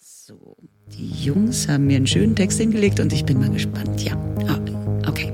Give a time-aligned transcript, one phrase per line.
[0.00, 0.56] So,
[0.96, 4.00] die Jungs haben mir einen schönen Text hingelegt und ich bin mal gespannt.
[4.04, 4.16] Ja,
[4.46, 4.60] ah,
[5.08, 5.32] okay.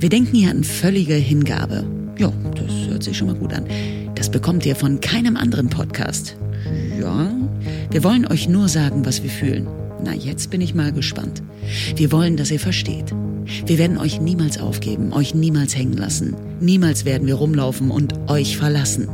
[0.00, 1.84] Wir denken hier an völlige Hingabe.
[2.18, 3.66] Ja, das hört sich schon mal gut an.
[4.16, 6.36] Das bekommt ihr von keinem anderen Podcast.
[6.98, 7.32] Ja,
[7.92, 9.68] wir wollen euch nur sagen, was wir fühlen.
[10.02, 11.40] Na, jetzt bin ich mal gespannt.
[11.94, 13.14] Wir wollen, dass ihr versteht.
[13.66, 16.34] Wir werden euch niemals aufgeben, euch niemals hängen lassen.
[16.60, 19.08] Niemals werden wir rumlaufen und euch verlassen.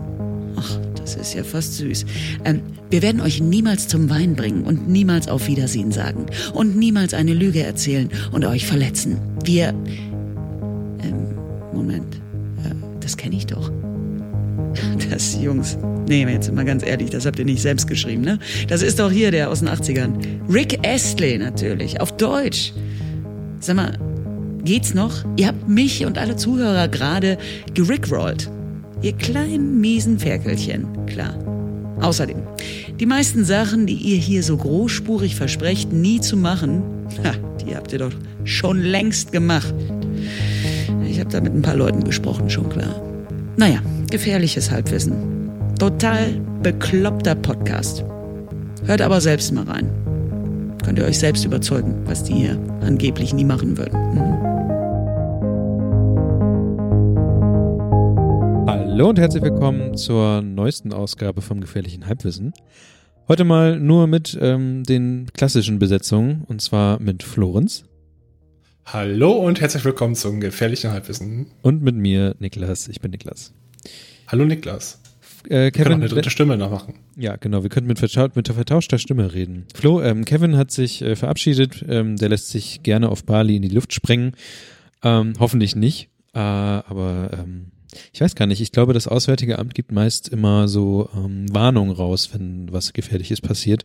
[0.56, 2.04] Ach, das ist ja fast süß.
[2.44, 7.14] Ähm, wir werden euch niemals zum Wein bringen und niemals auf Wiedersehen sagen und niemals
[7.14, 9.18] eine Lüge erzählen und euch verletzen.
[9.44, 9.68] Wir.
[11.02, 11.28] Ähm,
[11.72, 12.16] Moment.
[12.64, 13.70] Äh, das kenne ich doch.
[15.10, 15.78] Das, Jungs.
[16.08, 18.38] Nee, jetzt mal ganz ehrlich, das habt ihr nicht selbst geschrieben, ne?
[18.68, 20.12] Das ist doch hier der aus den 80ern.
[20.52, 22.72] Rick Astley natürlich, auf Deutsch.
[23.60, 23.98] Sag mal,
[24.64, 25.24] geht's noch?
[25.36, 27.38] Ihr habt mich und alle Zuhörer gerade
[27.74, 28.50] gerickrollt.
[29.06, 31.38] Ihr kleinen, miesen Ferkelchen, klar.
[32.00, 32.38] Außerdem,
[32.98, 36.82] die meisten Sachen, die ihr hier so großspurig versprecht, nie zu machen,
[37.22, 37.34] ha,
[37.64, 38.10] die habt ihr doch
[38.42, 39.72] schon längst gemacht.
[41.08, 43.00] Ich habe da mit ein paar Leuten gesprochen, schon klar.
[43.56, 43.78] Naja,
[44.10, 45.14] gefährliches Halbwissen.
[45.78, 48.02] Total bekloppter Podcast.
[48.86, 49.88] Hört aber selbst mal rein.
[50.84, 54.14] Könnt ihr euch selbst überzeugen, was die hier angeblich nie machen würden.
[54.16, 54.45] Mhm.
[58.96, 62.54] Hallo und herzlich willkommen zur neuesten Ausgabe vom Gefährlichen Halbwissen.
[63.28, 67.84] Heute mal nur mit ähm, den klassischen Besetzungen und zwar mit Florenz.
[68.86, 71.48] Hallo und herzlich willkommen zum Gefährlichen Halbwissen.
[71.60, 72.88] Und mit mir, Niklas.
[72.88, 73.52] Ich bin Niklas.
[74.28, 75.02] Hallo Niklas.
[75.44, 76.94] Äh, Kevin, wir können auch eine dritte Stimme nachmachen.
[77.16, 77.62] Ja, genau.
[77.64, 79.66] Wir können mit, mit vertauschter Stimme reden.
[79.74, 81.84] Flo, ähm, Kevin hat sich äh, verabschiedet.
[81.86, 84.32] Ähm, der lässt sich gerne auf Bali in die Luft sprengen.
[85.02, 86.08] Ähm, hoffentlich nicht.
[86.32, 87.72] Äh, aber ähm,
[88.12, 91.94] ich weiß gar nicht, ich glaube, das Auswärtige Amt gibt meist immer so ähm, Warnungen
[91.94, 93.84] raus, wenn was Gefährliches passiert,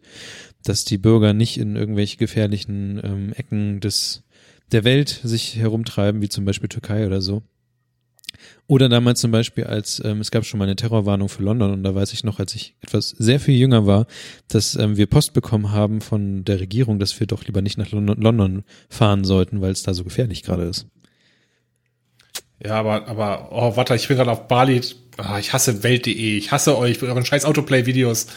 [0.63, 4.23] dass die Bürger nicht in irgendwelche gefährlichen ähm, Ecken des
[4.71, 7.43] der Welt sich herumtreiben, wie zum Beispiel Türkei oder so.
[8.67, 11.83] Oder damals zum Beispiel, als ähm, es gab schon mal eine Terrorwarnung für London und
[11.83, 14.07] da weiß ich noch, als ich etwas sehr viel jünger war,
[14.47, 17.91] dass ähm, wir Post bekommen haben von der Regierung, dass wir doch lieber nicht nach
[17.91, 20.87] London, London fahren sollten, weil es da so gefährlich gerade ist.
[22.63, 24.81] Ja, aber, aber, oh, warte, ich bin gerade auf Bali.
[25.17, 26.37] Ah, ich hasse Welt.de.
[26.37, 28.27] Ich hasse euch mit euren scheiß Autoplay-Videos.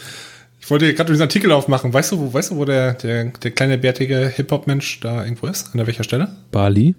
[0.59, 1.93] Ich wollte gerade diesen Artikel aufmachen.
[1.93, 5.73] Weißt du, wo, weißt du, wo der, der, der kleine bärtige Hip-Hop-Mensch da irgendwo ist?
[5.73, 6.29] An welcher Stelle?
[6.51, 6.95] Bali.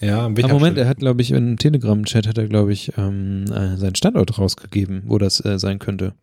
[0.00, 0.86] Ja, an welcher Moment, Stelle?
[0.86, 5.02] er hat, glaube ich, im Telegram-Chat hat er, glaube ich, ähm, äh, seinen Standort rausgegeben,
[5.06, 6.14] wo das äh, sein könnte.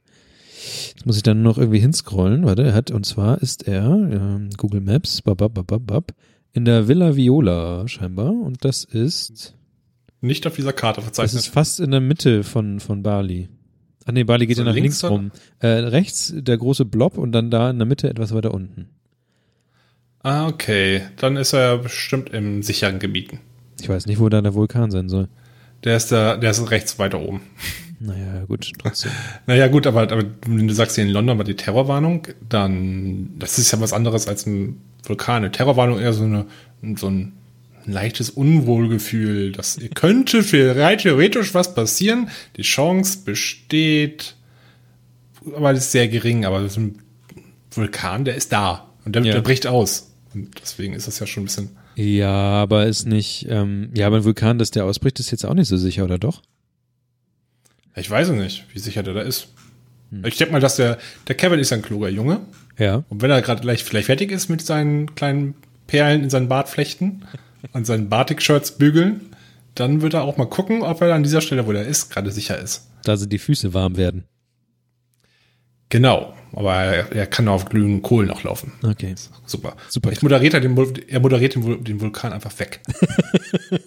[0.88, 2.46] Jetzt muss ich dann noch irgendwie hinscrollen.
[2.46, 6.14] Warte, er hat, und zwar ist er, ähm, Google Maps, bababababab,
[6.54, 8.32] in der Villa Viola scheinbar.
[8.32, 9.54] Und das ist
[10.24, 11.36] nicht auf dieser Karte verzeichnet.
[11.36, 13.50] Das ist fast in der Mitte von, von Bali.
[14.06, 15.32] Ah nee, Bali geht so ja nach links, links rum.
[15.60, 18.90] Äh, rechts der große Blob und dann da in der Mitte etwas weiter unten.
[20.20, 21.02] Ah, okay.
[21.18, 23.40] Dann ist er bestimmt im sicheren Gebieten.
[23.82, 25.28] Ich weiß nicht, wo da der Vulkan sein soll.
[25.84, 27.42] Der ist da, der ist rechts weiter oben.
[28.00, 29.12] Naja, gut, trotzdem.
[29.48, 33.60] naja, gut, aber, aber wenn du sagst hier in London war die Terrorwarnung, dann, das
[33.60, 35.38] ist ja was anderes als ein Vulkan.
[35.38, 36.46] Eine Terrorwarnung eher so eine,
[36.96, 37.34] so ein
[37.86, 39.52] ein leichtes Unwohlgefühl.
[39.52, 42.30] Das könnte für rein theoretisch was passieren.
[42.58, 44.36] Die Chance besteht,
[45.56, 46.46] aber ist sehr gering.
[46.46, 47.00] Aber so ein
[47.72, 49.34] Vulkan, der ist da und der, ja.
[49.34, 50.12] der bricht aus.
[50.34, 51.70] Und deswegen ist das ja schon ein bisschen.
[51.96, 55.54] Ja, aber ist nicht, ähm, ja, aber ein Vulkan, dass der ausbricht, ist jetzt auch
[55.54, 56.42] nicht so sicher, oder doch?
[57.96, 59.50] Ich weiß es nicht, wie sicher der da ist.
[60.10, 60.26] Hm.
[60.26, 62.40] Ich denke mal, dass der, der Kevin ist ein kluger Junge.
[62.80, 63.04] Ja.
[63.10, 65.54] Und wenn er gerade gleich vielleicht fertig ist mit seinen kleinen
[65.86, 67.24] Perlen in seinen Bart flechten,
[67.72, 69.34] und seinen Batik-Shirts bügeln,
[69.76, 72.32] dann wird er auch mal gucken, ob er an dieser Stelle, wo er ist, gerade
[72.32, 72.90] sicher ist.
[73.04, 74.26] Da sind die Füße warm werden.
[75.90, 78.72] Genau, aber er, er kann auf glühenden Kohlen auch laufen.
[78.84, 79.14] Okay.
[79.46, 79.76] Super.
[79.90, 80.12] Super.
[80.12, 82.80] Ich moderiert den, er moderiert den, den Vulkan einfach weg.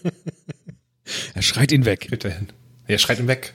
[1.34, 2.08] er schreit ihn weg.
[2.08, 2.48] Geht er hin.
[2.86, 3.54] Er schreit ihn weg.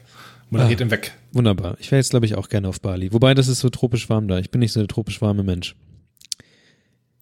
[0.49, 1.13] Moderiert ah, ihn weg.
[1.31, 1.77] Wunderbar.
[1.79, 3.13] Ich wäre jetzt, glaube ich, auch gerne auf Bali.
[3.13, 4.39] Wobei, das ist so tropisch warm da.
[4.39, 5.75] Ich bin nicht so der tropisch warme Mensch.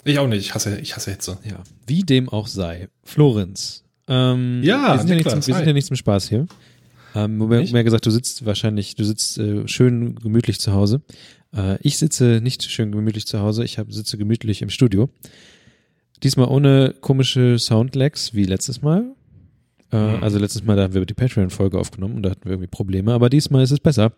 [0.04, 0.40] Ich auch nicht.
[0.40, 1.38] Ich hasse, ich hasse Hitze.
[1.44, 1.64] Ja.
[1.88, 2.90] Wie dem auch sei.
[3.04, 3.84] Florenz.
[4.08, 6.48] Ähm, ja, wir sind, ja nicht, zum, wir sind ja nicht zum Spaß hier.
[7.16, 11.02] Ähm, mehr, mehr gesagt, du sitzt wahrscheinlich, du sitzt äh, schön gemütlich zu Hause.
[11.56, 15.10] Äh, ich sitze nicht schön gemütlich zu Hause, ich hab, sitze gemütlich im Studio.
[16.24, 19.16] Diesmal ohne komische Soundlags wie letztes Mal.
[19.92, 20.24] Äh, mhm.
[20.24, 23.14] Also letztes Mal, da haben wir die Patreon-Folge aufgenommen und da hatten wir irgendwie Probleme,
[23.14, 24.14] aber diesmal ist es besser.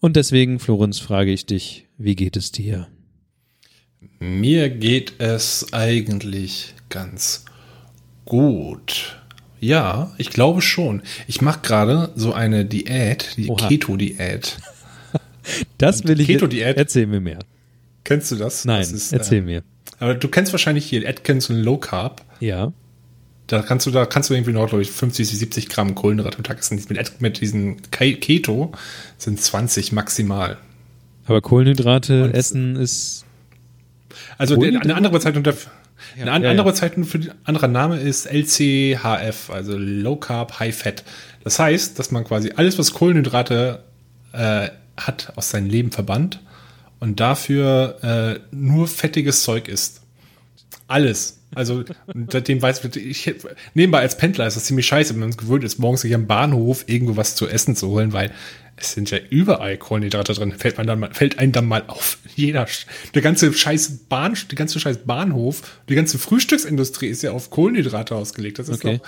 [0.00, 2.88] Und deswegen, Florenz, frage ich dich, wie geht es dir?
[4.20, 7.44] Mir geht es eigentlich ganz
[8.24, 9.16] gut.
[9.60, 11.02] Ja, ich glaube schon.
[11.26, 14.58] Ich mache gerade so eine Diät, die Keto-Diät.
[15.78, 16.74] Das will ich Keto -Diät.
[16.76, 17.38] Erzähl mir mehr.
[18.04, 18.66] Kennst du das?
[18.66, 19.62] Nein, das ist, erzähl äh, mir.
[19.98, 22.22] Aber du kennst wahrscheinlich hier Atkins und Low Carb.
[22.40, 22.72] Ja.
[23.46, 26.36] Da kannst du, da kannst du irgendwie noch, glaube ich, 50 bis 70 Gramm Kohlenhydrate
[26.36, 26.78] am Tag essen.
[26.90, 28.72] Mit, mit diesen Ke- Keto
[29.16, 30.58] sind 20 maximal.
[31.24, 33.24] Aber Kohlenhydrate Und- essen ist.
[34.36, 35.72] Also der, eine andere Bezeichnung dafür.
[36.20, 36.72] eine an, ja, andere ja.
[36.72, 41.04] Bezeichnung für die, anderer Name ist LCHF, also Low Carb, High Fat.
[41.44, 43.82] Das heißt, dass man quasi alles, was Kohlenhydrate
[44.32, 46.40] äh, hat, aus seinem Leben verbannt
[47.00, 50.02] und dafür äh, nur fettiges Zeug isst.
[50.86, 51.38] Alles.
[51.54, 53.34] Also und seitdem weiß ich,
[53.74, 56.26] nebenbei als Pendler ist das ziemlich scheiße, wenn man es gewöhnt ist, morgens sich am
[56.26, 58.32] Bahnhof irgendwo was zu essen zu holen, weil
[58.80, 60.52] es sind ja überall Kohlenhydrate drin.
[60.56, 62.18] Fällt man dann mal, fällt einem dann mal auf.
[62.34, 62.66] Jeder,
[63.14, 68.14] der ganze scheiß Bahn, der ganze scheiß Bahnhof, die ganze Frühstücksindustrie ist ja auf Kohlenhydrate
[68.14, 68.58] ausgelegt.
[68.58, 69.00] Das ist Okay.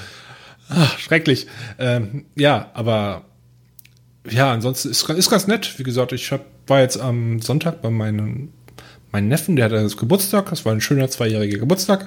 [0.68, 1.46] doch ah, schrecklich.
[1.78, 3.24] Ähm, ja, aber
[4.28, 5.78] ja, ansonsten ist, ist ganz nett.
[5.78, 8.50] Wie gesagt, ich hab, war jetzt am Sonntag bei meinem
[9.12, 12.06] mein Neffen, der hatte das Geburtstag, das war ein schöner zweijähriger Geburtstag.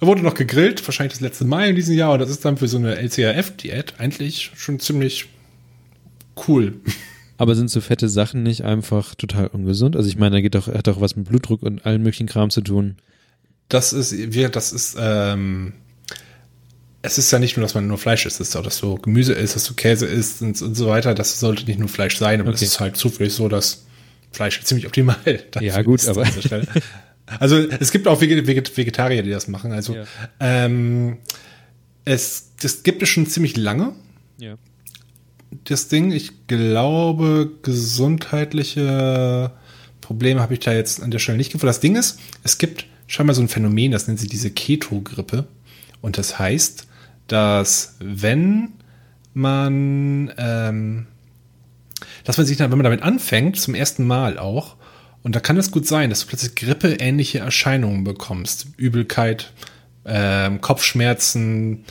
[0.00, 2.56] Er wurde noch gegrillt, wahrscheinlich das letzte Mal in diesem Jahr, und das ist dann
[2.56, 5.28] für so eine LCHF-Diät eigentlich schon ziemlich
[6.48, 6.74] cool.
[7.38, 9.96] Aber sind so fette Sachen nicht einfach total ungesund?
[9.96, 12.50] Also ich meine, da geht doch, hat doch was mit Blutdruck und allen möglichen Kram
[12.50, 12.96] zu tun.
[13.68, 15.72] Das ist, wir, das ist, ähm,
[17.00, 18.94] es ist ja nicht nur, dass man nur Fleisch isst, es ist auch, dass du
[18.96, 21.14] Gemüse isst, dass du Käse isst und, und so weiter.
[21.14, 22.56] Das sollte nicht nur Fleisch sein, aber Okay.
[22.56, 23.86] es ist halt zufällig so, dass
[24.30, 25.16] Fleisch ziemlich optimal
[25.60, 26.26] Ja, gut, ist aber-.
[27.40, 29.72] Also es gibt auch Veget Veget Vegetarier, die das machen.
[29.72, 30.04] Also Ja.
[30.38, 31.18] ähm,
[32.04, 33.94] es das gibt es schon ziemlich lange.
[34.38, 34.56] Ja.
[35.64, 36.10] Das Ding.
[36.12, 39.52] Ich glaube, gesundheitliche
[40.00, 41.68] Probleme habe ich da jetzt an der Stelle nicht gefunden.
[41.68, 45.46] Das Ding ist, es gibt scheinbar so ein Phänomen, das nennt sich diese Keto-Grippe.
[46.00, 46.86] Und das heißt,
[47.28, 48.72] dass wenn
[49.34, 51.06] man, ähm,
[52.24, 54.76] dass man sich dann, wenn man damit anfängt, zum ersten Mal auch,
[55.22, 58.66] und da kann es gut sein, dass du plötzlich grippeähnliche Erscheinungen bekommst.
[58.76, 59.52] Übelkeit,
[60.04, 61.84] ähm, Kopfschmerzen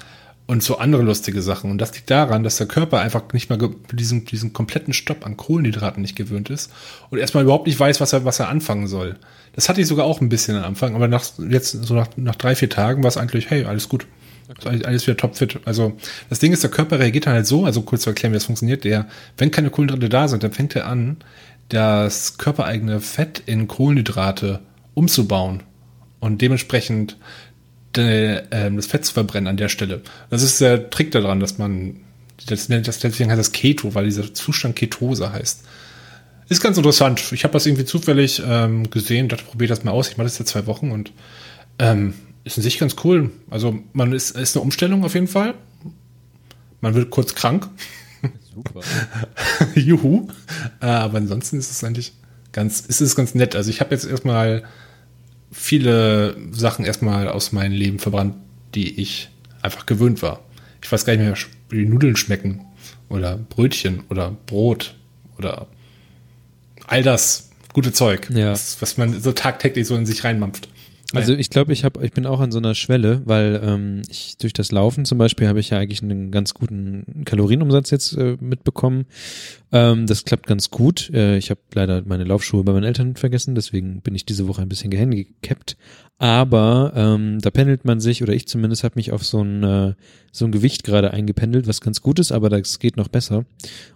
[0.51, 1.71] und so andere lustige Sachen.
[1.71, 3.57] Und das liegt daran, dass der Körper einfach nicht mal
[3.93, 6.73] diesen, diesen kompletten Stopp an Kohlenhydraten nicht gewöhnt ist
[7.09, 9.15] und erstmal überhaupt nicht weiß, was er, was er anfangen soll.
[9.53, 12.35] Das hatte ich sogar auch ein bisschen am Anfang, aber nach, jetzt so nach, nach
[12.35, 14.07] drei, vier Tagen war es eigentlich, hey, alles gut.
[14.49, 15.61] Ist alles- wieder topfit.
[15.63, 15.93] Also
[16.29, 18.43] das Ding ist, der Körper reagiert dann halt so, also kurz zu erklären, wie das
[18.43, 19.07] funktioniert, der,
[19.37, 21.15] wenn keine Kohlenhydrate da sind, dann fängt er an,
[21.69, 24.59] das körpereigene Fett in Kohlenhydrate
[24.95, 25.63] umzubauen
[26.19, 27.15] und dementsprechend
[27.95, 30.01] de, ähm, das Fett zu verbrennen an der Stelle.
[30.29, 31.97] Das ist der Trick daran, dass man,
[32.47, 35.63] das, nennt- das, deswegen heißt das Keto, weil dieser Zustand Ketose heißt.
[36.49, 37.31] Ist ganz interessant.
[37.31, 40.09] Ich habe das irgendwie zufällig ähm, gesehen, dachte, probier das mal aus.
[40.09, 41.13] Ich mache das jetzt zwei Wochen und
[41.79, 43.31] ähm, ist in sich ganz cool.
[43.49, 45.53] Also man ist, ist eine Umstellung auf jeden Fall.
[46.81, 47.69] Man wird kurz krank.
[48.53, 48.81] Super.
[49.75, 50.27] Juhu.
[50.81, 52.11] Äh, aber ansonsten ist es eigentlich
[52.51, 53.55] ganz, ist es ganz nett.
[53.55, 54.63] Also ich habe jetzt erstmal
[55.51, 58.35] viele Sachen erstmal aus meinem Leben verbrannt,
[58.75, 59.29] die ich
[59.61, 60.39] einfach gewöhnt war.
[60.81, 61.35] Ich weiß gar nicht mehr,
[61.69, 62.61] wie die Nudeln schmecken
[63.09, 64.95] oder Brötchen oder Brot
[65.37, 65.67] oder
[66.87, 68.51] all das gute Zeug, Ja.
[68.51, 70.67] was, was man so tagtäglich so in sich reinmampft.
[71.13, 74.37] Also ich glaube, ich habe, ich bin auch an so einer Schwelle, weil ähm, ich
[74.37, 78.37] durch das Laufen zum Beispiel habe ich ja eigentlich einen ganz guten Kalorienumsatz jetzt äh,
[78.39, 79.05] mitbekommen.
[79.71, 81.09] Ähm, das klappt ganz gut.
[81.13, 84.61] Äh, ich habe leider meine Laufschuhe bei meinen Eltern vergessen, deswegen bin ich diese Woche
[84.61, 85.77] ein bisschen gehandicapt.
[86.17, 89.93] Aber ähm, da pendelt man sich, oder ich zumindest habe mich auf so ein, äh,
[90.31, 93.45] so ein Gewicht gerade eingependelt, was ganz gut ist, aber das geht noch besser.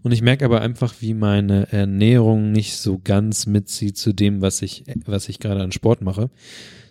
[0.02, 4.64] Und ich merke aber einfach, wie meine Ernährung nicht so ganz mitzieht zu dem, was
[4.64, 6.32] ich, was ich gerade an Sport mache.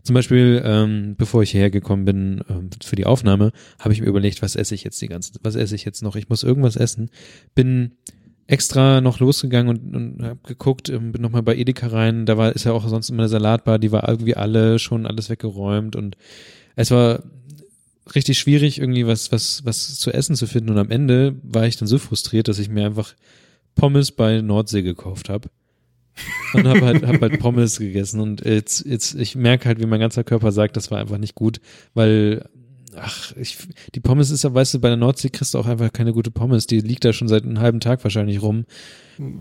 [0.04, 4.06] Zum Beispiel, ähm, bevor ich hierher gekommen bin ähm, für die Aufnahme, habe ich mir
[4.06, 6.14] überlegt, was esse ich jetzt die ganze, was esse ich jetzt noch?
[6.14, 7.10] Ich muss irgendwas essen.
[7.54, 7.92] Bin
[8.46, 12.26] extra noch losgegangen und, und habe geguckt, ähm, bin nochmal bei Edeka rein.
[12.26, 15.30] Da war ist ja auch sonst immer eine Salatbar, die war irgendwie alle schon alles
[15.30, 16.18] weggeräumt und
[16.76, 17.22] es war
[18.14, 20.70] richtig schwierig, irgendwie was, was, was zu essen zu finden.
[20.70, 23.14] Und am Ende war ich dann so frustriert, dass ich mir einfach
[23.74, 25.48] Pommes bei Nordsee gekauft habe.
[26.54, 30.00] Und habe halt, hab halt Pommes gegessen und jetzt, jetzt, ich merke halt, wie mein
[30.00, 31.60] ganzer Körper sagt, das war einfach nicht gut,
[31.94, 32.44] weil,
[32.96, 33.58] ach, ich,
[33.94, 36.30] die Pommes ist ja, weißt du, bei der Nordsee kriegst du auch einfach keine gute
[36.30, 38.64] Pommes, die liegt da schon seit einem halben Tag wahrscheinlich rum.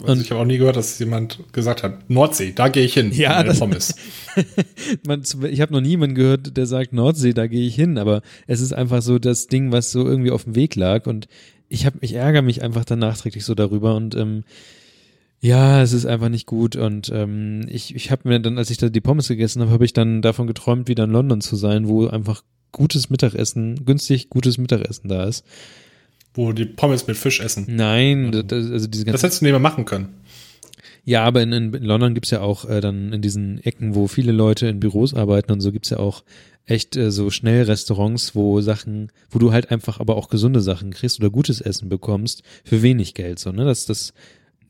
[0.06, 3.12] Also ich habe auch nie gehört, dass jemand gesagt hat, Nordsee, da gehe ich hin.
[3.12, 3.96] Ja, das- Pommes.
[5.08, 8.62] Man, ich habe noch niemanden gehört, der sagt Nordsee, da gehe ich hin, aber es
[8.62, 11.27] ist einfach so das Ding, was so irgendwie auf dem Weg lag und
[11.70, 14.44] ich habe ich ärgere mich einfach dann nachträglich so darüber und ähm,
[15.44, 18.78] ja, es ist einfach nicht gut und ähm, ich ich habe mir dann, als ich
[18.78, 21.90] da die Pommes gegessen habe, habe ich dann davon geträumt, wieder in London zu sein,
[21.90, 25.44] wo einfach gutes Mittagessen, günstig gutes Mittagessen da ist.
[26.34, 27.66] Wo die Pommes mit Fisch essen.
[27.68, 30.14] Nein, das, also diese Das ganze hättest du nicht mehr machen können.
[31.04, 34.32] Ja, aber in, in London gibt's ja auch äh, dann in diesen Ecken, wo viele
[34.32, 36.24] Leute in Büros arbeiten und so gibt's ja auch
[36.66, 41.20] echt äh, so Schnellrestaurants, wo Sachen, wo du halt einfach aber auch gesunde Sachen kriegst
[41.20, 43.66] oder gutes Essen bekommst für wenig Geld, so, ne?
[43.66, 44.14] Dass das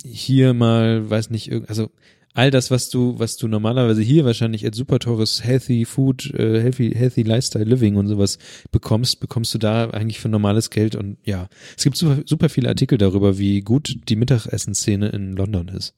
[0.04, 1.90] hier mal, weiß nicht, also
[2.34, 6.62] all das, was du, was du normalerweise hier wahrscheinlich als super teures Healthy Food, äh,
[6.62, 8.38] Healthy, Healthy Lifestyle Living und sowas
[8.72, 12.70] bekommst, bekommst du da eigentlich für normales Geld und ja, es gibt super, super viele
[12.70, 15.94] Artikel darüber, wie gut die Mittagessenszene in London ist.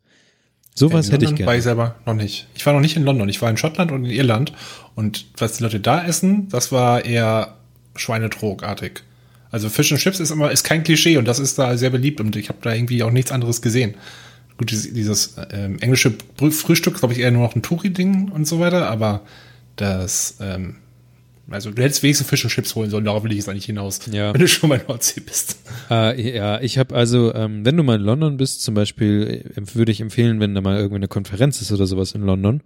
[0.77, 1.47] Sowas hätte ich London gerne.
[1.47, 2.47] War ich selber noch nicht.
[2.53, 3.29] Ich war noch nicht in London.
[3.29, 4.51] Ich war in Schottland und in Irland.
[4.93, 7.55] Und was die Leute da essen, das war eher
[7.95, 9.03] Schweinetrogartig.
[9.55, 12.19] Also Fish and Chips ist immer ist kein Klischee und das ist da sehr beliebt
[12.19, 13.93] und ich habe da irgendwie auch nichts anderes gesehen.
[14.57, 16.11] Gut, dieses, dieses ähm, englische
[16.51, 19.21] Frühstück, glaube ich, eher nur noch ein Touri-Ding und so weiter, aber
[19.77, 20.75] das, ähm,
[21.49, 24.01] also du hättest wenigstens Fish and Chips holen sollen, darauf will ich jetzt eigentlich hinaus,
[24.11, 24.33] Ja.
[24.33, 25.57] wenn du schon mal in Nordsee bist.
[25.89, 29.61] Äh, ja, ich habe also, ähm, wenn du mal in London bist, zum Beispiel, äh,
[29.73, 32.59] würde ich empfehlen, wenn da mal irgendwie eine Konferenz ist oder sowas in London,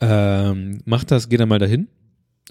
[0.00, 1.86] ähm, mach das, geh da mal dahin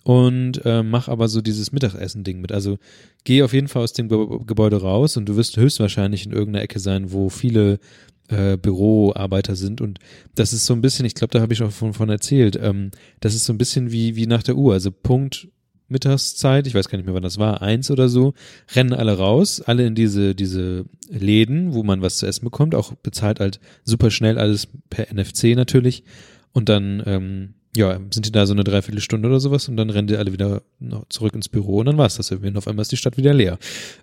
[0.04, 2.52] und ähm, mach aber so dieses Mittagessen-Ding mit.
[2.52, 2.78] Also
[3.24, 6.64] geh auf jeden Fall aus dem Ge Gebäude raus und du wirst höchstwahrscheinlich in irgendeiner
[6.64, 7.80] Ecke sein, wo viele
[8.28, 9.82] äh, Büroarbeiter sind.
[9.82, 10.00] Und
[10.36, 12.92] das ist so ein bisschen, ich glaube, da habe ich auch von, von erzählt, ähm,
[13.20, 15.48] das ist so ein bisschen wie, wie nach der Uhr, also Punkt
[15.90, 18.34] Mittagszeit, ich weiß gar nicht mehr, wann das war, eins oder so,
[18.74, 22.94] rennen alle raus, alle in diese, diese Läden, wo man was zu essen bekommt, auch
[22.96, 26.04] bezahlt halt super schnell alles per NFC natürlich.
[26.52, 30.08] Und dann, ähm, ja, sind die da so eine Dreiviertelstunde oder sowas und dann rennen
[30.08, 30.62] die alle wieder
[31.10, 33.34] zurück ins Büro und dann war's das irgendwie und auf einmal ist die Stadt wieder
[33.34, 33.58] leer.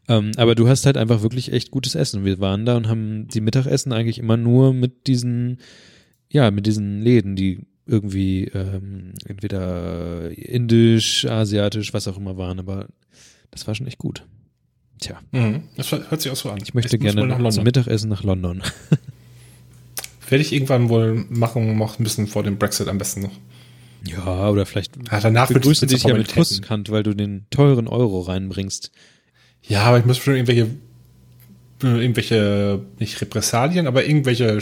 [0.09, 2.25] Ähm, aber du hast halt einfach wirklich echt gutes Essen.
[2.25, 5.59] Wir waren da und haben die Mittagessen eigentlich immer nur mit diesen,
[6.31, 12.87] ja, mit diesen Läden, die irgendwie ähm, entweder indisch, asiatisch, was auch immer waren, aber
[13.51, 14.25] das war schon echt gut.
[15.01, 15.63] Tja, Mhm.
[15.77, 16.59] Das hört sich auch so an.
[16.63, 17.65] ich möchte muss gerne zum.
[17.65, 18.63] Mittagessen nach London.
[20.29, 23.33] Werde ich irgendwann wohl machen, noch ein bisschen vor dem Brexit am besten noch.
[24.05, 26.33] Ja, oder vielleicht Ja, danach begrüßen es dich ja mit.
[26.33, 28.91] Kusskant, weil du den teuren Euro reinbringst.
[29.63, 30.69] Ja, aber ich muss schon irgendwelche,
[31.83, 34.59] äh, irgendwelche, nicht Repressalien, aber irgendwelche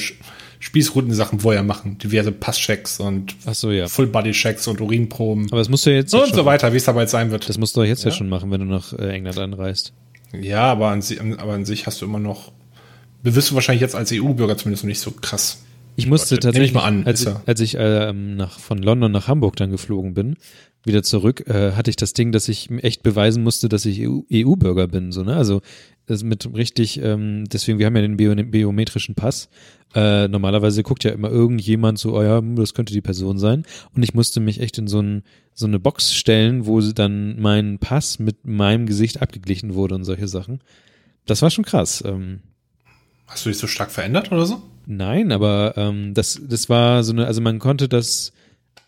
[0.60, 1.98] Spießrutensachen vorher machen.
[1.98, 3.86] Diverse Passchecks und so, ja.
[3.86, 6.84] Full-Body-Checks und Urinproben Aber das musst du ja jetzt und schon, so weiter, wie es
[6.84, 7.48] dabei sein wird.
[7.48, 8.16] Das musst du jetzt ja, Ja.
[8.16, 9.92] schon machen, wenn du nach äh, England anreist.
[10.38, 11.02] Ja, aber an,
[11.38, 12.52] aber an sich hast du immer noch,
[13.22, 15.62] wirst du wahrscheinlich jetzt als EU-Bürger zumindest noch nicht so krass.
[15.98, 19.26] Ich musste nehm tatsächlich, ich mal an, als, als ich ähm, nach, von London nach
[19.26, 20.36] Hamburg dann geflogen bin,
[20.84, 24.20] wieder zurück, äh, hatte ich das Ding, dass ich echt beweisen musste, dass ich EU
[24.32, 25.10] EU-Bürger bin.
[25.10, 25.34] So, ne?
[25.34, 25.60] Also
[26.06, 29.48] das mit richtig, ähm, deswegen, wir haben ja den Bio biometrischen Pass.
[29.92, 33.64] Äh, normalerweise guckt ja immer irgendjemand so, oh ja, hm, das könnte die Person sein.
[33.92, 37.80] Und ich musste mich echt in so, ein, so eine Box stellen, wo dann mein
[37.80, 40.60] Pass mit meinem Gesicht abgeglichen wurde und solche Sachen.
[41.26, 42.04] Das war schon krass.
[42.06, 42.38] Ähm,
[43.26, 44.62] Hast du dich so stark verändert oder so?
[44.90, 48.32] Nein, aber ähm, das, das war so eine, also man konnte das,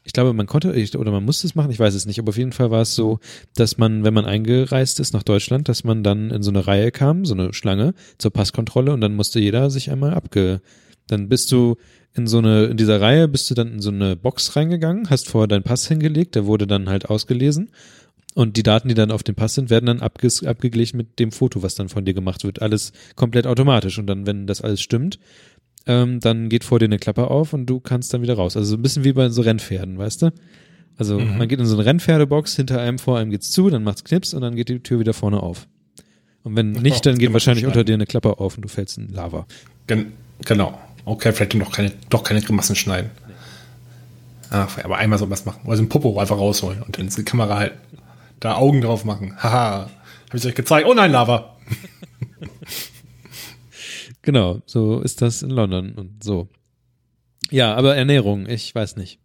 [0.03, 2.39] ich glaube, man konnte oder man musste es machen, ich weiß es nicht, aber auf
[2.39, 3.19] jeden Fall war es so,
[3.55, 6.91] dass man, wenn man eingereist ist nach Deutschland, dass man dann in so eine Reihe
[6.91, 10.63] kam, so eine Schlange zur Passkontrolle und dann musste jeder sich einmal abge,
[11.07, 11.77] dann bist du
[12.15, 15.29] in so eine, in dieser Reihe bist du dann in so eine Box reingegangen, hast
[15.29, 17.69] vorher deinen Pass hingelegt, der wurde dann halt ausgelesen
[18.35, 21.63] und die Daten, die dann auf dem Pass sind, werden dann abgeglichen mit dem Foto,
[21.63, 22.63] was dann von dir gemacht wird.
[22.63, 23.99] Alles komplett automatisch.
[23.99, 25.19] Und dann, wenn das alles stimmt,
[25.87, 28.57] ähm, dann geht vor dir eine Klappe auf und du kannst dann wieder raus.
[28.57, 30.33] Also so ein bisschen wie bei so Rennpferden, weißt du?
[30.99, 34.05] Also man geht in so eine Rennpferdebox, hinter einem, vor einem geht's zu, dann macht's
[34.05, 35.67] Knips und dann geht die Tür wieder vorne auf.
[36.43, 38.99] Und wenn nicht, dann kann geht wahrscheinlich unter dir eine Klappe auf und du fällst
[38.99, 39.47] in Lava.
[39.87, 40.13] Gen
[40.45, 40.79] genau.
[41.07, 43.11] Okay, vielleicht doch keine, doch keine Grimassen schneiden.
[44.51, 45.61] Ach, aber einmal man es machen.
[45.65, 47.73] Oder so ein Popo einfach rausholen und dann die Kamera halt
[48.41, 49.35] da Augen drauf machen.
[49.39, 49.89] Haha.
[50.29, 50.87] Hab ich euch gezeigt.
[50.87, 51.57] Oh nein, Lava.
[54.23, 56.49] Genau, so ist das in London und so.
[57.51, 59.19] Ja, aber Ernährung, ich weiß nicht.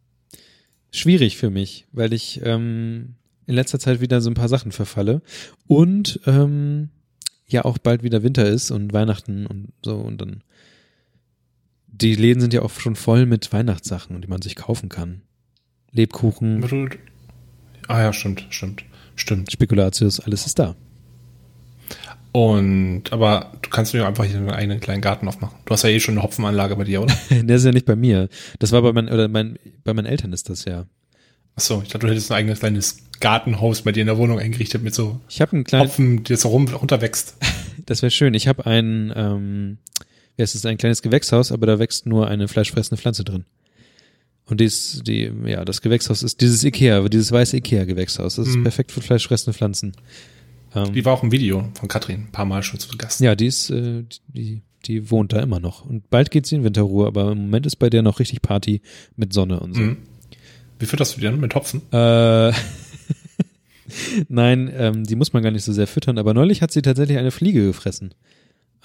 [0.91, 5.21] Schwierig für mich, weil ich ähm, in letzter Zeit wieder so ein paar Sachen verfalle
[5.67, 6.89] und ähm,
[7.47, 10.43] ja auch bald wieder Winter ist und Weihnachten und so und dann
[11.87, 15.21] die Läden sind ja auch schon voll mit Weihnachtssachen, die man sich kaufen kann.
[15.91, 16.61] Lebkuchen,
[17.87, 18.83] Ah ja, stimmt, stimmt,
[19.15, 19.51] stimmt.
[19.51, 20.75] Spekulatius, alles ist da.
[22.35, 25.57] Und, aber du kannst dir einfach hier einen eigenen kleinen Garten aufmachen.
[25.63, 27.15] Du hast ja eh schon eine Hopfenanlage bei dir, oder?
[27.29, 28.27] Der ist ja nicht bei mir.
[28.59, 30.85] Das war bei meinen oder mein, bei meinen Eltern ist das ja.
[31.55, 34.83] Achso, ich dachte, du hättest ein eigenes kleines Gartenhaus bei dir in der Wohnung eingerichtet
[34.83, 37.37] mit so Ich habe einen kleinen Hopfen, die jetzt so rum, runterwächst.
[37.85, 38.33] Das wäre schön.
[38.33, 39.77] Ich habe ein, ähm,
[40.37, 43.45] ja, es ist ein kleines Gewächshaus, aber da wächst nur eine fleischfressende Pflanze drin.
[44.45, 48.35] Und dies, die, ja, das Gewächshaus ist dieses Ikea, dieses weiße Ikea-Gewächshaus.
[48.37, 48.63] Das ist Mhm.
[48.63, 49.93] perfekt für fleischfressende Pflanzen.
[50.75, 53.21] Ähm, Die war auch im Video von Katrin ein paar Mal schon zu Gast.
[53.21, 55.85] ja, die ist, äh, die, die wohnt da immer noch.
[55.85, 58.81] Und bald geht sie in Winterruhe, aber im Moment ist bei der noch richtig Party
[59.15, 59.81] mit Sonne und so.
[59.81, 59.97] Mhm.
[60.79, 61.39] Wie fütterst du die denn?
[61.39, 61.81] Mit Hopfen?
[61.91, 62.51] Äh,
[64.29, 67.17] Nein, ähm, die muss man gar nicht so sehr füttern, aber neulich hat sie tatsächlich
[67.17, 68.13] eine Fliege gefressen.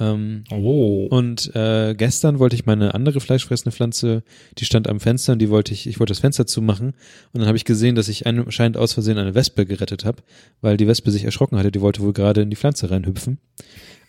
[0.01, 1.07] Ähm, Oh.
[1.11, 4.23] und äh, gestern wollte ich meine andere fleischfressende Pflanze,
[4.59, 6.95] die stand am Fenster und die wollte ich, ich wollte das Fenster zumachen
[7.33, 10.23] und dann habe ich gesehen, dass ich anscheinend aus Versehen eine Wespe gerettet habe,
[10.63, 13.39] weil die Wespe sich erschrocken hatte, die wollte wohl gerade in die Pflanze reinhüpfen.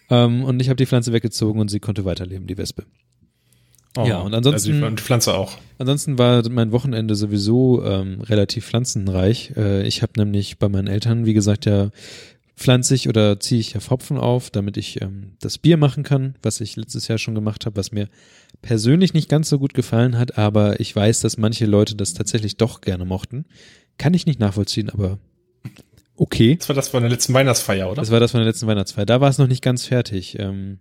[0.09, 2.85] Ähm, und ich habe die Pflanze weggezogen und sie konnte weiterleben, die Wespe.
[3.97, 4.05] oh.
[4.05, 5.57] ja, und ansonsten- Also die, Pflanze auch.
[5.77, 9.51] Ansonsten war mein Wochenende sowieso ähm, relativ pflanzenreich.
[9.57, 11.89] Äh, ich habe nämlich bei meinen Eltern, wie gesagt, ja
[12.61, 16.61] pflanzig oder ziehe ich ja Pfropfen auf, damit ich ähm, das Bier machen kann, was
[16.61, 18.07] ich letztes Jahr schon gemacht habe, was mir
[18.61, 22.57] persönlich nicht ganz so gut gefallen hat, aber ich weiß, dass manche Leute das tatsächlich
[22.57, 23.45] doch gerne mochten.
[23.97, 25.17] Kann ich nicht nachvollziehen, aber
[26.15, 26.55] okay.
[26.57, 28.01] Das war das von der letzten Weihnachtsfeier, oder?
[28.01, 29.05] Das war das von der letzten Weihnachtsfeier.
[29.05, 30.37] Da war es noch nicht ganz fertig.
[30.39, 30.79] Ähm,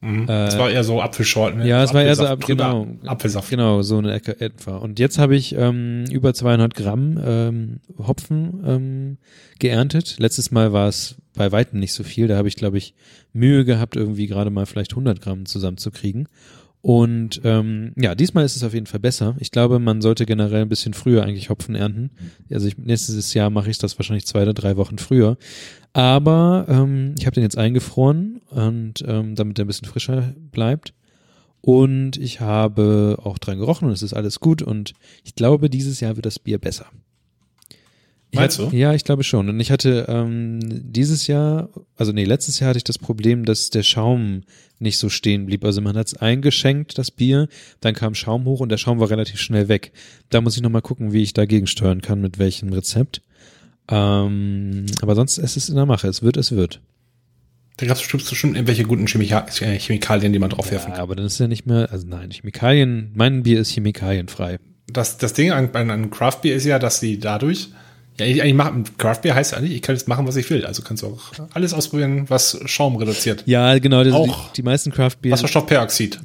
[0.00, 0.26] Mhm.
[0.26, 1.64] das war eher so Apfelschorten.
[1.66, 3.50] ja, es war eher so ab, genau, Apfelsaft.
[3.50, 4.76] Genau, so eine Ecke etwa.
[4.76, 9.18] Und jetzt habe ich ähm, über 200 Gramm ähm, Hopfen ähm,
[9.58, 10.16] geerntet.
[10.18, 12.28] Letztes Mal war es bei weitem nicht so viel.
[12.28, 12.94] Da habe ich, glaube ich,
[13.32, 16.28] Mühe gehabt, irgendwie gerade mal vielleicht 100 Gramm zusammenzukriegen.
[16.88, 19.36] Und ähm, ja, diesmal ist es auf jeden Fall besser.
[19.40, 22.10] Ich glaube, man sollte generell ein bisschen früher eigentlich Hopfen ernten.
[22.50, 25.36] Also ich, nächstes Jahr mache ich das wahrscheinlich zwei oder drei Wochen früher.
[25.92, 30.94] Aber ähm, ich habe den jetzt eingefroren und ähm, damit der ein bisschen frischer bleibt.
[31.60, 36.00] Und ich habe auch dran gerochen und es ist alles gut und ich glaube, dieses
[36.00, 36.86] Jahr wird das Bier besser.
[38.34, 38.76] Meinst hatte- du?
[38.76, 39.48] Ja, ich glaube schon.
[39.48, 43.70] Und ich hatte ähm, dieses Jahr, also nee, letztes Jahr hatte ich das Problem, dass
[43.70, 44.42] der Schaum
[44.78, 45.64] nicht so stehen blieb.
[45.64, 47.48] Also man hat es eingeschenkt, das Bier,
[47.80, 49.92] dann kam Schaum hoch und der Schaum war relativ schnell weg.
[50.30, 53.22] Da muss ich nochmal gucken, wie ich dagegen steuern kann, mit welchem Rezept.
[53.90, 56.08] Ähm, aber sonst es ist es in der Mache.
[56.08, 56.80] Es wird, es wird.
[57.78, 61.02] Da gab es bestimmt, irgendwelche guten Chemika äh, Chemikalien, die man draufwerfen Ja, kann.
[61.02, 64.58] aber dann ist ja nicht mehr, also nein, Chemikalien, mein Bier ist chemikalienfrei.
[64.88, 67.68] Das, das Ding an, an, an Craft Beer ist ja, dass sie dadurch,
[68.18, 70.66] ja, ich, eigentlich machen, Craft Beer heißt eigentlich, ich kann jetzt machen, was ich will.
[70.66, 73.44] Also kannst du auch alles ausprobieren, was Schaum reduziert.
[73.46, 75.32] Ja, genau, das, die, Auch die meisten Craft Beer.
[75.32, 76.18] Wasserstoffperoxid.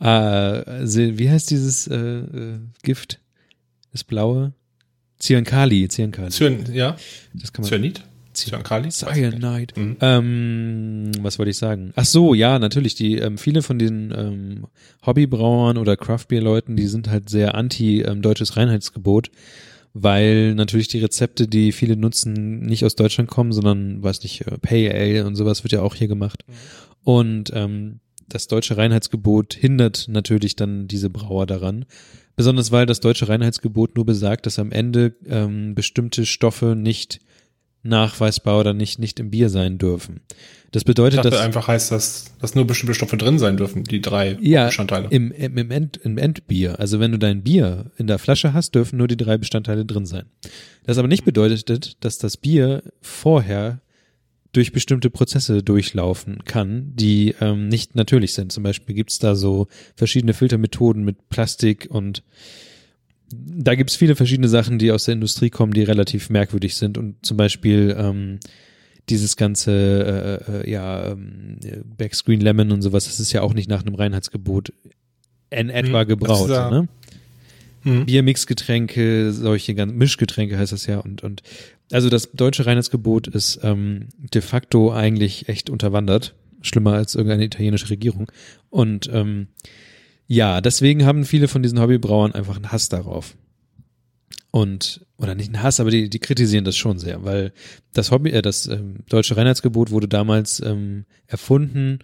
[0.00, 3.20] Äh, also, wie heißt dieses äh, äh, Gift?
[3.92, 4.52] Das blaue?
[5.20, 6.30] Cyankali, Cyankali.
[6.30, 6.96] Cyan, ja,
[7.34, 7.70] Das kann man.
[7.70, 8.02] Cyanid?
[8.34, 8.90] Cyankali?
[8.90, 9.74] Cyanide.
[9.74, 9.96] Mhm.
[10.00, 11.92] Ähm, was wollte ich sagen?
[11.96, 12.94] Ach so, ja, natürlich.
[12.94, 14.66] Die ähm, viele von den ähm,
[15.04, 19.30] Hobbybrauern oder Craftbeer-Leuten, die sind halt sehr anti ähm, deutsches Reinheitsgebot,
[19.94, 24.58] weil natürlich die Rezepte, die viele nutzen, nicht aus Deutschland kommen, sondern weiß nicht, äh,
[24.58, 26.44] Pale Ale und sowas wird ja auch hier gemacht.
[27.04, 31.86] Und ähm, das deutsche Reinheitsgebot hindert natürlich dann diese Brauer daran.
[32.36, 37.20] Besonders weil das deutsche Reinheitsgebot nur besagt, dass am Ende ähm, bestimmte Stoffe nicht
[37.82, 40.20] nachweisbar oder nicht, nicht im Bier sein dürfen.
[40.70, 44.02] Das bedeutet, dachte dass einfach heißt, dass, dass nur bestimmte Stoffe drin sein dürfen, die
[44.02, 45.08] drei ja, Bestandteile.
[45.10, 48.74] im, im, im, End, im Endbier, also wenn du dein Bier in der Flasche hast,
[48.74, 50.26] dürfen nur die drei Bestandteile drin sein.
[50.84, 53.80] Das aber nicht bedeutet, dass das Bier vorher
[54.52, 58.52] durch bestimmte Prozesse durchlaufen kann, die ähm, nicht natürlich sind.
[58.52, 62.22] Zum Beispiel gibt's da so verschiedene Filtermethoden mit Plastik und
[63.30, 67.14] da gibt's viele verschiedene Sachen, die aus der Industrie kommen, die relativ merkwürdig sind und
[67.24, 68.38] zum Beispiel ähm,
[69.08, 69.72] dieses ganze
[70.48, 71.58] äh, äh, ja ähm,
[71.96, 74.72] Backscreen Lemon und sowas, das ist ja auch nicht nach einem Reinheitsgebot
[75.50, 76.50] in etwa das gebraut.
[76.50, 76.88] ja- ne?
[77.84, 78.06] Mhm.
[78.06, 81.42] Biermixgetränke, solche ganz Mischgetränke heißt das ja und und
[81.92, 87.88] also das deutsche Reinheitsgebot ist ähm, de facto eigentlich echt unterwandert, schlimmer als irgendeine italienische
[87.90, 88.30] Regierung
[88.68, 89.46] und ähm,
[90.28, 93.34] ja, deswegen haben viele von diesen Hobbybrauern einfach einen Hass darauf.
[94.50, 97.52] Und, oder nicht einen Hass, aber die, die kritisieren das schon sehr, weil
[97.92, 101.98] das Hobby, äh, das ähm, deutsche Reinheitsgebot wurde damals ähm, erfunden,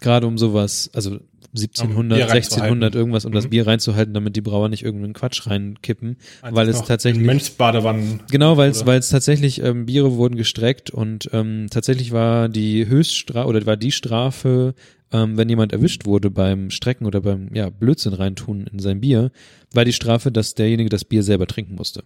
[0.00, 1.18] gerade um sowas, also
[1.54, 2.98] 1700, Bier 1600 reinzuhalten.
[2.98, 3.50] irgendwas, um das Mhm.
[3.50, 8.20] Bier reinzuhalten, damit die Brauer nicht irgendeinen Quatsch reinkippen, weil es tatsächlich Mönchsbadewannen.
[8.30, 12.86] Genau, weil es weil es tatsächlich ähm, Biere wurden gestreckt und ähm, tatsächlich war die
[12.86, 14.74] Höchststrafe oder war die Strafe,
[15.12, 19.30] ähm, wenn jemand erwischt wurde beim Strecken oder beim ja Blödsinn reintun in sein Bier,
[19.72, 22.02] war die Strafe, dass derjenige das Bier selber trinken musste.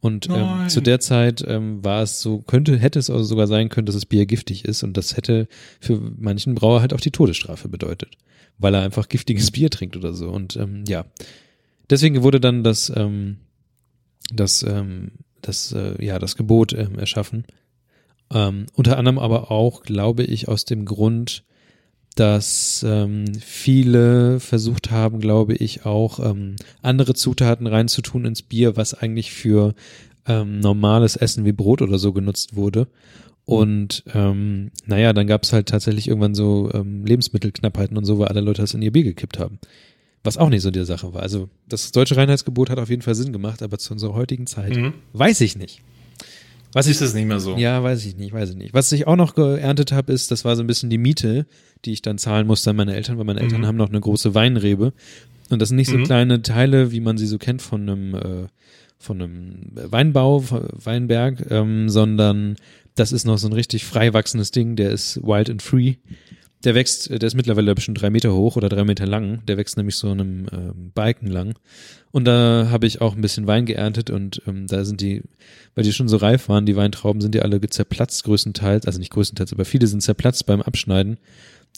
[0.00, 3.68] Und ähm, zu der Zeit ähm, war es so, könnte, hätte es also sogar sein
[3.68, 5.46] können, dass das Bier giftig ist und das hätte
[5.78, 8.16] für manchen Brauer halt auch die Todesstrafe bedeutet,
[8.58, 10.28] weil er einfach giftiges Bier trinkt oder so.
[10.28, 11.04] Und ähm, ja,
[11.88, 13.36] deswegen wurde dann das ähm,
[14.30, 17.44] das, ähm, das, äh, ja, das Gebot ähm, erschaffen.
[18.32, 21.44] Ähm, unter anderem aber auch, glaube ich, aus dem Grund,
[22.14, 28.94] dass ähm, viele versucht haben, glaube ich, auch ähm, andere Zutaten reinzutun ins Bier, was
[28.94, 29.74] eigentlich für
[30.26, 32.86] ähm, normales Essen wie Brot oder so genutzt wurde.
[33.44, 38.28] Und ähm, naja, dann gab es halt tatsächlich irgendwann so ähm, Lebensmittelknappheiten und so, weil
[38.28, 39.58] alle Leute das in ihr Bier gekippt haben.
[40.22, 41.22] Was auch nicht so die Sache war.
[41.22, 44.76] Also das deutsche Reinheitsgebot hat auf jeden Fall Sinn gemacht, aber zu unserer heutigen Zeit
[44.76, 44.92] Mhm.
[45.12, 45.82] weiß ich nicht.
[46.74, 47.56] Was Ist es nicht mehr so?
[47.56, 48.72] ja, weiß ich nicht, weiß ich nicht.
[48.74, 51.46] Was ich auch noch geerntet habe, ist, das war so ein bisschen die Miete,
[51.84, 53.66] die ich dann zahlen musste an meine Eltern, weil meine Eltern Mhm.
[53.66, 54.92] haben noch eine große Weinrebe.
[55.50, 56.04] Und das sind nicht so Mhm.
[56.04, 58.46] kleine Teile, wie man sie so kennt von einem, äh,
[58.98, 62.56] von einem Weinbau, Weinberg, ähm, sondern
[62.94, 65.94] das ist noch so ein richtig frei wachsendes Ding, der ist wild and free.
[66.64, 69.44] Der wächst, äh, der ist mittlerweile bestimmt drei Meter hoch oder drei Meter lang.
[69.46, 71.58] Der wächst nämlich so einem ähm, Balken lang.
[72.10, 75.22] Und da habe ich auch ein bisschen Wein geerntet und ähm, da sind die,
[75.74, 79.12] weil die schon so reif waren, die Weintrauben sind die alle zerplatzt größtenteils, also nicht
[79.12, 81.16] größtenteils, aber viele sind zerplatzt beim Abschneiden.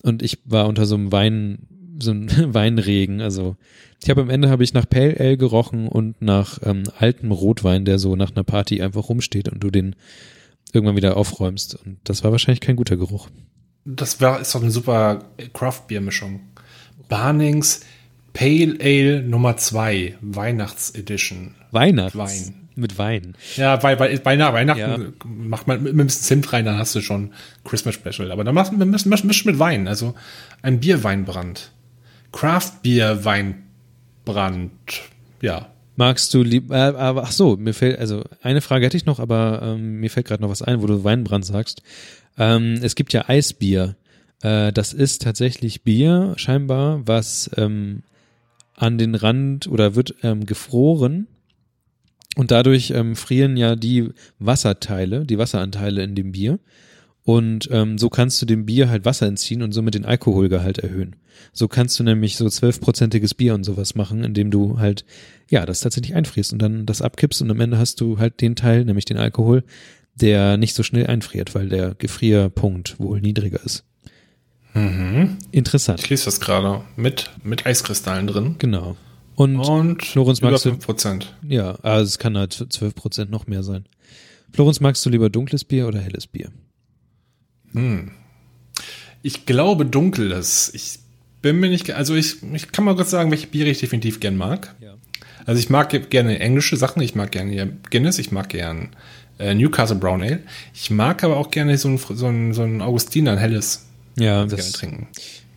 [0.02, 1.58] Und ich war unter so einem Wein,
[2.00, 3.20] so einem Weinregen.
[3.20, 3.56] Also
[4.02, 7.84] ich habe am Ende habe ich nach Pale Ale gerochen und nach ähm, altem Rotwein,
[7.84, 9.94] der so nach einer Party einfach rumsteht und du den
[10.72, 11.78] irgendwann wieder aufräumst.
[11.86, 13.28] Und das war wahrscheinlich kein guter Geruch.
[13.84, 16.40] Das war, ist doch eine super Craft-Bier-Mischung.
[17.08, 17.80] Barnings
[18.32, 21.54] Pale Ale Nummer 2, Weihnachtsedition.
[21.70, 22.16] Weihnachts.
[22.16, 22.68] Wein.
[22.76, 23.36] Mit Wein.
[23.56, 24.98] Ja, bei, bei, bei nach Weihnachten Ja.
[25.24, 27.32] macht man mit, mit ein bisschen Zimt rein, dann hast du schon
[27.64, 28.32] Christmas Special.
[28.32, 30.14] Aber dann machst du misch, misch, mit Wein, also
[30.62, 31.70] ein Bierweinbrand.
[32.32, 34.72] Craft Bier Weinbrand.
[35.40, 35.68] Ja.
[35.96, 39.60] Magst du lieb, äh, ach so, mir fällt, also eine Frage hätte ich noch, aber
[39.62, 41.82] ähm, mir fällt gerade noch was ein, wo du Weinbrand sagst.
[42.36, 43.96] Ähm, es gibt ja Eisbier.
[44.42, 48.02] Äh, das ist tatsächlich Bier, scheinbar, was ähm,
[48.74, 51.28] an den Rand oder wird ähm, gefroren
[52.36, 56.58] und dadurch ähm, frieren ja die Wasserteile, die Wasseranteile in dem Bier.
[57.22, 61.16] Und ähm, so kannst du dem Bier halt Wasser entziehen und somit den Alkoholgehalt erhöhen.
[61.52, 65.06] So kannst du nämlich so zwölfprozentiges Bier und sowas machen, indem du halt,
[65.54, 68.56] ja, das tatsächlich einfrierst und dann das abkippst und am Ende hast du halt den
[68.56, 69.62] Teil, nämlich den Alkohol,
[70.16, 73.84] der nicht so schnell einfriert, weil der Gefrierpunkt wohl niedriger ist.
[74.74, 75.38] Mhm.
[75.52, 76.82] Interessant, Ich lese das gerade.
[76.96, 78.56] Mit, mit Eiskristallen drin.
[78.58, 78.96] genau.
[79.36, 81.26] Und Und Florenz, über magst du- 5%.
[81.48, 83.86] ja, also es kann halt zwölf Prozent noch mehr sein.
[84.52, 86.50] Florenz, magst du lieber dunkles Bier oder helles Bier?
[89.22, 90.70] Ich glaube dunkles.
[90.74, 90.98] Ich
[91.42, 94.36] bin mir nicht, also ich, ich kann mal kurz sagen, welche Biere ich definitiv gern
[94.36, 94.74] mag.
[95.46, 98.88] Also ich mag ge- gerne englische Sachen, ich mag gerne Guinness, ich mag gern
[99.38, 100.40] äh, Newcastle Brown Ale.
[100.74, 104.44] Ich mag aber auch gerne so ein, so ein, so ein Augustiner, ein helles, Ja,
[104.44, 105.08] gerne das trinken.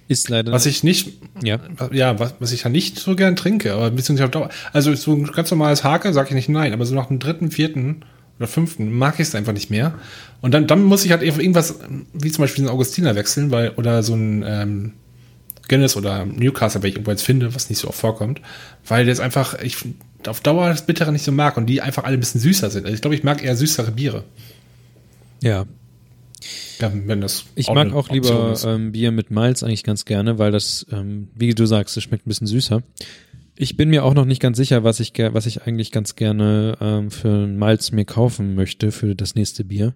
[0.07, 0.51] ist leider.
[0.51, 1.59] Was ich nicht, ja.
[1.91, 5.13] ja, was, was ich ja nicht so gern trinke, aber beziehungsweise auf Dauer, also so
[5.13, 8.03] ein ganz normales Hake sage ich nicht nein, aber so nach dem dritten, vierten
[8.39, 9.93] oder fünften mag ich es einfach nicht mehr.
[10.41, 11.79] Und dann, dann muss ich halt irgendwas,
[12.13, 14.93] wie zum Beispiel einen Augustiner wechseln, weil, oder so ein ähm,
[15.67, 18.41] Guinness oder Newcastle, wenn ich irgendwo jetzt finde, was nicht so oft vorkommt,
[18.87, 19.77] weil das einfach, ich
[20.25, 22.85] auf Dauer das Bittere nicht so mag und die einfach alle ein bisschen süßer sind.
[22.85, 24.23] Also ich glaube, ich mag eher süßere Biere.
[25.41, 25.65] Ja,
[26.79, 30.37] Ja, wenn das Ich auch mag auch lieber ähm, Bier mit Malz eigentlich ganz gerne,
[30.39, 32.81] weil das, ähm, wie du sagst, es schmeckt ein bisschen süßer.
[33.55, 36.77] Ich bin mir auch noch nicht ganz sicher, was ich, was ich eigentlich ganz gerne
[36.79, 39.95] ähm, für Malz mir kaufen möchte für das nächste Bier.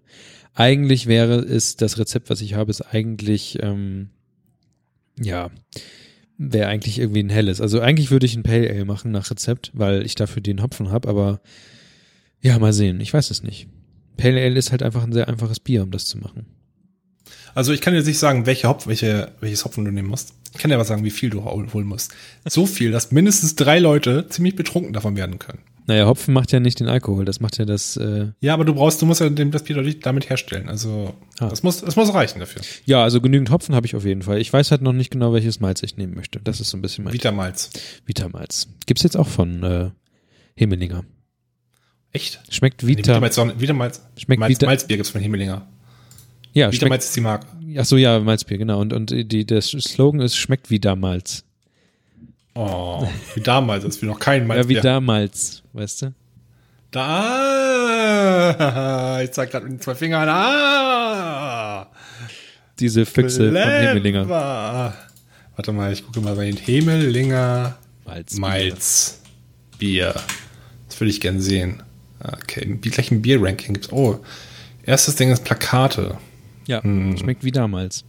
[0.56, 4.10] Eigentlich wäre es, das Rezept, was ich habe, ist eigentlich, ähm,
[5.24, 5.50] ja,
[6.38, 7.62] wäre eigentlich irgendwie ein helles.
[7.62, 10.92] Also eigentlich würde ich ein Pale Ale machen nach Rezept, weil ich dafür den Hopfen
[10.92, 11.42] habe, aber
[12.42, 13.00] ja, mal sehen.
[13.00, 13.68] Ich weiß es nicht.
[14.18, 16.46] Pale Ale ist halt einfach ein sehr einfaches Bier, um das zu machen.
[17.54, 20.34] Also ich kann dir nicht sagen, welche Hopf, welche, welches Hopfen du nehmen musst.
[20.54, 22.12] Ich kann dir aber sagen, wie viel du hol- holen musst.
[22.46, 25.60] So viel, dass mindestens drei Leute ziemlich betrunken davon werden können.
[25.88, 28.74] Naja, Hopfen macht ja nicht den Alkohol, das macht ja das, äh, Ja, aber du
[28.76, 30.70] brauchst, du musst ja das Bier damit herstellen.
[30.70, 31.50] Also Ah.
[31.50, 32.62] das muss, das muss reichen dafür.
[32.86, 34.40] ja, also genügend Hopfen habe ich auf jeden Fall.
[34.40, 36.40] Ich weiß halt noch nicht genau, welches Malz ich nehmen möchte.
[36.44, 37.72] Das ist so ein bisschen mein Vitamalz.
[38.06, 38.68] Vitamalz.
[38.86, 39.90] Gibt's jetzt auch von äh,
[40.56, 41.04] Hemelinger.
[42.14, 42.42] Echt?
[42.50, 45.68] Schmeckt Nee, Vita, Vitamalz, Vitamalz, Schmeckt Malz, Vita- Malzbier gibt's von Himmelinger.
[46.54, 47.48] ja, schmeckt, Vitamalz ist die Marke.
[47.78, 48.80] ach so, ja, Malzbier, genau.
[48.82, 51.46] Und, und die, der Slogan ist, schmeckt wie damals.
[52.54, 56.14] Oh, wie damals, als wir noch kein Ja, Malzbier wie damals, weißt du?
[57.92, 60.28] Da, ich zeig gerade mit den zwei Fingern.
[60.30, 61.88] Ah,
[62.80, 64.22] Diese Füchse von Hemelinger.
[64.26, 64.94] clever.
[65.56, 68.38] Warte mal, ich gucke mal bei den Hemelinger Malz.
[68.38, 70.14] Malzbier.
[70.88, 71.84] Das würde ich gern sehen.
[72.22, 73.92] Okay, wie gleich ein Bier-Ranking gibt's.
[73.92, 74.20] Oh,
[74.84, 76.18] erstes Ding ist Plakate.
[76.68, 77.18] Ja, Hm.
[77.18, 78.04] schmeckt wie damals.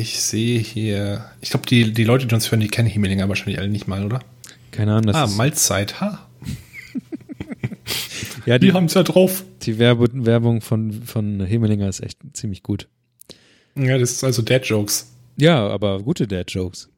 [0.00, 1.26] Ich sehe hier.
[1.42, 4.02] Ich glaube, die, die Leute, die uns hören, die kennen Hemelinger wahrscheinlich alle nicht mal,
[4.04, 4.20] oder?
[4.70, 6.26] Keine Ahnung, das ah, ist, Malzzeit, ha.
[8.46, 9.44] ja, Die die, haben's ja drauf.
[9.62, 12.88] die Werbung von, von Hemelinger ist echt ziemlich gut.
[13.76, 15.12] Ja, das ist also Dad-Jokes.
[15.36, 16.88] Ja, aber gute Dad-Jokes.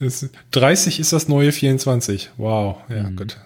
[0.00, 2.30] Das- 30 ist das neue 24.
[2.36, 3.16] Wow, ja, Mhm.
[3.16, 3.38] gut.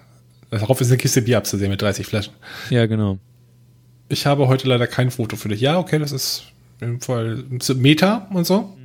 [0.50, 2.32] Darauf ist eine Kiste Bier abzusehen mit 30 Flaschen.
[2.70, 3.18] Ja, genau.
[4.08, 5.60] Ich habe heute leider kein Foto für dich.
[5.60, 6.44] Ja, okay, das ist
[7.00, 7.44] Fall
[7.76, 8.76] Meta und so.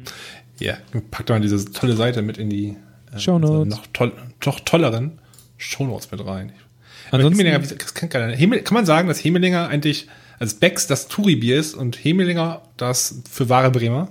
[0.60, 0.76] Ja,
[1.12, 2.76] pack doch mal diese tolle Seite mit in die
[3.14, 3.76] äh, Shownotes.
[3.76, 4.12] noch, toll,
[4.46, 5.20] noch tolleren
[5.58, 6.52] Shownotes mit rein.
[7.12, 7.44] Ansonsten-
[7.94, 10.08] kann, kann man sagen, dass Hemelinger eigentlich
[10.40, 14.10] als Becks das Touri-Bier ist und Hemelinger das für wahre Bremer?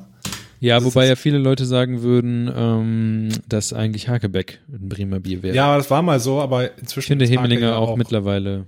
[0.60, 5.42] Ja, Das wobei ja viele Leute sagen würden, ähm, dass eigentlich Hakebeck ein Bremer Bier
[5.42, 5.56] wäre.
[5.56, 8.66] Ja, das war mal so, aber inzwischen ich finde Hemelinger ja auch, mittlerweile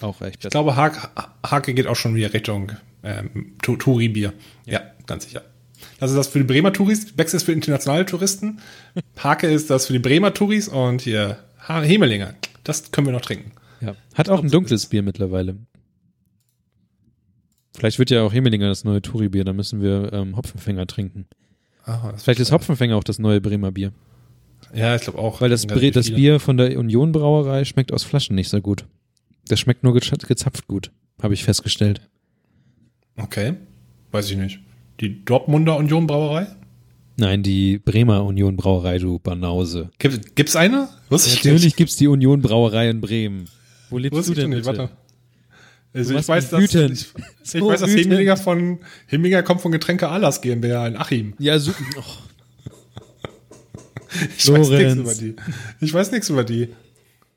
[0.00, 0.48] auch echt Ich besser.
[0.50, 1.08] glaube, Hake,
[1.48, 2.72] Hake geht auch schon wieder Richtung
[3.06, 4.32] ähm, Touri-Bier.
[4.66, 4.80] Ja.
[5.06, 5.42] ganz sicher.
[6.00, 7.12] Das ist das für die Bremer Touris.
[7.12, 8.58] Becks ist für internationale Touristen.
[9.22, 11.38] Hake ist das für die Bremer Touris und hier
[11.68, 12.34] Ha- Hemelinger.
[12.64, 13.52] Das können wir noch trinken.
[13.80, 13.94] Ja.
[14.14, 15.56] Hat auch ein dunkles Bier mittlerweile.
[17.76, 21.26] Vielleicht wird ja auch Hemelinger das neue Touri-Bier, dann müssen wir ähm, Hopfenfänger trinken.
[21.84, 23.92] Ah, das Vielleicht ist Hopfenfänger auch das neue Bremer Bier.
[24.74, 25.40] Ja, ich glaube auch.
[25.40, 26.10] Weil das, Bre das.
[26.10, 28.86] Bier von der Union Brauerei schmeckt aus Flaschen nicht so gut.
[29.48, 30.90] Das schmeckt nur gezapft gut,
[31.22, 32.00] habe ich festgestellt.
[33.16, 33.54] Okay.
[34.12, 34.60] Weiß ich nicht.
[35.00, 36.46] Die Dortmunder Union Brauerei?
[37.18, 39.90] Nein, die Bremer Union Brauerei, du Banause.
[39.98, 40.88] Gibt, gibt's eine?
[41.08, 41.76] Wusste ich Natürlich nicht.
[41.76, 43.46] gibt's die Union Brauerei in Bremen.
[43.90, 44.66] Wo lebst Wusste du ich denn nicht.
[44.66, 44.78] bitte?
[44.78, 44.92] Warte.
[45.94, 47.06] Also ich weiß, dass, ich, ich
[47.42, 47.90] So weiß, dass.
[47.90, 51.32] Hemelinger von Hemelinger kommt von Getränke Alas GmbH in Achim.
[51.38, 52.02] Ja, so, oh,
[54.36, 55.36] Ich weiß nichts über die.
[55.80, 56.68] Ich weiß nichts über die.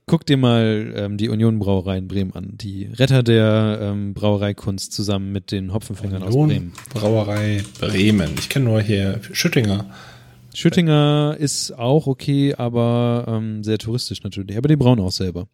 [0.09, 2.57] Guck dir mal ähm, die Union Brauerei in Bremen an.
[2.57, 6.73] Die Retter der ähm, Brauereikunst zusammen mit den Hopfenfängern aus Bremen.
[6.91, 8.31] Brauerei Bremen.
[8.39, 9.85] Ich kenne nur hier Schüttinger.
[10.55, 14.57] Schüttinger ist auch okay, aber ähm, sehr touristisch natürlich.
[14.57, 15.47] Aber die brauen auch selber.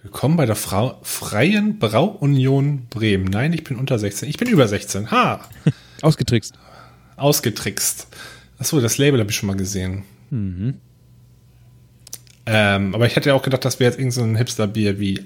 [0.00, 3.26] Willkommen bei der Frau, Freien Brauunion Bremen.
[3.26, 4.30] Nein, ich bin unter 16.
[4.30, 5.10] Ich bin über 16.
[5.10, 5.46] Ha!
[6.00, 6.54] Ausgetrickst.
[7.16, 8.08] Ausgetrickst.
[8.56, 10.04] Achso, das Label habe ich schon mal gesehen.
[10.30, 10.78] Mhm.
[12.46, 15.20] Ähm, aber ich hätte ja auch gedacht, das wäre jetzt irgendein so ein Hipster-Bier wie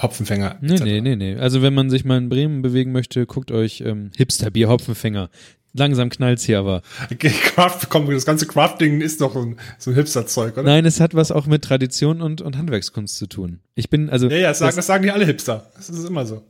[0.00, 0.56] Hopfenfänger.
[0.60, 1.36] Nee, nee, nee, nee.
[1.36, 5.30] Also wenn man sich mal in Bremen bewegen möchte, guckt euch ähm, Hipsterbier Hopfenfänger.
[5.76, 6.82] Langsam knallt's hier aber.
[7.12, 10.62] Okay, Craft, komm, das ganze Crafting ist doch so ein, so ein Hipster-Zeug, oder?
[10.62, 13.58] Nein, es hat was auch mit Tradition und, und Handwerkskunst zu tun.
[13.74, 14.28] Ich bin, also.
[14.30, 15.70] Ja, ja, das sagen, das, das, sagen die alle Hipster.
[15.76, 16.44] Das ist immer so.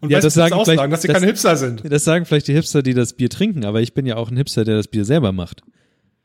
[0.00, 1.82] Und Ja, das sagen auch sagen, dass sie das- keine Hipster sind.
[1.90, 4.36] das sagen vielleicht die Hipster, die das Bier trinken, aber ich bin ja auch ein
[4.36, 5.62] Hipster, der das Bier selber macht.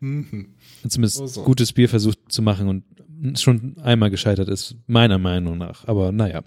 [0.02, 0.47] Und
[0.89, 1.43] zumindest so.
[1.43, 5.88] gutes Bier versucht zu machen und schon einmal gescheitert ist, meiner Meinung nach.
[5.88, 6.43] Aber naja.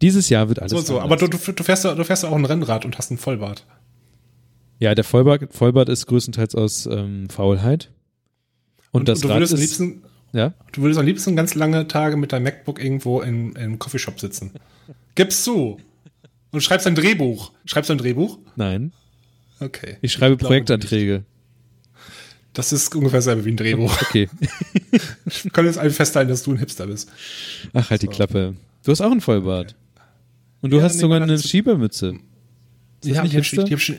[0.00, 0.72] Dieses Jahr wird alles.
[0.72, 1.00] So, so.
[1.00, 1.04] anders.
[1.04, 3.66] Aber du, du, du, fährst, ja- du fährst auch ein Rennrad und hast einen Vollbart.
[4.78, 7.90] Ja, der Vollbart, Vollbart ist größtenteils aus ähm, Faulheit.
[8.92, 11.88] Und, das du Rad würdest am ist, liebsten, ja, du würdest am liebsten ganz lange
[11.88, 14.52] Tage mit deinem MacBook irgendwo in, einem Coffeeshop sitzen.
[15.14, 15.78] Gib's zu.
[16.52, 17.52] Und schreibst ein Drehbuch.
[17.64, 18.38] Schreibst du ein Drehbuch?
[18.56, 18.92] nein.
[19.60, 19.96] Okay.
[20.02, 21.24] Ich schreibe glaube Projektanträge.
[22.54, 23.96] Das ist ungefähr selber wie ein Drehbuch.
[24.02, 24.28] Okay.
[25.42, 27.10] Wir können jetzt alle festhalten, dass du ein Hipster bist.
[27.72, 28.54] Ach, halt die Klappe.
[28.84, 29.74] Du hast auch einen Vollbart.
[30.62, 32.14] Und du Ja, hast nee, sogar eine das Schiebermütze.
[33.04, 33.42] Die das habe ich, die hab
[33.78, 33.96] ich, schon-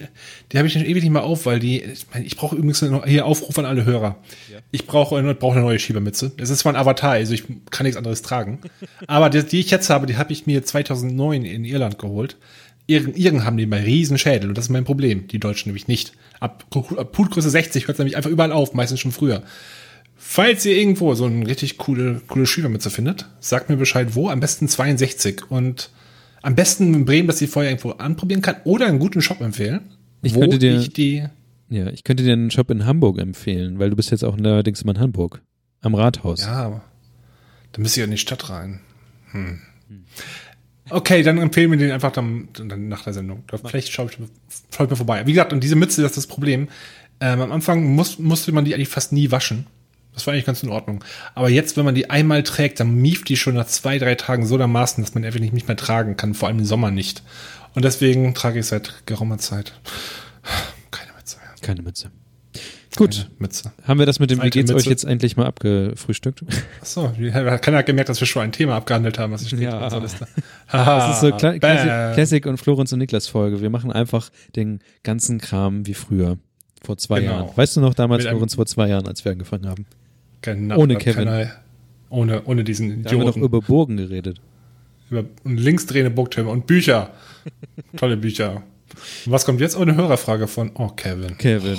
[0.52, 2.82] die hab ich schon ewig nicht mehr auf, weil die, ich, mein, ich brauche übrigens
[2.82, 4.18] noch hier Aufruf an alle Hörer.
[4.72, 6.34] Ich brauche eine, brauche eine neue Schiebermütze.
[6.36, 8.60] Es ist zwar ein Avatar, also ich kann nichts anderes tragen.
[9.08, 12.36] Aber die, die ich jetzt habe, die habe ich mir 2009 in Irland geholt.
[12.88, 15.28] Iren, Iren haben den bei Riesenschädel und das ist mein Problem.
[15.28, 16.12] Die Deutschen nämlich nicht.
[16.39, 16.65] Ab,
[16.97, 19.43] ab Putgröße 60 hört es nämlich einfach überall auf, meistens schon früher.
[20.15, 24.30] Falls ihr irgendwo so eine richtig coole, coole Schiebermütze findet, sagt mir Bescheid wo.
[24.30, 25.89] Am besten 62 und
[26.41, 29.82] am besten in Bremen, dass ich vorher irgendwo anprobieren kann oder einen guten Shop empfehlen.
[30.21, 31.23] Ich wo könnte dir- ich die.
[31.69, 34.82] Ja, ich könnte dir einen Shop in Hamburg empfehlen, weil du bist jetzt auch neuerdings
[34.82, 35.41] immer in Hamburg.
[35.82, 36.41] Am Rathaus.
[36.41, 36.82] Ja, aber
[37.71, 38.82] da müsste ich ja in die Stadt rein.
[39.32, 39.60] Hm.
[40.89, 43.43] Okay, dann empfehlen wir den einfach dann, dann nach der Sendung.
[43.47, 44.17] Da Vielleicht schaue ich,
[44.71, 45.25] schau ich mal vorbei.
[45.25, 46.69] Wie gesagt, und diese Mütze, das ist das Problem.
[47.19, 49.67] Ähm, am Anfang muss, musste man die eigentlich fast nie waschen.
[50.13, 51.04] Das war eigentlich ganz in Ordnung.
[51.36, 54.45] Aber jetzt, wenn man die einmal trägt, dann mieft die schon nach zwei, drei Tagen
[54.45, 57.23] so dermaßen, dass man einfach nicht, nicht mehr tragen kann, vor allem im Sommer nicht.
[57.75, 59.73] Und deswegen trage ich seit geraumer Zeit
[60.91, 61.56] keine Mütze mehr.
[61.62, 62.12] Keine Mütze.
[62.95, 63.71] Gut, Keine Mütze.
[63.84, 66.43] haben wir das mit dem Wie Alte geht's euch jetzt endlich mal abgefrühstückt?
[66.82, 67.12] Achso,
[67.62, 69.80] keiner hat gemerkt, dass wir schon ein Thema abgehandelt haben, was ich Ja.
[69.88, 70.28] auf Liste.
[70.71, 71.58] Das ist so Kla.
[71.60, 73.62] Classic, Classic und Florenz und Niklas Folge.
[73.62, 76.38] Wir machen einfach den ganzen Kram wie früher.
[76.84, 77.32] Vor zwei Genau.
[77.34, 77.49] Jahren.
[77.58, 79.86] Weißt du noch damals, Mit Florenz, vor zwei Jahren, als wir angefangen haben?
[80.41, 81.25] Genau, Ohne Kevin.
[81.25, 81.52] keiner-
[82.12, 83.43] ohne, ohne diesen Da haben wir doch Idioten.
[83.43, 84.41] über Burgen geredet.
[85.12, 87.12] Über, linksdrehende Booktürme und Bücher.
[87.97, 88.63] Tolle Bücher.
[89.25, 89.78] Und was kommt jetzt?
[89.78, 91.38] Oh, eine Hörerfrage von, oh, Kevin.
[91.38, 91.78] Kevin.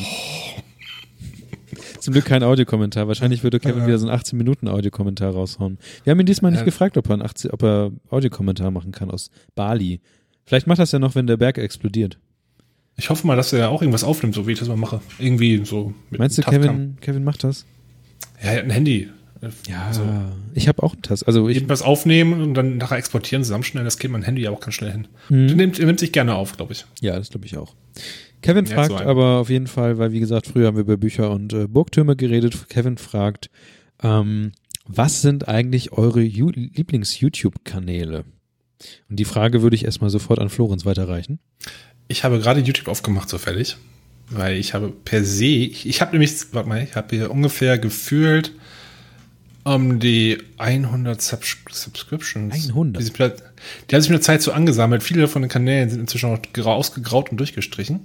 [2.04, 3.08] Zum Glück kein Audiokommentar.
[3.08, 5.78] Wahrscheinlich würde Kevin wieder so einen 18 Minuten Audiokommentar raushauen.
[6.04, 9.10] Wir haben ihn diesmal nicht gefragt, ob er, einen 18, ob er Audiokommentar machen kann
[9.10, 10.00] aus Bali.
[10.46, 12.18] Vielleicht macht das ja noch, wenn der Berg explodiert.
[12.96, 15.00] Ich hoffe mal, dass er auch irgendwas aufnimmt, so wie ich das mal mache.
[15.18, 16.42] Irgendwie so mit Meinst du.
[16.42, 17.64] Kevin, Kevin macht das?
[18.42, 19.08] Ja, er hat ein Handy.
[19.66, 20.02] Ja, Also,
[20.54, 21.26] ich habe auch einen Task.
[21.26, 24.60] Also ich, irgendwas aufnehmen und dann nachher exportieren, zusammenschneiden, das geht mein Handy ja auch
[24.60, 25.08] ganz schnell hin.
[25.30, 25.46] Mhm.
[25.46, 26.84] Der nimmt, der nimmt sich gerne auf, glaube ich.
[27.00, 27.74] ja, das glaube ich auch.
[28.42, 30.96] Kevin Ja, fragt so aber auf jeden Fall, weil wie gesagt, früher haben wir über
[30.96, 32.68] Bücher und äh, Burgtürme geredet.
[32.68, 33.50] Kevin fragt,
[34.02, 34.52] ähm,
[34.86, 38.24] was sind eigentlich eure Lieblings-YouTube-Kanäle?
[39.08, 41.38] Und die Frage würde ich erstmal sofort an Florenz weiterreichen.
[42.08, 43.76] Ich habe gerade YouTube aufgemacht, zufällig.
[44.30, 47.78] Weil ich habe per se, ich, ich habe nämlich, warte mal, ich habe hier ungefähr
[47.78, 48.52] gefühlt
[49.64, 52.68] um die 100 Subs Subscriptions.
[52.68, 53.02] 100?
[53.02, 55.02] Die, die haben sich mit der Zeit so angesammelt.
[55.02, 58.00] Viele von den Kanälen sind inzwischen auch grau- ausgegraut und durchgestrichen.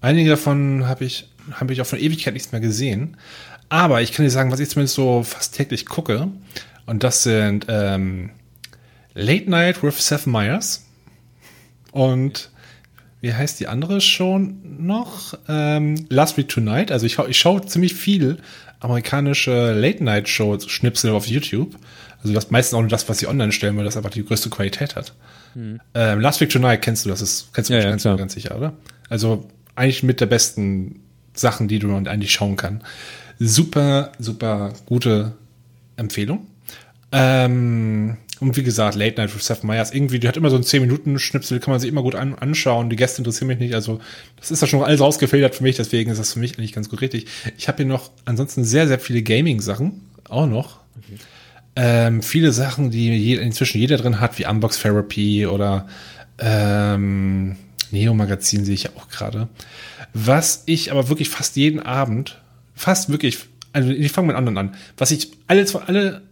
[0.00, 3.16] Einige davon habe ich, habe ich auch von Ewigkeit nichts mehr gesehen.
[3.68, 6.28] Aber ich kann dir sagen, was ich zumindest so fast täglich gucke.
[6.86, 8.30] Und das sind ähm,
[9.14, 10.86] Late Night with Seth Meyers.
[11.92, 12.50] Und
[13.20, 15.34] wie heißt die andere schon noch?
[15.48, 16.90] Ähm, Last Week Tonight.
[16.90, 18.38] Also ich, ich schaue ziemlich viel
[18.80, 21.76] amerikanische Late-Night-Shows, Schnipsel auf YouTube.
[22.22, 24.50] Also das meistens auch nur das, was sie online stellen, weil das einfach die größte
[24.50, 25.14] Qualität hat.
[25.94, 28.56] Ähm, Last Week Tonight kennst du, das ist, kennst du Ja, ja, ganz, ganz sicher,
[28.56, 28.72] oder?
[29.08, 31.00] Also eigentlich mit der besten
[31.34, 32.82] Sachen, die du eigentlich schauen kann.
[33.38, 35.32] Super, super gute
[35.96, 36.46] Empfehlung.
[37.12, 40.64] Ähm, und wie gesagt, Late Night with Seth Meyers, irgendwie, die hat immer so einen
[40.64, 42.88] 10-Minuten-Schnipsel, kann man sich immer gut an, anschauen.
[42.88, 44.00] Die Gäste interessieren mich nicht, also
[44.38, 46.88] das ist ja schon alles ausgefiltert für mich, deswegen ist das für mich eigentlich ganz
[46.88, 47.26] gut richtig.
[47.58, 50.80] Ich habe hier noch ansonsten sehr, sehr viele Gaming-Sachen, auch noch.
[51.76, 55.86] Ähm, viele Sachen, die je, inzwischen jeder drin hat, wie Unbox Therapy oder
[56.38, 57.56] ähm,
[57.92, 59.48] Neo Magazin sehe ich ja auch gerade.
[60.14, 62.40] Was ich aber wirklich fast jeden Abend,
[62.74, 63.38] fast wirklich,
[63.72, 66.22] also ich fange mit anderen an, was ich alle, zwei- alle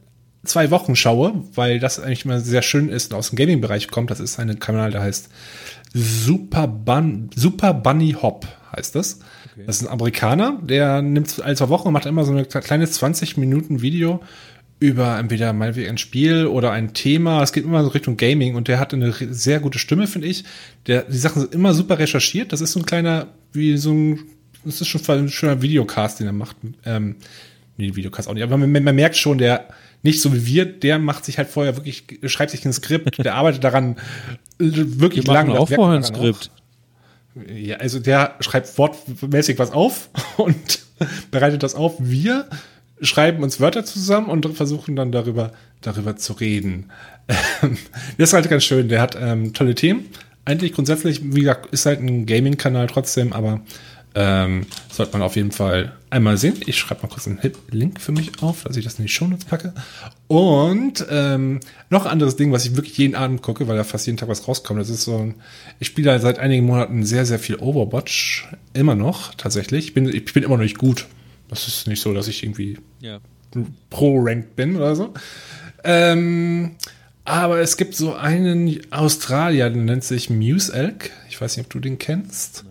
[0.44, 4.11] zwei Wochen schaue, weil das eigentlich immer sehr schön ist und aus dem Gaming-Bereich kommt,
[4.11, 5.29] das ist ein Kanal, der heißt
[5.94, 9.21] Super, Bun, Super Bunny Hop, heißt das.
[9.66, 12.92] Das ist ein Amerikaner, der nimmt alle zwei Wochen und macht immer so ein kleines
[12.92, 14.21] 20 Minuten Video
[14.80, 17.42] über entweder meinetwegen ein Spiel oder ein Thema.
[17.42, 20.44] Es geht immer so Richtung Gaming und der hat eine sehr gute Stimme, finde ich.
[20.86, 22.52] Der, die Sachen sind immer super recherchiert.
[22.52, 24.20] Das ist so ein kleiner, wie so ein,
[24.64, 26.56] das ist schon ein schöner Videocast, den er macht.
[26.84, 27.16] Ähm,
[27.76, 28.44] nee, Videocast auch nicht.
[28.44, 29.68] Aber man, man merkt schon, der,
[30.02, 33.34] nicht so wie wir, der macht sich halt vorher wirklich, schreibt sich ein Skript, der
[33.34, 33.96] arbeitet daran
[34.58, 35.58] wirklich Wir machen lang.
[35.58, 36.20] auch vorher ein daran auch.
[36.20, 36.50] Skript.
[37.52, 40.80] Ja, also der schreibt wortmäßig was auf und
[41.30, 41.96] bereitet das auf.
[41.98, 42.48] Wir
[43.00, 46.90] schreiben uns Wörter zusammen und versuchen dann darüber, darüber zu reden.
[47.28, 47.76] Ähm,
[48.16, 48.88] Das ist halt ganz schön.
[48.88, 50.06] Der hat ähm, tolle Themen.
[50.44, 53.61] Eigentlich grundsätzlich, wie gesagt, ist halt ein Gaming-Kanal trotzdem, aber
[54.14, 56.54] ähm, sollte man auf jeden Fall einmal sehen.
[56.66, 57.38] Ich schreibe mal kurz einen
[57.70, 59.74] Link für mich auf, dass ich das in die Shownotes packe.
[60.26, 64.06] Und ähm, noch ein anderes Ding, was ich wirklich jeden Abend gucke, weil da fast
[64.06, 64.80] jeden Tag was rauskommt.
[64.80, 65.34] Das ist so ein,
[65.78, 68.48] ich spiele seit einigen Monaten sehr, sehr viel Overwatch.
[68.72, 69.88] Immer noch, tatsächlich.
[69.88, 71.06] Ich bin, ich bin immer noch nicht gut.
[71.48, 73.20] Das ist nicht so, dass ich irgendwie Ja.
[73.90, 75.14] Pro-Ranked bin oder so.
[75.84, 76.72] Ähm,
[77.24, 81.11] aber es gibt so einen Australier, der nennt sich Muse Elk.
[81.28, 82.64] Ich weiß nicht, ob du den kennst.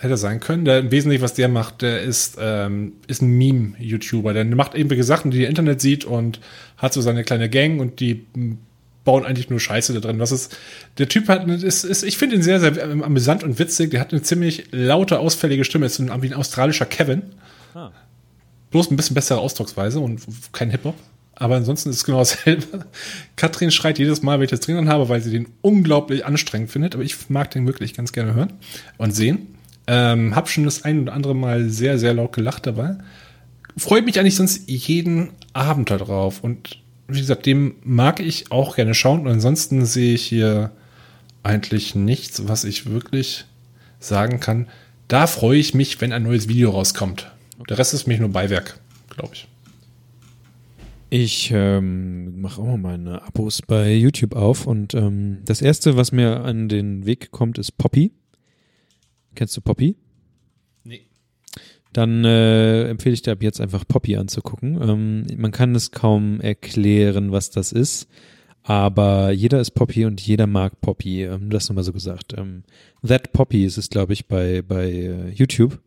[0.00, 0.64] Hätte sein können.
[0.64, 4.32] Der, Im Wesentlichen, was der macht, der ist, ähm, ist ein Meme-YouTuber.
[4.32, 6.40] Der macht irgendwelche Sachen, die der Internet sieht und
[6.76, 8.24] hat so seine kleine Gang und die
[9.04, 10.18] bauen eigentlich nur Scheiße da drin.
[10.20, 10.56] Was ist,
[10.98, 13.90] der Typ hat, ist, ist, ich finde ihn sehr, sehr amüsant und witzig.
[13.90, 15.86] Der hat eine ziemlich laute, ausfällige Stimme.
[15.86, 17.22] Ist so ein, wie ein australischer Kevin.
[18.70, 20.20] Bloß ein bisschen bessere Ausdrucksweise und
[20.52, 20.94] kein Hip-Hop.
[21.34, 22.86] Aber ansonsten ist es genau dasselbe.
[23.36, 26.94] Katrin schreit jedes Mal, wenn ich das drin habe, weil sie den unglaublich anstrengend findet.
[26.94, 28.54] Aber ich mag den wirklich ganz gerne hören
[28.98, 29.54] und sehen.
[29.86, 32.98] Ähm, hab schon das ein oder andere Mal sehr, sehr laut gelacht dabei.
[33.76, 36.42] Freut mich eigentlich sonst jeden Abend da drauf.
[36.42, 39.20] Und wie gesagt, dem mag ich auch gerne schauen.
[39.20, 40.72] Und ansonsten sehe ich hier
[41.42, 43.46] eigentlich nichts, was ich wirklich
[44.00, 44.66] sagen kann.
[45.06, 47.30] Da freue ich mich, wenn ein neues Video rauskommt.
[47.68, 49.48] Der Rest ist mich nur Beiwerk, glaube ich.
[51.10, 56.12] Ich ähm, mache auch mal meine Abos bei YouTube auf und ähm, das erste, was
[56.12, 58.12] mir an den Weg kommt, ist Poppy.
[59.34, 59.96] Kennst du Poppy?
[60.84, 61.06] Nee.
[61.94, 64.78] Dann äh, empfehle ich dir ab jetzt einfach Poppy anzugucken.
[64.82, 68.06] Ähm, man kann es kaum erklären, was das ist,
[68.62, 71.24] aber jeder ist Poppy und jeder mag Poppy.
[71.24, 72.34] Ähm, das nochmal so gesagt.
[72.36, 72.64] Ähm,
[73.06, 75.80] That Poppy ist es, glaube ich, bei, bei äh, YouTube.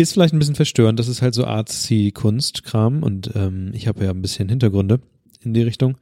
[0.00, 4.08] Ist vielleicht ein bisschen verstörend, das ist halt so Artsy-Kunst-Kram und ähm, ich habe ja
[4.08, 5.00] ein bisschen Hintergründe
[5.42, 5.98] in die Richtung.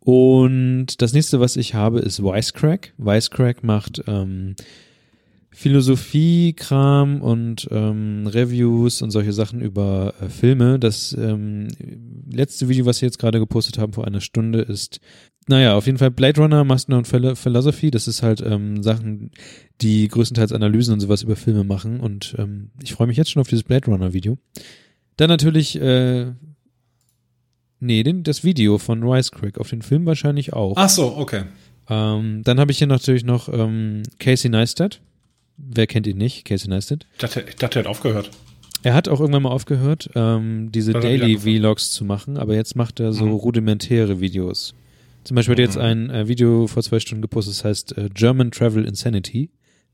[0.00, 2.94] Und das nächste, was ich habe, ist Wisecrack.
[2.96, 4.56] Wisecrack macht ähm,
[5.50, 10.78] Philosophie-Kram und ähm, Reviews und solche Sachen über äh, Filme.
[10.78, 11.68] Das ähm,
[12.32, 15.00] letzte Video, was sie jetzt gerade gepostet haben vor einer Stunde, ist,
[15.48, 17.90] naja, auf jeden Fall Blade Runner, Master und Philo- Philosophy.
[17.90, 19.30] Das ist halt ähm, Sachen,
[19.80, 22.00] die größtenteils Analysen und sowas über Filme machen.
[22.00, 24.38] Und ähm, ich freue mich jetzt schon auf dieses Blade Runner-Video.
[25.16, 26.26] Dann natürlich, äh,
[27.80, 30.74] nee, den, das Video von Wisecrack, auf den Film wahrscheinlich auch.
[30.76, 31.44] Ach so, okay.
[31.88, 35.00] Ähm, dann habe ich hier natürlich noch ähm, Casey Neistat.
[35.56, 36.44] Wer kennt ihn nicht?
[36.44, 37.06] Casey Neistat.
[37.14, 38.30] Ich dachte, ich dachte, er hat aufgehört.
[38.84, 43.00] Er hat auch irgendwann mal aufgehört, ähm, diese Daily Vlogs zu machen, aber jetzt macht
[43.00, 43.32] er so Mhm.
[43.32, 44.72] rudimentäre Videos.
[45.28, 45.82] Zum Beispiel hat er jetzt Mhm.
[45.82, 49.50] ein äh, Video vor zwei Stunden gepostet, das heißt äh, German Travel Insanity.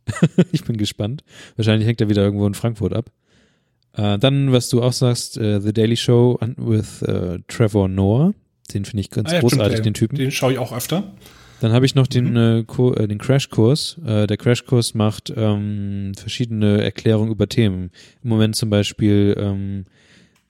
[0.52, 1.24] ich bin gespannt.
[1.56, 3.10] Wahrscheinlich hängt er wieder irgendwo in Frankfurt ab.
[3.94, 8.32] Äh, dann, was du auch sagst, äh, The Daily Show with äh, Trevor Noah.
[8.72, 10.16] Den finde ich ganz Ah ja, großartig, stimmt, den Typen.
[10.16, 11.14] Den schaue ich auch öfter.
[11.60, 12.36] Dann habe ich noch den, Mhm.
[12.36, 12.58] äh,
[13.02, 13.98] äh, den Crashkurs.
[14.06, 17.90] Äh, der Crashkurs macht ähm, verschiedene Erklärungen über Themen.
[18.22, 19.84] Im Moment zum Beispiel ähm,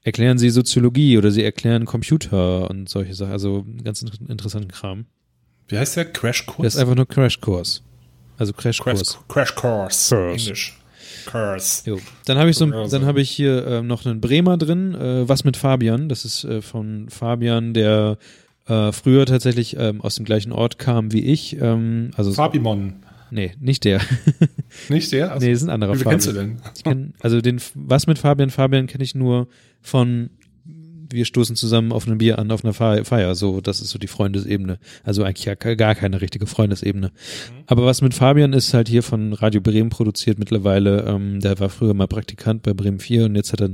[0.04, 3.32] erklären sie Soziologie oder sie erklären Computer und solche Sachen.
[3.32, 5.06] Also ganz in interessanten Kram.
[5.68, 6.04] Wie heißt der?
[6.04, 6.62] Crashkurs?
[6.62, 7.82] Das ist einfach nur Crashkurs.
[8.36, 9.18] Also Crash, Crashkurs.
[9.28, 10.12] Crash.
[10.12, 10.78] Englisch.
[11.26, 11.88] Course.
[11.88, 11.98] Jo.
[12.26, 14.94] Dann habe ich so, dann habe ich hier ähm, noch einen Bremer drin.
[14.94, 16.08] Äh, was mit Fabian?
[16.08, 18.18] Das ist äh, von Fabian, der
[18.66, 21.60] äh, früher tatsächlich ähm, aus dem gleichen Ort kam wie ich.
[21.60, 22.94] Ähm, also Fabimon.
[23.30, 24.00] nee, nicht der.
[24.88, 25.32] Nicht der?
[25.32, 26.10] Also, nee, ist ein anderer wie Fabian.
[26.12, 26.60] kennst du denn?
[26.82, 28.50] Kenn, also den, was mit Fabian?
[28.50, 29.46] Fabian kenne ich nur
[29.84, 30.30] von,
[31.10, 33.34] wir stoßen zusammen auf ein Bier an, auf einer Fe- Feier.
[33.34, 34.78] So, das ist so die Freundesebene.
[35.04, 37.12] Also eigentlich ja gar keine richtige Freundesebene.
[37.66, 41.04] Aber was mit Fabian ist halt hier von Radio Bremen produziert mittlerweile.
[41.06, 43.70] Ähm, der war früher mal Praktikant bei Bremen 4 und jetzt hat er,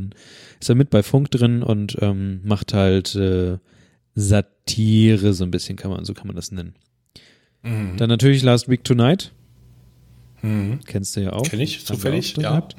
[0.61, 3.59] ist er mit bei Funk drin und ähm, macht halt äh,
[4.15, 6.75] Satire so ein bisschen, kann man, so kann man das nennen.
[7.63, 7.97] Mhm.
[7.97, 9.33] Dann natürlich Last Week Tonight.
[10.43, 10.81] Mhm.
[10.87, 11.43] Kennst du ja auch.
[11.43, 12.51] Kenn ich, zufällig, ja.
[12.51, 12.77] gehabt.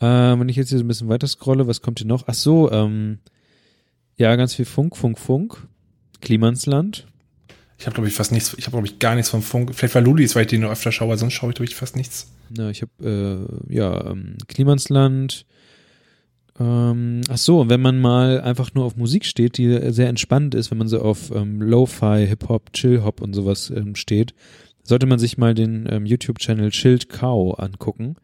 [0.00, 2.24] Äh, wenn ich jetzt hier so ein bisschen weiter scrolle, was kommt hier noch?
[2.26, 3.18] Ach so, ähm,
[4.16, 5.66] ja, ganz viel Funk, Funk, Funk.
[6.20, 7.06] Klimansland.
[7.78, 9.74] Ich habe, glaube ich, fast nichts, ich habe, glaube ich, gar nichts vom Funk.
[9.74, 11.94] Vielleicht war Ludis, weil ich den nur öfter schaue, sonst schaue ich, glaube ich, fast
[11.94, 12.32] nichts.
[12.56, 15.44] Ja, ich habe, äh, ja, ähm, Klimansland.
[16.58, 20.54] Ähm, ach so, und wenn man mal einfach nur auf Musik steht, die sehr entspannt
[20.54, 24.34] ist, wenn man so auf ähm, Lo-Fi, Hip-Hop, Chill-Hop und sowas ähm, steht,
[24.82, 28.16] sollte man sich mal den ähm, YouTube-Channel Chilled Cow angucken,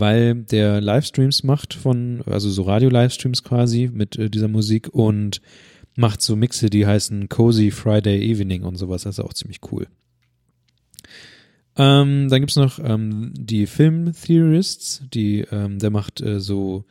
[0.00, 5.40] weil der Livestreams macht von, also so Radio-Livestreams quasi mit äh, dieser Musik und
[5.96, 9.02] macht so Mixe, die heißen Cozy Friday Evening und sowas.
[9.02, 9.86] Das ist auch ziemlich cool.
[11.76, 16.84] Ähm, dann gibt's noch ähm, die Film Theorists, die, ähm, der macht äh, so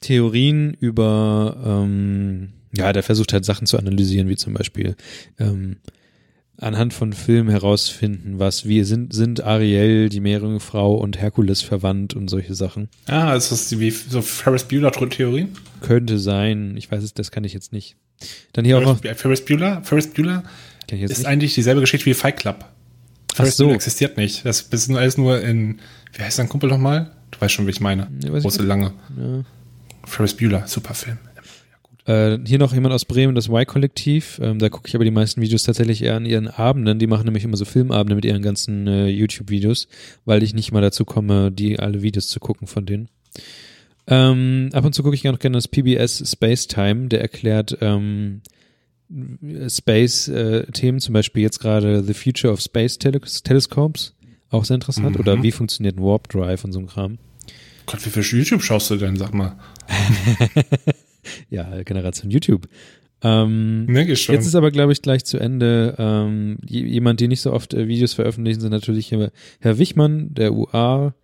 [0.00, 4.96] Theorien über, ähm, ja, der versucht halt Sachen zu analysieren, wie zum Beispiel
[5.38, 5.76] ähm,
[6.58, 12.28] anhand von Filmen herausfinden, was wir sind, sind Ariel, die Meerjungfrau und Herkules verwandt und
[12.28, 12.88] solche Sachen.
[13.06, 15.48] Ah, ist das wie so Ferris Bueller-Theorien?
[15.82, 17.96] Könnte sein, ich weiß es, das kann ich jetzt nicht.
[18.54, 20.42] Dann hier auch noch, Ferris, Ferris Bueller, Ferris Bueller
[20.90, 21.26] ich ist nicht.
[21.26, 22.64] eigentlich dieselbe Geschichte wie Fight Club.
[23.34, 23.64] Ferris so.
[23.64, 24.44] Bueller existiert nicht.
[24.46, 25.80] Das ist alles nur in,
[26.14, 27.10] wie heißt dein Kumpel nochmal?
[27.32, 28.08] Du weißt schon, wie ich meine.
[28.24, 28.68] Ja, ich Große, nicht.
[28.68, 28.92] lange.
[29.18, 29.44] Ja.
[30.04, 31.18] Ferris Bueller, super Film.
[32.06, 34.38] Äh, hier noch jemand aus Bremen, das Y-Kollektiv.
[34.42, 36.98] Ähm, da gucke ich aber die meisten Videos tatsächlich eher an ihren Abenden.
[36.98, 39.88] Die machen nämlich immer so Filmabende mit ihren ganzen äh, YouTube-Videos,
[40.24, 43.08] weil ich nicht mal dazu komme, die alle Videos zu gucken von denen.
[44.06, 47.08] Ähm, ab und zu gucke ich auch gerne das PBS Space Time.
[47.08, 48.42] Der erklärt ähm,
[49.68, 54.14] Space-Themen, zum Beispiel jetzt gerade The Future of Space Tele Telescopes.
[54.50, 55.14] Auch sehr interessant.
[55.14, 55.20] Mhm.
[55.20, 57.18] Oder wie funktioniert ein Warp Drive und so ein Kram.
[57.86, 59.56] Gott, wie viel YouTube schaust du denn, sag mal?
[61.50, 62.68] Ja, Generation YouTube.
[63.22, 64.34] Ähm, Ne, geht schon.
[64.34, 65.94] Jetzt ist aber, glaube ich, gleich zu Ende.
[65.98, 70.52] Ähm, jemand, die nicht so oft äh, Videos veröffentlichen, sind natürlich hier Herr Wichmann, der
[70.52, 71.14] UA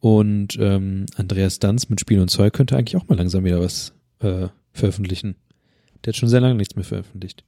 [0.00, 3.94] und ähm, Andreas Danz mit Spiel und Zeug könnte eigentlich auch mal langsam wieder was
[4.20, 5.36] äh, veröffentlichen.
[6.04, 7.44] Der hat schon sehr lange nichts mehr veröffentlicht.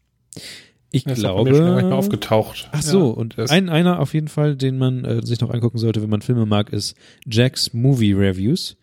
[0.92, 1.94] Ich ist auch bei mir schon mehr glaube.
[1.96, 2.68] aufgetaucht.
[2.70, 5.50] Ach so, Ja, und das- ein, einer auf jeden Fall, den man äh, sich noch
[5.50, 6.94] angucken sollte, wenn man Filme mag, ist
[7.28, 8.76] Jack's Movie Reviews.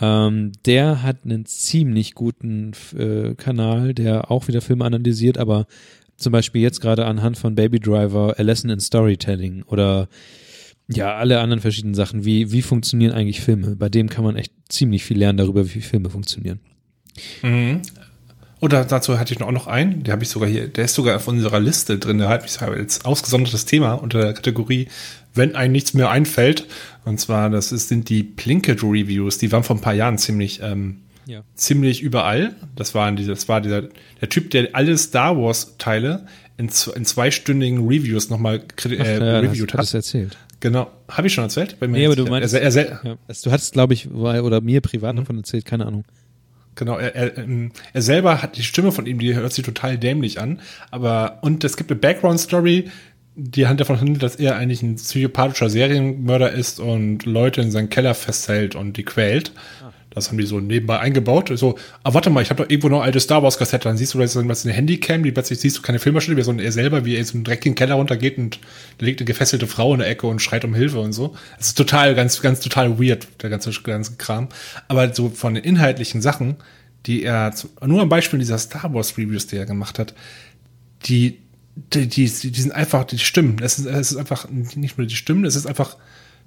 [0.00, 5.66] Ähm, der hat einen ziemlich guten äh, Kanal, der auch wieder Filme analysiert, aber
[6.16, 10.08] zum Beispiel jetzt gerade anhand von Baby Driver, A Lesson in Storytelling oder
[10.88, 12.24] ja, alle anderen verschiedenen Sachen.
[12.24, 13.76] Wie, wie funktionieren eigentlich Filme?
[13.76, 16.60] Bei dem kann man echt ziemlich viel lernen darüber, wie Filme funktionieren.
[17.42, 17.82] Mhm.
[18.60, 21.16] Oder dazu hatte ich auch noch einen, der habe ich sogar hier, der ist sogar
[21.16, 24.88] auf unserer Liste drin, der hat ich habe jetzt ausgesondertes Thema unter der Kategorie,
[25.32, 26.66] wenn einem nichts mehr einfällt.
[27.04, 30.60] Und zwar, das ist, sind die Plinkett Reviews, die waren vor ein paar Jahren ziemlich,
[30.62, 31.42] ähm, Ja.
[31.54, 32.54] ziemlich überall.
[32.76, 33.82] Das waren diese, das war dieser,
[34.20, 36.26] der Typ, der alle Star Wars Teile
[36.58, 39.78] in, in zweistündigen Reviews nochmal äh, ja, reviewed hast, hat.
[39.80, 40.36] hast du erzählt.
[40.60, 40.90] Genau.
[41.08, 41.80] Habe ich schon erzählt?
[41.80, 43.16] Bin mir Nee, aber du meinst- er, er, er, Ja.
[43.26, 45.20] Also, du hattest, glaube ich, oder mir privat Mhm.
[45.20, 46.04] davon erzählt, keine Ahnung.
[46.76, 49.98] Genau, er, er, ähm, er selber hat die Stimme von ihm, die hört sich total
[49.98, 50.60] dämlich an.
[50.90, 52.90] Aber, und es gibt eine Background-Story,
[53.42, 57.88] die Hand davon handelt, dass er eigentlich ein psychopathischer Serienmörder ist und Leute in seinen
[57.88, 59.52] Keller festhält und die quält.
[60.10, 61.52] Das haben die so nebenbei eingebaut.
[61.54, 63.84] So, ah, warte mal, ich habe doch irgendwo noch alte Star Wars Kassette.
[63.84, 66.52] Dann siehst du, da ist eine Handycam, die plötzlich siehst du keine Filmmaschine, wie so
[66.52, 68.58] er selber, wie er so einen dreckigen Keller runtergeht und
[68.98, 71.36] da liegt eine gefesselte Frau in der Ecke und schreit um Hilfe und so.
[71.58, 74.48] Das ist total, ganz, ganz total weird, der ganze, ganze Kram.
[74.88, 76.56] Aber so von den inhaltlichen Sachen,
[77.06, 77.54] die er,
[77.86, 80.14] nur am Beispiel dieser Star Wars Reviews, die er gemacht hat,
[81.04, 81.38] die,
[81.76, 83.56] die, die, die sind einfach, die Stimmen.
[83.62, 85.96] Es ist, es ist einfach nicht nur die Stimmen, es ist einfach,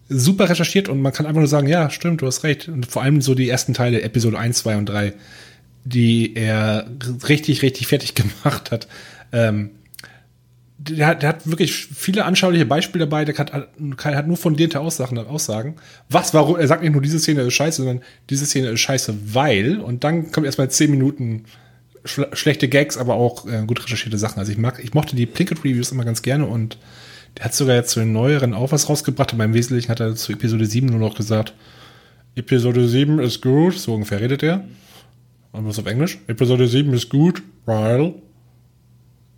[0.10, 2.68] super recherchiert und man kann einfach nur sagen, ja, stimmt, du hast recht.
[2.68, 5.14] Und vor allem so die ersten Teile, Episode 1, 2 und 3,
[5.86, 6.88] die er
[7.28, 8.88] richtig, richtig fertig gemacht hat.
[9.32, 9.72] Ähm,
[10.78, 15.18] der, hat, der hat wirklich viele anschauliche Beispiele dabei, der hat, hat nur fundierte Aussagen,
[15.18, 15.76] Aussagen.
[16.10, 19.34] Was, warum, er sagt nicht nur, diese Szene ist scheiße, sondern diese Szene ist scheiße,
[19.34, 21.46] weil, und dann kommt erstmal zehn Minuten
[22.06, 24.40] schlechte Gags, aber auch äh, gut recherchierte Sachen.
[24.40, 26.78] Also ich mag, ich mochte die Plinkett Reviews immer ganz gerne und
[27.38, 30.16] der hat sogar jetzt zu den neueren auch was rausgebracht, aber im Wesentlichen hat er
[30.16, 31.54] zu Episode 7 nur noch gesagt,
[32.36, 34.66] Episode 7 ist gut, so ungefähr redet er.
[35.52, 36.20] Und was auf Englisch?
[36.28, 38.16] Episode 7 ist gut, weil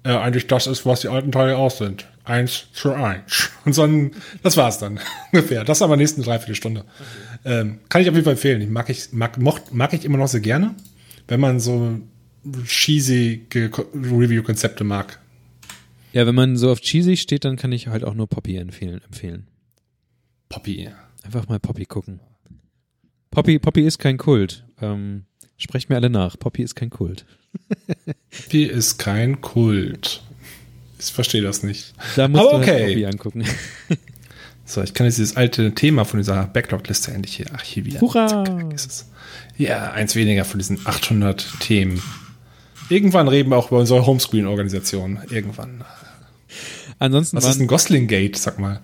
[0.03, 2.07] äh, eigentlich das ist, was die alten Teile auch sind.
[2.23, 3.49] Eins zu eins.
[3.65, 4.11] Und so ein,
[4.41, 4.99] das war's dann
[5.31, 5.63] ungefähr.
[5.63, 6.81] Das aber nächsten Dreiviertelstunde.
[6.81, 7.61] Okay.
[7.61, 8.61] Ähm, kann ich auf jeden Fall empfehlen.
[8.61, 10.73] Ich mag ich, mag, mocht, mag ich immer noch sehr gerne,
[11.27, 11.99] wenn man so
[12.65, 15.19] cheesy Review-Konzepte mag.
[16.13, 19.01] Ja, wenn man so auf cheesy steht, dann kann ich halt auch nur Poppy empfehlen.
[19.03, 19.47] empfehlen.
[20.49, 20.89] Poppy.
[21.23, 22.19] Einfach mal Poppy gucken.
[23.31, 24.65] Poppy, Poppy ist kein Kult.
[24.81, 25.25] Ähm,
[25.57, 26.39] sprecht mir alle nach.
[26.39, 27.25] Poppy ist kein Kult.
[28.29, 30.23] Poppy ist kein Kult.
[30.99, 31.93] Ich verstehe das nicht.
[32.15, 32.87] Da musst Aber du okay.
[32.87, 33.43] Poppy angucken.
[34.67, 38.01] So, ich kann jetzt dieses alte Thema von dieser Backlog-Liste endlich hier archivieren.
[38.01, 38.27] Hurra!
[38.27, 39.11] Zack, ist es.
[39.57, 42.01] Ja, eins weniger von diesen 800 Themen.
[42.89, 45.19] Irgendwann reden wir auch über unsere Homescreen-Organisation.
[45.29, 45.83] Irgendwann.
[46.99, 48.79] Ansonsten Was ist ein Gosling Gate, sag mal?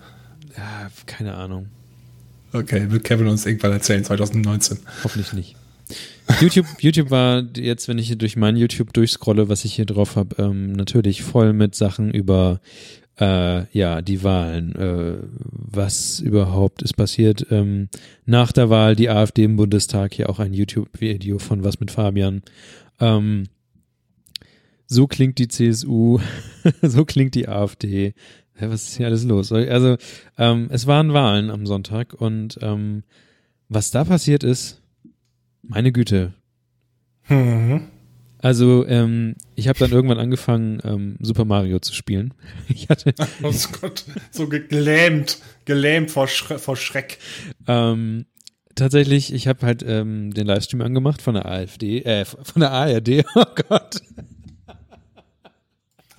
[0.56, 1.66] Ja, keine Ahnung.
[2.52, 4.78] Okay, wird Kevin uns irgendwann erzählen, 2019.
[5.04, 5.56] Hoffentlich nicht.
[6.40, 10.16] YouTube, YouTube war jetzt, wenn ich hier durch mein YouTube durchscrolle, was ich hier drauf
[10.16, 12.60] habe, ähm, natürlich voll mit Sachen über
[13.20, 17.46] äh, ja die Wahlen, äh, was überhaupt ist passiert.
[17.50, 17.88] Ähm,
[18.26, 22.42] nach der Wahl die AfD im Bundestag hier auch ein YouTube-Video von was mit Fabian.
[23.00, 23.44] Ähm,
[24.92, 26.20] so klingt die CSU,
[26.82, 28.14] so klingt die AfD.
[28.60, 29.50] Ja, was ist hier alles los?
[29.50, 29.96] Also,
[30.38, 33.02] ähm, es waren Wahlen am Sonntag und ähm,
[33.68, 34.82] was da passiert ist,
[35.62, 36.34] meine Güte.
[37.28, 37.88] Mhm.
[38.38, 42.34] Also, ähm, ich habe dann irgendwann angefangen, ähm, Super Mario zu spielen.
[42.68, 43.14] Ich hatte.
[43.42, 47.18] Oh Gott, so gelähmt, gelähmt vor, Schre vor Schreck.
[47.66, 48.26] Ähm,
[48.74, 53.24] tatsächlich, ich habe halt ähm, den Livestream angemacht von der AfD, äh, von der ARD.
[53.34, 54.02] Oh Gott.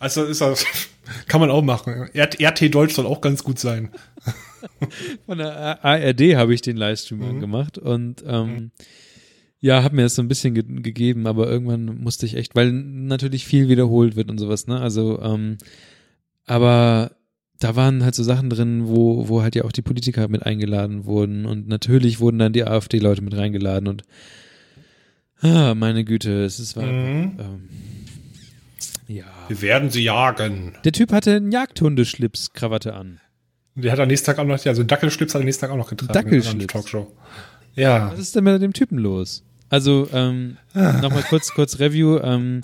[0.03, 0.65] Also ist das,
[1.29, 2.09] kann man auch machen.
[2.13, 3.89] RT Deutsch soll auch ganz gut sein.
[5.25, 7.39] Von der ARD habe ich den Livestream mhm.
[7.39, 8.71] gemacht und ähm, mhm.
[9.61, 12.73] ja, habe mir das so ein bisschen ge gegeben, aber irgendwann musste ich echt, weil
[12.73, 14.81] natürlich viel wiederholt wird und sowas, ne?
[14.81, 15.57] Also, ähm,
[16.45, 17.11] aber
[17.61, 21.05] da waren halt so Sachen drin, wo, wo halt ja auch die Politiker mit eingeladen
[21.05, 24.03] wurden und natürlich wurden dann die AfD-Leute mit reingeladen und
[25.39, 27.37] ah, meine Güte, es ist war mhm.
[27.39, 27.69] ähm,
[29.07, 29.25] ja.
[29.47, 30.75] Wir werden sie jagen.
[30.83, 33.19] Der Typ hatte einen Jagdhundeschlips-Krawatte an.
[33.75, 35.71] Der hat am nächsten Tag auch noch, ja, so einen Dackelschlips hat am nächsten Tag
[35.71, 36.13] auch noch getragen.
[36.13, 36.67] Dackelschlips.
[36.67, 37.11] Talkshow.
[37.75, 38.11] Ja.
[38.11, 39.43] Was ist denn mit dem Typen los?
[39.69, 40.99] Also, ähm, ah.
[41.01, 42.61] nochmal kurz, kurz Review, ähm,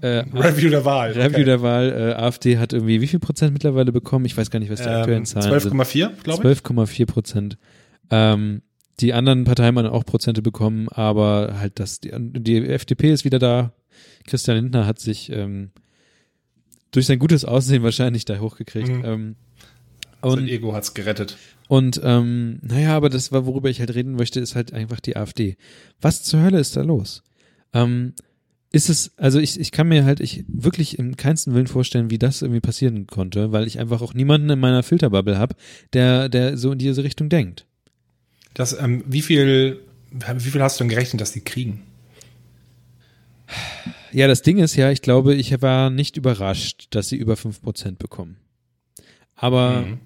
[0.00, 1.12] äh, Review der Wahl.
[1.12, 1.44] Review okay.
[1.44, 1.90] der Wahl.
[1.90, 4.26] Äh, AfD hat irgendwie wie viel Prozent mittlerweile bekommen?
[4.26, 5.72] Ich weiß gar nicht, was die ähm, aktuellen Zahlen 12, sind.
[5.74, 6.58] 12,4, glaube ich.
[6.58, 7.58] 12,4 Prozent.
[8.10, 8.60] Ähm,
[9.00, 13.38] die anderen Parteien haben auch Prozente bekommen, aber halt das, die, die FDP ist wieder
[13.38, 13.72] da.
[14.26, 15.70] Christian Lindner hat sich ähm,
[16.90, 18.88] durch sein gutes Aussehen wahrscheinlich da hochgekriegt.
[18.88, 19.04] Mhm.
[19.04, 19.36] Ähm,
[20.20, 21.36] und, sein Ego hat's gerettet.
[21.68, 25.16] Und ähm, naja, aber das war, worüber ich halt reden möchte, ist halt einfach die
[25.16, 25.56] AfD.
[26.00, 27.22] Was zur Hölle ist da los?
[27.72, 28.14] Ähm,
[28.70, 32.18] ist es, also ich, ich kann mir halt ich wirklich im keinsten Willen vorstellen, wie
[32.18, 35.54] das irgendwie passieren konnte, weil ich einfach auch niemanden in meiner Filterbubble habe,
[35.92, 37.66] der, der so in diese Richtung denkt.
[38.52, 39.80] Das, ähm, wie viel,
[40.10, 41.82] wie viel hast du denn gerechnet, dass die kriegen?
[44.12, 47.96] Ja, das Ding ist ja, ich glaube, ich war nicht überrascht, dass sie über 5%
[47.96, 48.36] bekommen.
[49.34, 50.00] Aber mhm.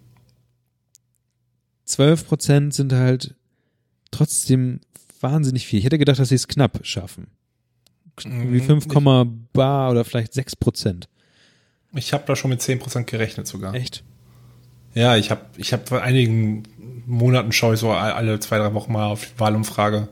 [1.87, 3.35] 12% sind halt
[4.11, 4.81] trotzdem
[5.21, 5.79] wahnsinnig viel.
[5.79, 7.29] Ich hätte gedacht, dass sie es knapp schaffen.
[8.25, 9.49] Wie 5, mhm.
[9.53, 11.05] bar oder vielleicht 6%.
[11.95, 13.75] Ich habe da schon mit 10% gerechnet sogar.
[13.75, 14.03] Echt?
[14.95, 16.65] Ja, ich habe ich hab vor einigen
[17.07, 20.09] Monaten schaue ich so alle zwei, drei Wochen mal auf die Wahlumfrage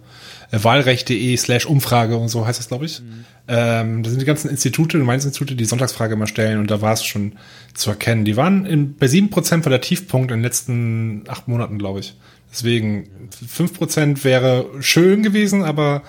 [0.51, 3.01] wahlrecht.de slash Umfrage und so heißt das, glaube ich.
[3.01, 3.25] Mhm.
[3.49, 6.93] Ähm, da sind die ganzen Institute, die Mainz-Institute, die Sonntagsfrage immer stellen und da war
[6.93, 7.33] es schon
[7.75, 8.25] zu erkennen.
[8.25, 12.01] Die waren in, bei sieben Prozent war der Tiefpunkt in den letzten acht Monaten, glaube
[12.01, 12.15] ich.
[12.51, 13.09] Deswegen
[13.49, 16.03] 5% wäre schön gewesen, aber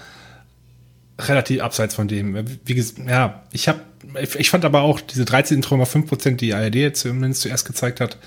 [1.19, 2.37] relativ abseits von dem.
[2.63, 3.81] Wie gesagt, ja, ich habe
[4.39, 8.17] ich fand aber auch diese 13,5 Prozent, die ARD jetzt zumindest zuerst gezeigt hat,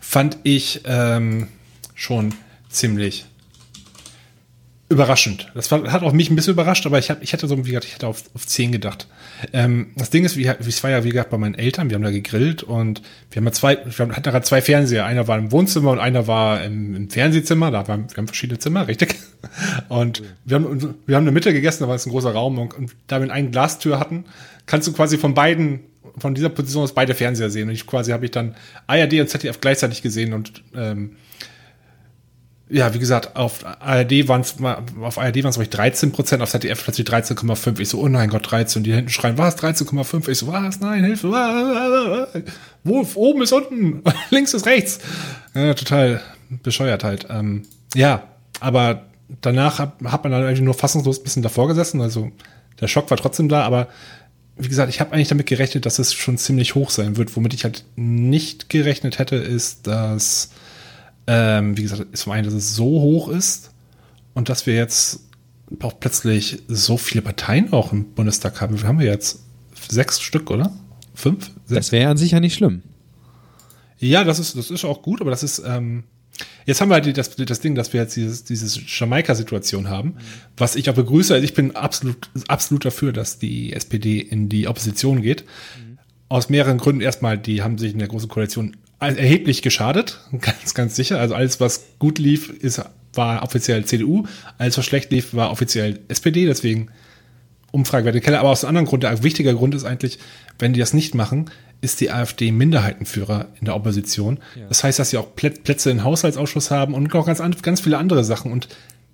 [0.00, 1.48] fand ich ähm,
[1.94, 2.34] schon
[2.70, 3.26] ziemlich
[4.90, 5.50] überraschend.
[5.54, 7.70] Das war, hat auch mich ein bisschen überrascht, aber ich, hab, ich hätte so, wie
[7.70, 9.06] gesagt, ich hätte auf, auf 10 gedacht.
[9.52, 12.02] Ähm, das Ding ist, wie, es war ja, wie gesagt, bei meinen Eltern, wir haben
[12.02, 15.04] da gegrillt und wir haben ja zwei, wir hatten da zwei Fernseher.
[15.04, 17.70] Einer war im Wohnzimmer und einer war im, im Fernsehzimmer.
[17.70, 19.14] Da waren, wir haben verschiedene Zimmer, richtig.
[19.88, 22.58] Und wir haben, wir haben in der Mitte gegessen, da war es ein großer Raum
[22.58, 24.24] und, und da wir eine Glastür hatten,
[24.64, 25.80] kannst du quasi von beiden
[26.16, 27.68] von dieser Position aus beide Fernseher sehen.
[27.68, 31.12] Und ich quasi habe ich dann ARD und ZDF gleichzeitig gesehen und ähm,
[32.70, 34.56] ja, wie gesagt, auf ARD waren es
[35.00, 37.80] auf ARD waren es glaube ich 13 Prozent, auf ZDF plötzlich 13,5.
[37.80, 38.80] Ich so, oh nein Gott, 13.
[38.80, 40.28] Und die hinten schreien, was, 13,5?
[40.28, 41.28] Ich so, was, nein, Hilfe,
[42.84, 45.00] wo, oben ist unten, links ist rechts.
[45.54, 46.20] Ja, total
[46.62, 47.26] bescheuert halt.
[47.30, 47.62] Ähm,
[47.94, 48.24] ja,
[48.60, 49.04] aber
[49.40, 52.00] danach hat, hat man dann eigentlich nur fassungslos ein bisschen davor gesessen.
[52.00, 52.30] Also
[52.80, 53.88] der Schock war trotzdem da, aber
[54.56, 57.36] wie gesagt, ich habe eigentlich damit gerechnet, dass es schon ziemlich hoch sein wird.
[57.36, 60.50] Womit ich halt nicht gerechnet hätte, ist, dass
[61.30, 63.70] ähm, wie gesagt, ist zum einen, dass es so hoch ist
[64.32, 65.20] und dass wir jetzt
[65.82, 68.80] auch plötzlich so viele Parteien auch im Bundestag haben.
[68.80, 69.44] Wie haben wir jetzt?
[69.88, 70.72] Sechs Stück, oder?
[71.14, 71.50] Fünf?
[71.66, 71.86] Sechs?
[71.86, 72.82] Das wäre an sich ja nicht schlimm.
[73.98, 76.04] Ja, das ist, das ist auch gut, aber das ist, ähm,
[76.64, 80.14] jetzt haben wir halt das, das Ding, dass wir jetzt dieses, dieses Jamaika-Situation haben,
[80.56, 81.34] was ich auch begrüße.
[81.34, 85.44] Also ich bin absolut, absolut dafür, dass die SPD in die Opposition geht.
[85.76, 85.98] Mhm.
[86.30, 87.02] Aus mehreren Gründen.
[87.02, 91.20] Erstmal, die haben sich in der großen Koalition erheblich geschadet, ganz, ganz sicher.
[91.20, 92.82] Also alles, was gut lief, ist,
[93.14, 94.26] war offiziell CDU,
[94.58, 96.90] alles, was schlecht lief, war offiziell SPD, deswegen
[97.70, 98.40] Umfragewerte Keller.
[98.40, 100.18] Aber aus einem anderen Grund, der wichtiger Grund ist eigentlich,
[100.58, 104.38] wenn die das nicht machen, ist die AfD Minderheitenführer in der Opposition.
[104.56, 104.66] Ja.
[104.68, 108.24] Das heißt, dass sie auch Plätze im Haushaltsausschuss haben und auch ganz, ganz viele andere
[108.24, 108.52] Sachen.
[108.52, 108.68] Und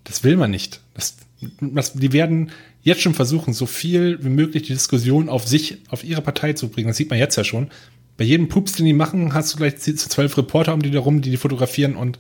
[0.05, 0.81] das will man nicht.
[0.95, 1.17] Das,
[1.61, 6.05] das, die werden jetzt schon versuchen, so viel wie möglich die Diskussion auf sich, auf
[6.05, 6.89] ihre Partei zu bringen.
[6.89, 7.71] Das sieht man jetzt ja schon
[8.17, 11.21] bei jedem Pups, den die machen, hast du gleich zwölf Reporter um die da rum,
[11.21, 12.19] die die fotografieren und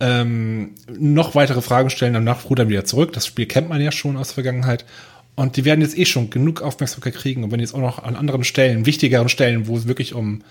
[0.00, 3.12] ähm, noch weitere Fragen stellen, danach rudern wieder zurück.
[3.12, 4.86] Das Spiel kennt man ja schon aus der Vergangenheit.
[5.34, 7.44] Und die werden jetzt eh schon genug Aufmerksamkeit kriegen.
[7.44, 10.42] Und wenn jetzt auch noch an anderen Stellen, wichtigeren Stellen, wo es wirklich um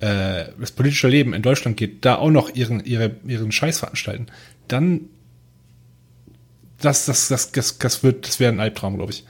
[0.00, 4.26] äh, das politische Leben in Deutschland geht, da auch noch ihren, ihre, ihren Scheiß veranstalten,
[4.68, 5.08] dann
[6.78, 9.24] das, das, das, das, das wird, das wäre ein Albtraum, glaube ich.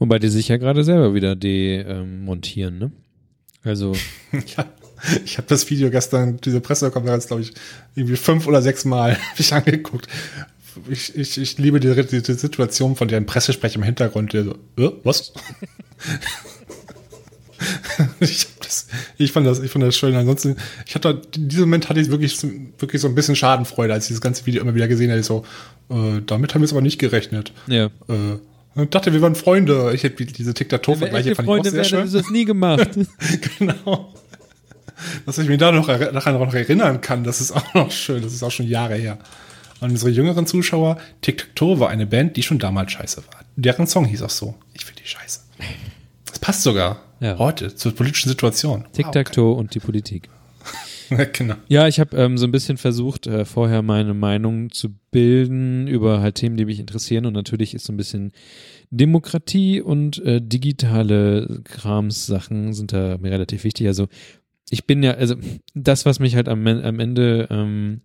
[0.00, 2.90] Wobei die sich ja gerade selber wieder demontieren, ne?
[3.64, 3.94] Also.
[4.56, 4.66] ja,
[5.24, 7.52] ich habe das Video gestern, diese Pressekonferenz, glaube ich,
[7.94, 10.06] irgendwie fünf oder sechs Mal ich angeguckt.
[10.88, 14.52] Ich, ich, ich liebe die, die, die Situation von dem Pressesprecher im Hintergrund, der so,
[14.78, 15.32] äh, was?
[18.20, 18.86] ich, das,
[19.18, 20.14] ich, fand das, ich fand das schön.
[20.14, 20.56] Ansonsten,
[20.86, 22.40] ich hatte, in diesem Moment hatte ich wirklich,
[22.78, 25.20] wirklich so ein bisschen Schadenfreude, als ich das ganze Video immer wieder gesehen habe.
[25.20, 25.44] Ich so,
[25.90, 27.52] äh, damit haben wir es aber nicht gerechnet.
[27.66, 27.86] Ja.
[28.08, 28.38] Äh,
[28.84, 29.92] ich dachte, wir waren Freunde.
[29.94, 32.12] Ich hätte diese Tic-Tac-Toe-Vergleiche fand Freunde ich auch sehr schön.
[32.12, 32.88] das nie gemacht.
[33.58, 34.14] genau.
[35.26, 38.22] Dass ich mich da noch daran noch erinnern kann, das ist auch noch schön.
[38.22, 39.18] Das ist auch schon Jahre her.
[39.80, 43.40] Und unsere jüngeren Zuschauer, Tic-Tac-Toe war eine Band, die schon damals scheiße war.
[43.56, 44.54] Deren Song hieß auch so.
[44.74, 45.40] Ich finde die scheiße.
[46.26, 47.38] Das passt sogar ja.
[47.38, 48.84] heute zur politischen Situation.
[48.92, 50.28] Tic-Tac-Toe wow, und die Politik.
[51.32, 51.54] genau.
[51.68, 56.20] Ja, ich habe ähm, so ein bisschen versucht, äh, vorher meine Meinung zu bilden über
[56.20, 57.26] halt Themen, die mich interessieren.
[57.26, 58.32] Und natürlich ist so ein bisschen
[58.90, 63.86] Demokratie und äh, digitale Kramssachen sind da mir relativ wichtig.
[63.86, 64.08] Also
[64.70, 65.34] ich bin ja, also
[65.74, 68.02] das, was mich halt am, am Ende ähm,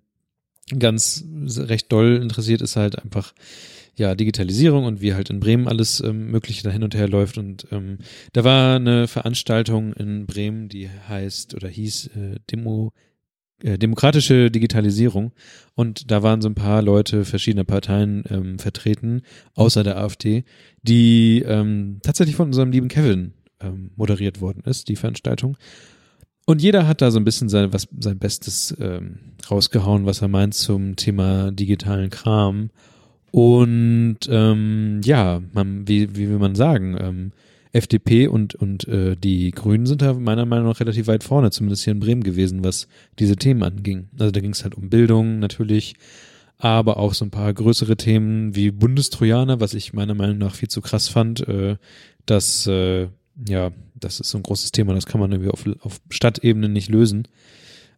[0.78, 1.24] ganz
[1.58, 3.34] recht doll interessiert, ist halt einfach
[3.98, 7.38] ja, Digitalisierung und wie halt in Bremen alles ähm, Mögliche da hin und her läuft.
[7.38, 8.00] Und ähm,
[8.34, 12.92] da war eine Veranstaltung in Bremen, die heißt oder hieß äh, Demo,
[13.64, 15.32] äh, demokratische Digitalisierung.
[15.76, 19.22] Und da waren so ein paar Leute verschiedener Parteien ähm, vertreten,
[19.54, 20.44] außer der AfD,
[20.82, 25.58] die ähm, tatsächlich von unserem lieben Kevin ähm, moderiert worden ist, die Veranstaltung.
[26.46, 29.20] Und jeder hat da so ein bisschen sein, was, sein Bestes ähm,
[29.50, 32.70] rausgehauen, was er meint zum Thema digitalen Kram.
[33.36, 37.32] Und ähm, ja, man, wie, wie will man sagen, ähm,
[37.74, 41.84] FDP und, und äh, die Grünen sind da meiner Meinung nach relativ weit vorne, zumindest
[41.84, 42.88] hier in Bremen gewesen, was
[43.20, 44.08] diese Themen anging.
[44.18, 45.96] Also da ging es halt um Bildung natürlich,
[46.60, 50.70] aber auch so ein paar größere Themen wie Bundestrojaner, was ich meiner Meinung nach viel
[50.70, 51.46] zu krass fand.
[51.46, 51.76] Äh,
[52.26, 53.10] dass, äh,
[53.50, 56.88] ja, das ist so ein großes Thema, das kann man irgendwie auf, auf Stadtebene nicht
[56.88, 57.28] lösen.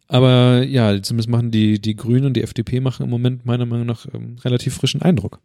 [0.08, 3.86] Aber ja, zumindest machen die, die Grünen und die FDP machen im Moment meiner Meinung
[3.86, 5.38] nach ähm, relativ frischen Eindruck.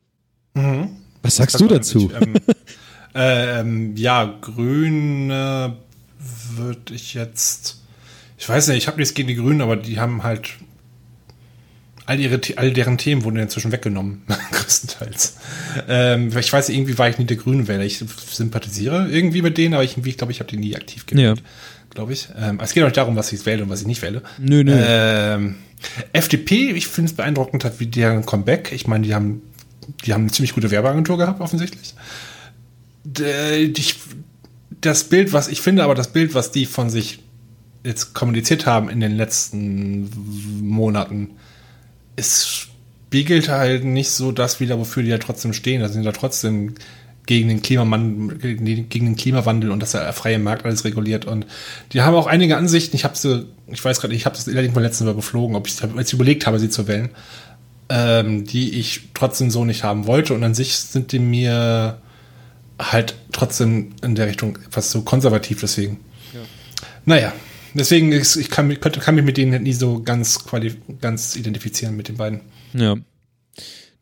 [0.54, 0.90] Mhm.
[1.22, 2.12] Was sagst du dazu?
[2.14, 2.34] Ich, ähm,
[3.14, 5.78] ähm, ja, Grüne
[6.56, 7.82] würde ich jetzt.
[8.38, 10.50] Ich weiß nicht, ich habe nichts gegen die Grünen, aber die haben halt.
[12.06, 15.36] all, ihre, all deren Themen wurden inzwischen weggenommen, größtenteils.
[15.90, 17.84] Ähm, ich weiß, irgendwie war ich nie der Grünen Wähler.
[17.84, 21.40] Ich sympathisiere irgendwie mit denen, aber ich, ich glaube, ich habe die nie aktiv gewählt.
[21.40, 21.44] Ja.
[21.94, 22.30] Glaube ich.
[22.36, 24.24] Ähm, es geht auch nicht darum, was ich wähle und was ich nicht wähle.
[24.40, 24.74] Nö, nö.
[24.76, 25.56] Ähm,
[26.12, 28.72] FDP, ich finde es beeindruckend hat, wie deren Comeback.
[28.72, 29.42] Ich meine, die haben,
[30.06, 31.94] die haben eine ziemlich gute Werbeagentur gehabt, offensichtlich.
[33.06, 33.96] Ich,
[34.82, 37.20] das Bild, was ich finde, aber das Bild, was die von sich
[37.84, 40.10] jetzt kommuniziert haben in den letzten
[40.62, 41.32] Monaten,
[42.16, 45.82] es spiegelt halt nicht so das wieder, wofür die ja trotzdem stehen.
[45.82, 46.76] Da sind ja trotzdem
[47.26, 51.26] gegen den Klimawandel, gegen den Klimawandel und dass der freie Markt alles reguliert.
[51.26, 51.46] Und
[51.94, 52.96] die haben auch einige Ansichten.
[52.96, 55.68] Ich habe sie, ich weiß gerade, ich habe das allerdings mal letzten Mal beflogen, ob
[55.68, 57.10] ich als ich überlegt habe, sie zu wählen,
[57.90, 60.34] ähm, die ich trotzdem so nicht haben wollte.
[60.34, 62.02] Und an sich sind die mir
[62.80, 65.62] halt trotzdem in der Richtung etwas so konservativ.
[65.62, 66.00] Deswegen,
[66.34, 66.42] ja.
[67.06, 67.34] naja,
[67.74, 70.44] deswegen ist, ich kann, kann mich mit denen nie so ganz
[71.00, 72.42] ganz identifizieren mit den beiden.
[72.74, 72.98] Ja.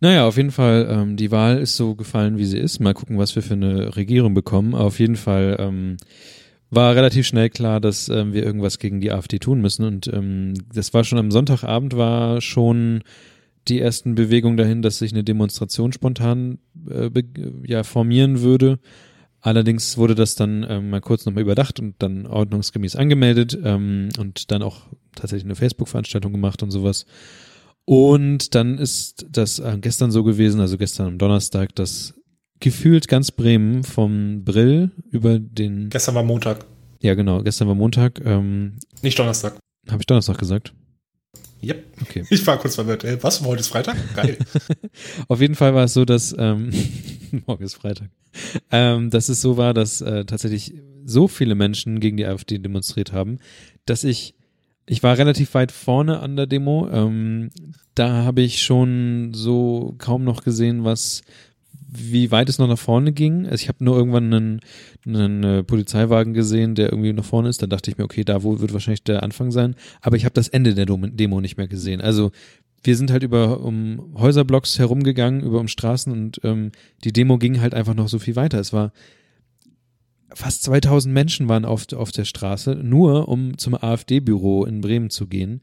[0.01, 2.79] Naja, auf jeden Fall, ähm, die Wahl ist so gefallen, wie sie ist.
[2.79, 4.73] Mal gucken, was wir für eine Regierung bekommen.
[4.73, 5.97] Auf jeden Fall ähm,
[6.71, 9.85] war relativ schnell klar, dass ähm, wir irgendwas gegen die AfD tun müssen.
[9.85, 13.03] Und ähm, das war schon am Sonntagabend, war schon
[13.67, 16.57] die ersten Bewegungen dahin, dass sich eine Demonstration spontan
[16.89, 17.11] äh,
[17.67, 18.79] ja, formieren würde.
[19.39, 24.49] Allerdings wurde das dann ähm, mal kurz nochmal überdacht und dann ordnungsgemäß angemeldet ähm, und
[24.49, 27.05] dann auch tatsächlich eine Facebook-Veranstaltung gemacht und sowas.
[27.85, 32.13] Und dann ist das äh, gestern so gewesen, also gestern am Donnerstag, dass
[32.59, 35.89] gefühlt ganz Bremen vom Brill über den.
[35.89, 36.65] Gestern war Montag.
[37.01, 38.21] Ja, genau, gestern war Montag.
[38.23, 39.57] Ähm, Nicht Donnerstag.
[39.89, 40.73] Habe ich Donnerstag gesagt?
[41.63, 41.85] Yep.
[42.01, 42.23] Okay.
[42.29, 43.03] Ich war kurz verwirrt.
[43.03, 43.41] Ey, was?
[43.41, 43.97] Heute ist Freitag?
[44.15, 44.37] Geil.
[45.27, 46.71] Auf jeden Fall war es so, dass ähm,
[47.45, 48.09] morgen ist Freitag.
[48.71, 50.73] Ähm, dass es so war, dass äh, tatsächlich
[51.05, 53.39] so viele Menschen gegen die AfD demonstriert haben,
[53.85, 54.35] dass ich
[54.91, 56.89] ich war relativ weit vorne an der Demo.
[56.91, 57.49] Ähm,
[57.95, 61.21] da habe ich schon so kaum noch gesehen, was,
[61.89, 63.45] wie weit es noch nach vorne ging.
[63.45, 64.59] Also ich habe nur irgendwann einen,
[65.07, 67.61] einen äh, Polizeiwagen gesehen, der irgendwie nach vorne ist.
[67.61, 69.75] Da dachte ich mir, okay, da wo wird wahrscheinlich der Anfang sein.
[70.01, 72.01] Aber ich habe das Ende der Demo nicht mehr gesehen.
[72.01, 72.31] Also
[72.83, 76.73] wir sind halt über um Häuserblocks herumgegangen, über um Straßen und ähm,
[77.05, 78.59] die Demo ging halt einfach noch so viel weiter.
[78.59, 78.91] Es war
[80.33, 85.27] fast 2000 Menschen waren auf, auf der Straße, nur um zum AfD-Büro in Bremen zu
[85.27, 85.61] gehen.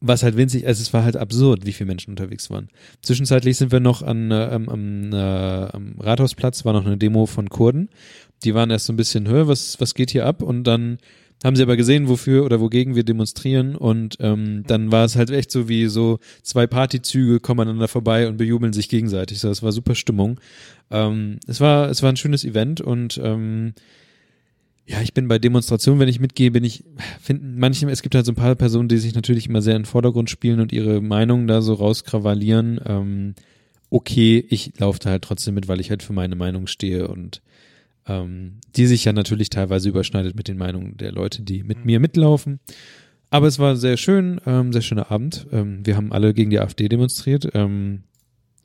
[0.00, 2.68] Was halt winzig, also es war halt absurd, wie viele Menschen unterwegs waren.
[3.02, 7.48] Zwischenzeitlich sind wir noch an, äh, am, äh, am Rathausplatz, war noch eine Demo von
[7.48, 7.88] Kurden.
[8.44, 10.42] Die waren erst so ein bisschen, hör, was, was geht hier ab?
[10.42, 10.98] Und dann
[11.44, 15.30] haben sie aber gesehen, wofür oder wogegen wir demonstrieren und ähm, dann war es halt
[15.30, 19.38] echt so wie so zwei Partyzüge kommen aneinander vorbei und bejubeln sich gegenseitig.
[19.38, 20.40] So, es war super Stimmung.
[20.90, 23.74] Ähm, es war es war ein schönes Event und ähm,
[24.88, 26.82] ja, ich bin bei Demonstrationen, wenn ich mitgehe, bin ich,
[27.20, 29.82] finde manchmal, es gibt halt so ein paar Personen, die sich natürlich immer sehr in
[29.82, 32.80] den Vordergrund spielen und ihre Meinungen da so rauskrawallieren.
[32.86, 33.34] Ähm,
[33.90, 37.42] okay, ich laufe da halt trotzdem mit, weil ich halt für meine Meinung stehe und
[38.08, 42.00] ähm, die sich ja natürlich teilweise überschneidet mit den Meinungen der Leute, die mit mir
[42.00, 42.60] mitlaufen.
[43.30, 45.46] Aber es war sehr schön, ähm, sehr schöner Abend.
[45.52, 47.48] Ähm, wir haben alle gegen die AfD demonstriert.
[47.54, 48.04] Ähm,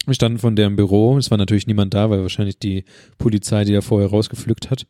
[0.05, 1.17] wir standen von deren Büro.
[1.17, 2.85] Es war natürlich niemand da, weil wahrscheinlich die
[3.17, 4.85] Polizei, die da vorher rausgepflückt hat.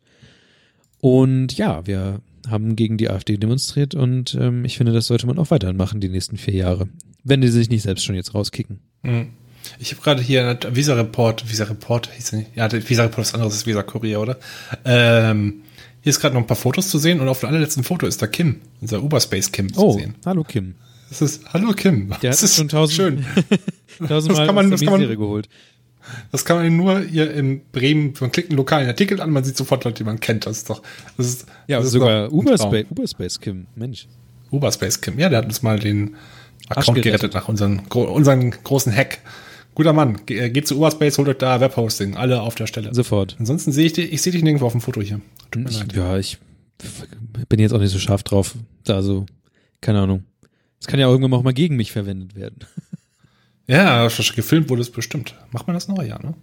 [1.00, 5.38] Und ja, wir haben gegen die AfD demonstriert und ähm, ich finde, das sollte man
[5.38, 6.88] auch weiterhin machen die nächsten vier Jahre,
[7.22, 8.80] wenn die sich nicht selbst schon jetzt rauskicken.
[9.02, 9.28] Mhm.
[9.78, 12.50] Ich habe gerade hier Visa Report, Visa Report hieß nicht.
[12.56, 14.38] Ja, Visa Report ist anderes, ist Visa Kurier, oder?
[14.84, 15.62] Ähm,
[16.02, 18.20] hier ist gerade noch ein paar Fotos zu sehen und auf dem allerletzten Foto ist
[18.20, 20.14] da Kim, unser Uberspace Kim oh, zu sehen.
[20.26, 20.74] Hallo Kim.
[21.08, 22.10] Das ist Hallo Kim.
[22.22, 23.26] Der das ist schon tausend, schön.
[24.06, 25.48] tausendmal das kann man, das kann man, geholt.
[26.30, 29.56] Das kann man nur hier in Bremen, man klickt einen lokalen Artikel an, man sieht
[29.56, 30.46] sofort Leute, die man kennt.
[30.46, 30.82] Das ist doch,
[31.16, 34.06] das ist, ja, das ist sogar Uberspace, Uberspace Kim, Mensch.
[34.50, 36.16] Uberspace Kim, ja, der hat uns mal den
[36.68, 39.20] Account gerettet nach unseren, unseren großen Hack.
[39.74, 42.94] Guter Mann, äh, geht zu Uberspace, holt euch da Webhosting, alle auf der Stelle.
[42.94, 43.36] Sofort.
[43.38, 45.20] Ansonsten sehe ich dich, ich sehe dich nirgendwo auf dem Foto hier.
[45.50, 45.92] Tut mir ich, leid.
[45.94, 46.38] Ja, ich
[47.48, 48.54] bin jetzt auch nicht so scharf drauf.
[48.84, 49.26] Da so,
[49.80, 50.24] keine Ahnung.
[50.80, 52.58] Es kann ja auch irgendwann auch mal gegen mich verwendet werden.
[53.66, 55.36] Ja, gefilmt wurde es bestimmt.
[55.50, 56.02] Macht man das noch?
[56.02, 56.34] Ja, ne?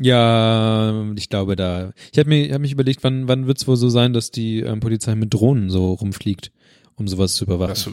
[0.00, 1.92] Ja, ich glaube da.
[2.12, 4.58] Ich habe mir hab mich überlegt, wann wann wird es wohl so sein, dass die
[4.58, 6.50] ähm, Polizei mit Drohnen so rumfliegt,
[6.96, 7.70] um sowas zu überwachen.
[7.70, 7.92] Also,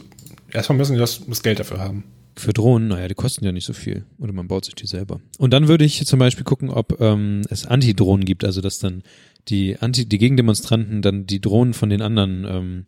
[0.50, 2.02] erstmal müssen die das, das Geld dafür haben.
[2.34, 4.04] Für Drohnen, naja, die kosten ja nicht so viel.
[4.18, 5.20] Oder man baut sich die selber.
[5.38, 9.02] Und dann würde ich zum Beispiel gucken, ob ähm, es Anti-Drohnen gibt, also dass dann
[9.48, 12.84] die Anti, die Gegendemonstranten dann die Drohnen von den anderen ähm,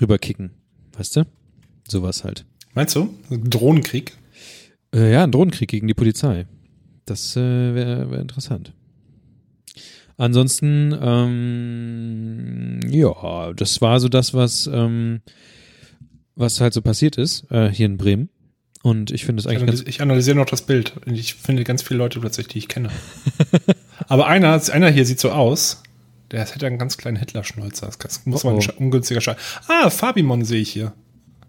[0.00, 0.50] rüberkicken.
[0.96, 1.24] Weißt du?
[1.86, 2.46] Sowas halt.
[2.74, 3.14] Meinst du?
[3.30, 4.12] Drohnenkrieg?
[4.94, 6.46] Äh, ja, ein Drohnenkrieg gegen die Polizei.
[7.04, 8.72] Das äh, wäre wär interessant.
[10.18, 15.20] Ansonsten, ähm, ja, das war so das, was, ähm,
[16.34, 18.30] was halt so passiert ist, äh, hier in Bremen.
[18.82, 20.94] Und ich finde es Ich eigentlich analysiere, ich analysiere noch das Bild.
[21.06, 22.90] Und Ich finde ganz viele Leute plötzlich, die ich kenne.
[24.08, 25.82] Aber einer, einer hier sieht so aus,
[26.30, 27.90] der hätte einen ganz kleinen Hitler-Schnäuzer.
[28.00, 28.72] Das muss Oh, man oh.
[28.78, 29.36] ungünstiger Scheiß.
[29.68, 30.92] Ah, Fabimon sehe ich hier.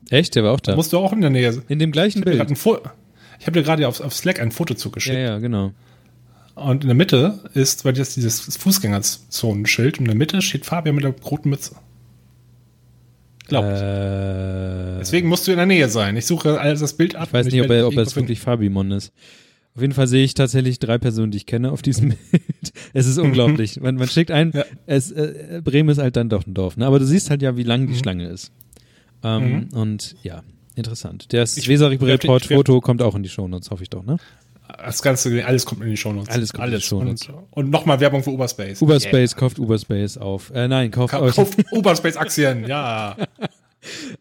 [0.09, 0.75] Echt, der war auch da.
[0.75, 1.61] Musst du auch in der Nähe.
[1.67, 2.35] In dem gleichen Ich Bild.
[2.35, 5.17] ich habe dir gerade auf, auf Slack ein Foto Ja, zugeschickt.
[5.17, 5.73] ja, genau.
[6.55, 10.95] Und in der Mitte ist, weil das dieses Fußgängerzonenschild, und in der Mitte steht Fabian
[10.95, 11.75] mit der roten Mütze.
[13.47, 13.71] Glaub ich.
[13.81, 16.17] Äh, Deswegen musst du in der Nähe sein.
[16.17, 17.27] Ich suche alles das Bild ab.
[17.29, 19.11] ich weiß nicht, ob, er, ob es wirklich Fabimon ist.
[19.75, 22.73] Auf jeden Fall sehe ich tatsächlich drei Personen, die ich kenne auf diesem Bild.
[22.93, 23.79] Es ist unglaublich.
[23.79, 24.65] Man, man schickt ein, Ja.
[24.85, 26.77] es, äh, Bremen ist halt dann doch ein Dorf.
[26.77, 26.85] Ne?
[26.85, 27.97] Aber du siehst halt ja, wie lang die Mhm.
[27.97, 28.51] Schlange ist.
[29.23, 30.43] Ähm, Und ja,
[30.75, 31.31] interessant.
[31.33, 34.17] Das Ich- Weser-Report ich- ich- Foto kommt auch in die Shownotes, hoffe ich doch, ne?
[34.77, 36.29] Das Ganze, alles kommt in die Shownotes.
[36.29, 37.27] Alles kommt in die Shownotes.
[37.29, 38.81] Und, und nochmal Werbung für Uberspace.
[38.81, 40.51] Uberspace, kauft Uberspace auf.
[40.53, 41.35] Äh, nein, kauft Ka euch.
[41.35, 43.15] Kauf Uberspace-Aktien, ja.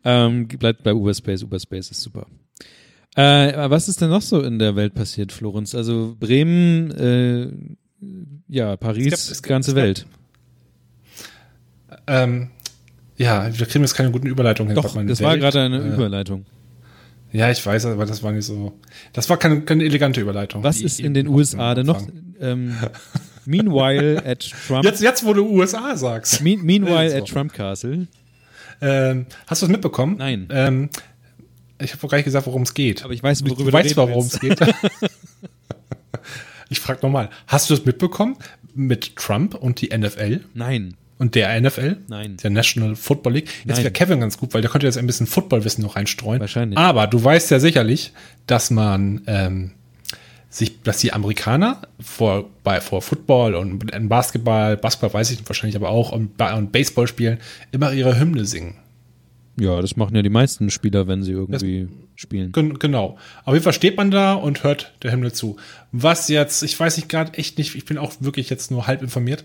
[0.05, 1.43] Ähm, bleibt bei Uberspace.
[1.43, 2.27] Uberspace ist super.
[3.17, 5.75] Äh, was ist denn noch so in der Welt passiert, Florenz?
[5.75, 7.49] Also Bremen, äh,
[8.49, 10.07] ja, Paris, Es gab- es ganze gab- Welt.
[12.07, 12.51] ähm,
[13.17, 14.83] ja, wir kriegen jetzt keine guten Überleitungen hin.
[14.83, 16.45] Doch, das war gerade eine äh, Überleitung.
[17.37, 18.73] Ja, ich weiß, aber das war nicht so.
[19.13, 20.63] Das war keine, keine elegante Überleitung.
[20.63, 22.03] Was ist in den USA denn noch?
[22.41, 22.75] Ähm,
[23.45, 24.87] meanwhile at Trump.
[24.87, 26.41] Jetzt, jetzt, wo du USA sagst.
[26.41, 28.07] Me meanwhile at Trump Castle.
[28.81, 30.17] Ähm, hast du es mitbekommen?
[30.17, 30.49] Nein.
[30.51, 30.89] Ähm,
[31.79, 33.05] ich habe gar nicht gesagt, worum es geht.
[33.05, 34.59] Aber ich weiß, worüber du du weißt worum es geht.
[36.71, 37.29] ich frage nochmal.
[37.47, 38.39] Hast du es mitbekommen
[38.75, 41.97] mit Trump und die NFL Nein, und der NFL?
[42.09, 42.37] Nein.
[42.43, 43.49] Der National Football League.
[43.65, 46.41] Jetzt wäre Kevin ganz gut, weil der könnte jetzt ein bisschen Footballwissen noch reinstreuen.
[46.41, 46.79] Wahrscheinlich.
[46.79, 48.13] Aber du weißt ja sicherlich,
[48.47, 49.73] dass man ähm,
[50.51, 55.91] sich, dass die Amerikaner vor, bei, vor Football und Basketball, Basketball weiß ich wahrscheinlich aber
[55.91, 57.39] auch und, und Baseball spielen,
[57.73, 58.77] immer ihre Hymne singen.
[59.59, 62.53] ja, das machen ja die meisten Spieler, wenn sie irgendwie spielen.
[62.53, 63.19] Gen genau.
[63.45, 65.57] Auf jeden Fall steht man da und hört der Himmel zu.
[65.93, 69.03] Was jetzt, ich weiß nicht gerade echt nicht, ich bin auch wirklich jetzt nur halb
[69.03, 69.45] informiert.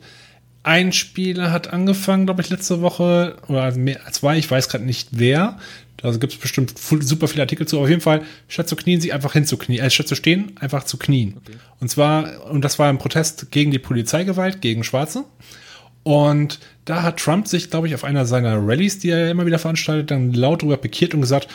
[0.63, 5.09] Ein Spieler hat angefangen, glaube ich, letzte Woche, oder mehr, zwei, ich weiß gerade nicht
[5.11, 5.57] wer.
[5.97, 7.79] Da gibt es bestimmt super viele Artikel zu.
[7.79, 10.97] Auf jeden Fall, statt zu knien, sich einfach hinzuknien, äh, statt zu stehen, einfach zu
[10.97, 11.37] knien.
[11.79, 15.25] Und zwar, und das war ein Protest gegen die Polizeigewalt, gegen Schwarze.
[16.03, 19.59] Und da hat Trump sich, glaube ich, auf einer seiner Rallyes, die er immer wieder
[19.59, 21.47] veranstaltet, dann laut drüber pikiert und gesagt,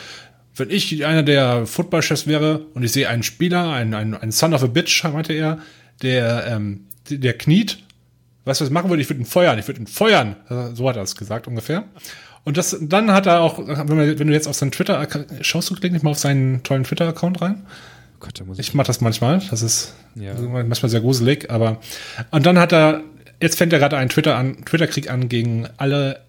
[0.55, 4.53] wenn ich einer der Footballchefs wäre und ich sehe einen Spieler, einen, einen, einen Son
[4.53, 5.59] of a Bitch, meinte er,
[6.01, 7.79] der, ähm, der kniet,
[8.47, 9.01] weißt du, was ich machen würde?
[9.01, 10.35] Ich würde ihn feuern, ich würde ihn feuern.
[10.73, 11.83] So hat er es gesagt ungefähr.
[12.43, 15.05] Und das, dann hat er auch, wenn, man, wenn du jetzt auf seinen Twitter,
[15.41, 17.63] schaust du klickst mal auf seinen tollen Twitter-Account rein?
[18.15, 18.73] Oh Gott, ich.
[18.73, 19.41] Mache das manchmal.
[19.51, 20.33] Das ist Ja.
[20.35, 21.79] manchmal sehr gruselig, aber
[22.31, 23.01] und dann hat er
[23.41, 26.21] jetzt fängt er gerade einen Twitter an, Twitter-Krieg an gegen alle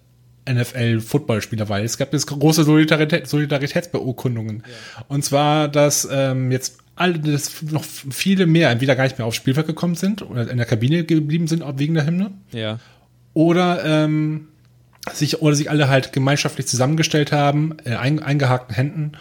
[0.47, 4.63] NFL-Footballspieler, weil es gab jetzt große Solidarität, Solidaritätsbeurkundungen.
[5.07, 9.37] Und zwar, dass ähm, jetzt alle, dass noch viele mehr entweder gar nicht mehr aufs
[9.37, 12.79] Spielfeld gekommen sind oder in der Kabine geblieben sind, auch wegen der Hymne, Ja.
[13.33, 14.47] oder ähm,
[15.13, 19.13] sich oder sich alle halt gemeinschaftlich zusammengestellt haben, äh, ein, eingehakten Händen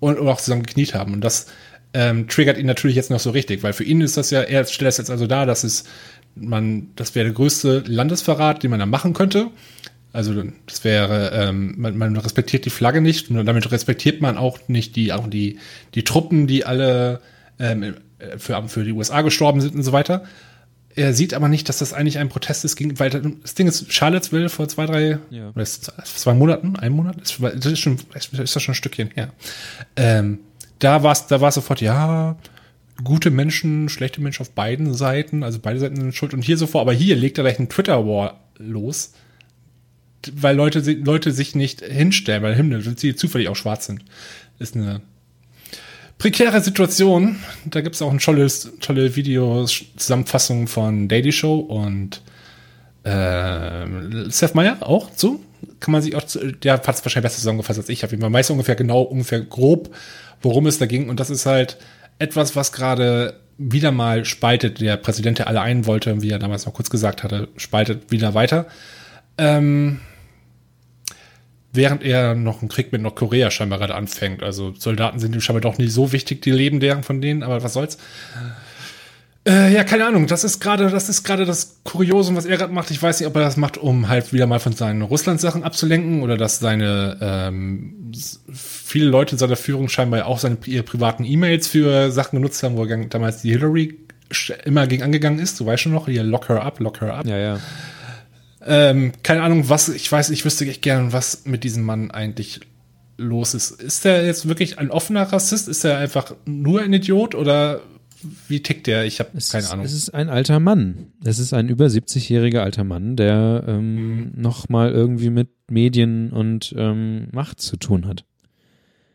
[0.00, 1.12] und oder auch zusammen gekniet haben.
[1.14, 1.46] Und das
[1.92, 4.64] ähm, triggert ihn natürlich jetzt noch so richtig, weil für ihn ist das ja, er
[4.66, 5.84] stellt das jetzt also dar, dass es
[6.36, 9.48] man, das wäre der größte Landesverrat, den man da machen könnte.
[10.14, 10.32] Also
[10.66, 14.94] das wäre, ähm, man, man respektiert die Flagge nicht und damit respektiert man auch nicht
[14.94, 15.58] die, auch die,
[15.96, 17.20] die Truppen, die alle
[17.58, 17.96] ähm,
[18.38, 20.22] für, für die USA gestorben sind und so weiter.
[20.94, 23.92] Er sieht aber nicht, dass das eigentlich ein Protest ist gegen, weil das Ding ist,
[23.92, 25.48] Charlottesville vor zwei, drei, Ja.
[25.50, 29.10] oder ist zwei Monaten, ein Monat, das das ist schon, ist das schon ein Stückchen
[29.16, 29.32] her.
[29.96, 30.38] Ähm,
[30.78, 32.36] da war es, da war sofort, ja,
[33.02, 36.68] gute Menschen, schlechte Menschen auf beiden Seiten, also beide Seiten sind schuld und hier so
[36.68, 39.14] vor, aber hier legt er gleich einen Twitter-War los,
[40.34, 44.04] weil Leute, Leute sich nicht hinstellen, weil Himmel, die zufällig auch schwarz sind.
[44.58, 45.00] Ist eine
[46.18, 47.36] prekäre Situation.
[47.64, 52.22] Da gibt es auch ein tolles, tolle Videos-Zusammenfassung von Daily Show und
[53.04, 55.44] ähm, Seth Meyer auch zu.
[55.80, 56.22] Kann man sich auch,
[56.62, 58.02] der hat es wahrscheinlich besser zusammengefasst als ich.
[58.02, 59.94] Jeden Fall weiß ungefähr genau, ungefähr grob,
[60.42, 61.08] worum es da ging.
[61.08, 61.78] Und das ist halt
[62.18, 64.80] etwas, was gerade wieder mal spaltet.
[64.80, 68.34] Der Präsident, der alle ein wollte, wie er damals noch kurz gesagt hatte, spaltet wieder
[68.34, 68.66] weiter.
[69.38, 70.00] Ähm,
[71.74, 74.42] während er noch einen Krieg mit Nordkorea scheinbar gerade anfängt.
[74.42, 77.62] Also Soldaten sind ihm scheinbar doch nicht so wichtig, die leben deren von denen, aber
[77.62, 77.98] was soll's.
[79.46, 80.26] Äh, ja, keine Ahnung.
[80.26, 82.90] Das ist gerade, das ist gerade das Kuriosum, was er gerade macht.
[82.90, 86.22] Ich weiß nicht, ob er das macht, um halt wieder mal von seinen Russland-Sachen abzulenken
[86.22, 88.12] oder dass seine ähm,
[88.52, 92.76] viele Leute in seiner Führung scheinbar auch seine ihre privaten E-Mails für Sachen genutzt haben,
[92.76, 93.98] wo er damals die Hillary
[94.64, 95.60] immer gegen angegangen ist.
[95.60, 97.26] Du weißt schon noch, hier lock her up, lock her up.
[97.26, 97.60] Ja, ja.
[98.66, 102.60] Ähm, keine Ahnung, was, ich weiß, ich wüsste echt gern, was mit diesem Mann eigentlich
[103.16, 103.82] los ist.
[103.82, 105.68] Ist der jetzt wirklich ein offener Rassist?
[105.68, 107.80] Ist er einfach nur ein Idiot oder
[108.48, 109.04] wie tickt der?
[109.04, 109.84] Ich habe keine ist, Ahnung.
[109.84, 111.08] Es ist ein alter Mann.
[111.24, 114.32] Es ist ein über 70-jähriger alter Mann, der ähm, Mhm.
[114.36, 118.24] noch mal irgendwie mit Medien und ähm, Macht zu tun hat.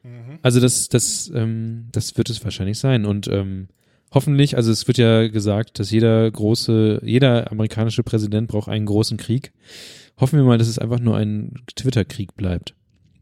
[0.04, 0.40] Mhm.
[0.44, 3.06] Also das, das, ähm, das wird es wahrscheinlich sein.
[3.06, 3.68] Und ähm,
[4.14, 9.18] hoffentlich, also es wird ja gesagt, dass jeder große, jeder amerikanische Präsident braucht einen großen
[9.18, 9.52] Krieg.
[10.20, 12.74] Hoffen wir mal, dass es einfach nur ein Twitter-Krieg bleibt.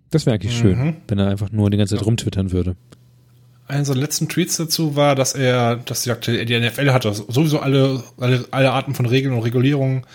[0.10, 0.62] Das wäre eigentlich Mhm.
[0.62, 2.76] schön, wenn er einfach nur die ganze Zeit rumtwittern würde.
[3.68, 7.60] Einer seiner letzten Tweets dazu war, dass er, dass er sagte, die NFL hat sowieso
[7.60, 10.06] alle, alle, alle Arten von Regeln und Regulierungen.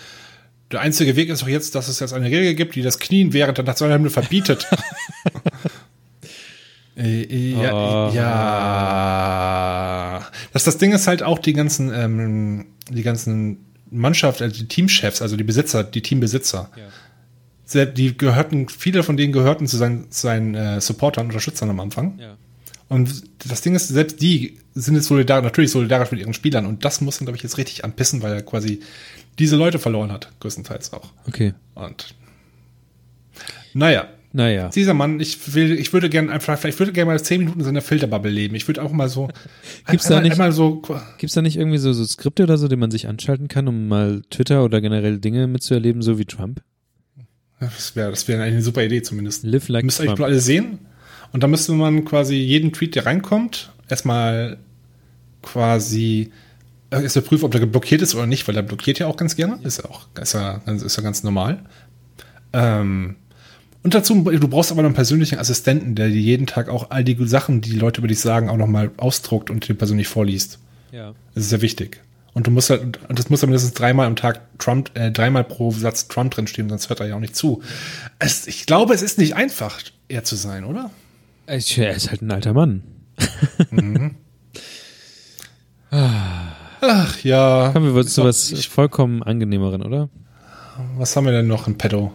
[0.71, 3.31] Der einzige Weg ist doch jetzt, dass es jetzt eine Regel gibt, die das Knien
[3.31, 4.67] während der Nationalhymne verbietet.
[6.95, 8.11] Äh, ja, Oh.
[8.93, 10.21] ja.
[10.51, 15.21] Das, das Ding ist halt auch die ganzen, ähm, die ganzen Mannschaft, also die Teamchefs,
[15.21, 16.69] also die Besitzer, die Teambesitzer.
[17.65, 21.79] Sehr- Die gehörten, viele von denen gehörten zu seinen, zu seinen äh, Supportern, Unterstützern am
[21.79, 22.19] Anfang.
[22.19, 22.35] Ja.
[22.89, 26.65] Und das Ding ist, selbst die sind jetzt solidarisch, natürlich solidarisch mit ihren Spielern.
[26.65, 28.81] Und das muss dann, glaube ich, jetzt richtig anpissen, weil er quasi
[29.39, 31.09] diese Leute verloren hat, größtenteils auch.
[31.27, 31.53] Okay.
[31.73, 32.13] Und
[33.73, 34.69] naja, Naja.
[34.69, 37.65] dieser Mann, ich will, ich würde gerne einfach, vielleicht würde gerne mal zehn Minuten in
[37.65, 38.55] seiner Filterbubble leben.
[38.55, 39.29] Ich würde auch mal so,
[39.87, 40.81] Gibt's da einmal, nicht- einmal so,
[41.19, 43.87] Gibt's da nicht irgendwie so, so Skripte oder so, die man sich anschalten kann, um
[43.87, 46.61] mal Twitter oder generell Dinge mitzuerleben, so wie Trump?
[47.59, 49.43] das wäre, das wäre eine super Idee zumindest.
[49.43, 50.17] Live like Müsst ihr Trump.
[50.19, 50.79] nur alle sehen.
[51.31, 54.57] Und da müsste man quasi jeden Tweet, der reinkommt, erstmal
[55.41, 56.31] quasi
[56.89, 59.17] äh, erst mal prüfen, ob der blockiert ist oder nicht, weil der blockiert ja auch
[59.17, 59.59] ganz gerne.
[59.63, 61.63] Ist ja auch ist ja, ganz- ist ja ganz normal.
[62.53, 63.15] Ähm,
[63.83, 67.03] und dazu, du brauchst aber noch einen persönlichen Assistenten, der dir jeden Tag auch all
[67.03, 70.59] die Sachen, die die Leute über dich sagen, auch nochmal ausdruckt und dir persönlich vorliest.
[70.91, 71.13] Ja.
[71.33, 72.01] Das ist sehr wichtig.
[72.33, 75.43] Und du musst halt, und das muss dann mindestens dreimal am Tag Trump, äh, dreimal
[75.43, 77.61] pro Satz Trump drinstehen, sonst hört er ja auch nicht zu.
[78.19, 80.89] Es, ich glaube, es ist nicht einfach, er zu sein, oder?
[81.47, 82.83] Ich, er ist halt ein alter Mann.
[85.91, 87.69] Ach ja.
[87.71, 90.09] Kommen wir zu was vollkommen angenehmeren, oder?
[90.97, 92.11] Was haben wir denn noch in petto?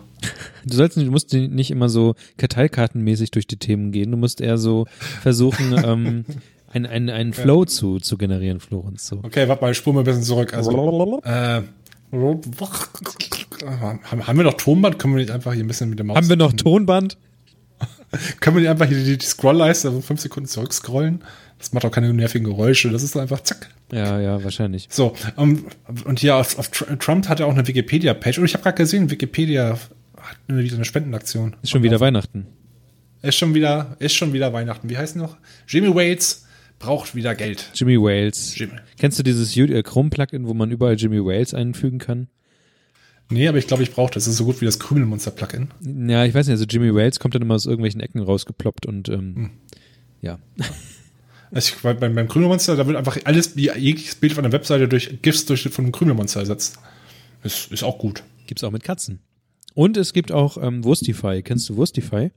[0.64, 4.10] Du sollst nicht, du musst nicht immer so Karteikartenmäßig durch die Themen gehen.
[4.10, 4.86] Du musst eher so
[5.20, 6.24] versuchen, ähm,
[6.70, 9.06] einen ein, einen Flow zu, zu generieren, Florenz.
[9.06, 9.20] So.
[9.22, 10.54] Okay, warte mal, ich spule mal ein bisschen zurück.
[10.54, 11.62] Also, äh,
[12.12, 14.98] haben, wir noch Tonband?
[14.98, 17.16] Können wir nicht einfach hier ein bisschen mit dem Maus Haben wir noch Tonband?
[18.40, 21.22] Können wir nicht einfach hier die, die Scrollleiste also fünf Sekunden zurückscrollen?
[21.58, 22.90] Das macht auch keine nervigen Geräusche.
[22.90, 23.68] Das ist einfach zack.
[23.92, 24.86] Ja, ja, wahrscheinlich.
[24.90, 25.64] So, um,
[26.04, 28.38] und hier auf, auf Tr- Trump hat ja auch eine Wikipedia-Page.
[28.38, 29.76] Und ich habe gerade gesehen, Wikipedia
[30.30, 31.56] hat wieder eine Spendenaktion.
[31.62, 32.46] Ist schon wieder Weihnachten.
[33.22, 34.88] Ist schon wieder, ist schon wieder Weihnachten.
[34.88, 35.36] Wie heißt noch?
[35.66, 36.46] Jimmy Waits
[36.78, 37.70] braucht wieder Geld.
[37.74, 38.56] Jimmy Wales.
[38.56, 38.74] Jimmy.
[38.98, 42.28] Kennst du dieses äh, Chrome-Plugin, wo man überall Jimmy Wales einfügen kann?
[43.30, 44.24] Nee, aber ich glaube, ich brauche das.
[44.24, 45.68] Das ist so gut wie das Krümelmonster-Plugin.
[46.08, 49.08] Ja, ich weiß nicht, also Jimmy Wales kommt dann immer aus irgendwelchen Ecken rausgeploppt und
[49.08, 49.50] ähm, Hm.
[50.22, 50.38] ja.
[51.50, 54.52] Also ich, bei, beim, beim Krümelmonster, da wird einfach alles, wie jegliches Bild von der
[54.52, 56.78] Webseite durch GIFs durch, von einem Krümelmonster ersetzt.
[57.42, 58.22] Ist, ist auch gut.
[58.46, 59.20] Gibt's auch mit Katzen.
[59.78, 61.40] Und es gibt auch ähm, Wurstify.
[61.40, 62.32] Kennst du Wurstify?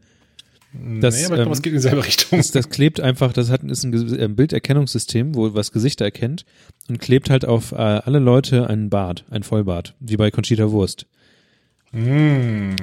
[0.99, 2.37] Das, nee, aber ich glaube, ähm, es geht in dieselbe Richtung.
[2.37, 6.45] Das, das klebt einfach, das hat, ist ein äh, Bilderkennungssystem, wo was Gesichter erkennt
[6.87, 11.07] und klebt halt auf äh, alle Leute einen Bart, ein Vollbart, wie bei Conchita Wurst.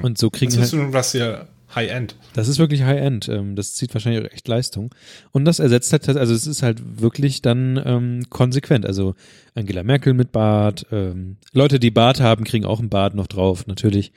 [0.03, 2.15] Und so kriegen das ist halt, was hier High-End.
[2.33, 3.29] das ist wirklich High-End.
[3.29, 4.93] Ähm, das zieht wahrscheinlich auch echt Leistung.
[5.31, 8.85] Und das ersetzt halt, also es ist halt wirklich dann ähm, konsequent.
[8.85, 9.15] Also
[9.55, 13.67] Angela Merkel mit Bart, ähm, Leute, die Bart haben, kriegen auch einen Bart noch drauf,
[13.67, 14.11] natürlich.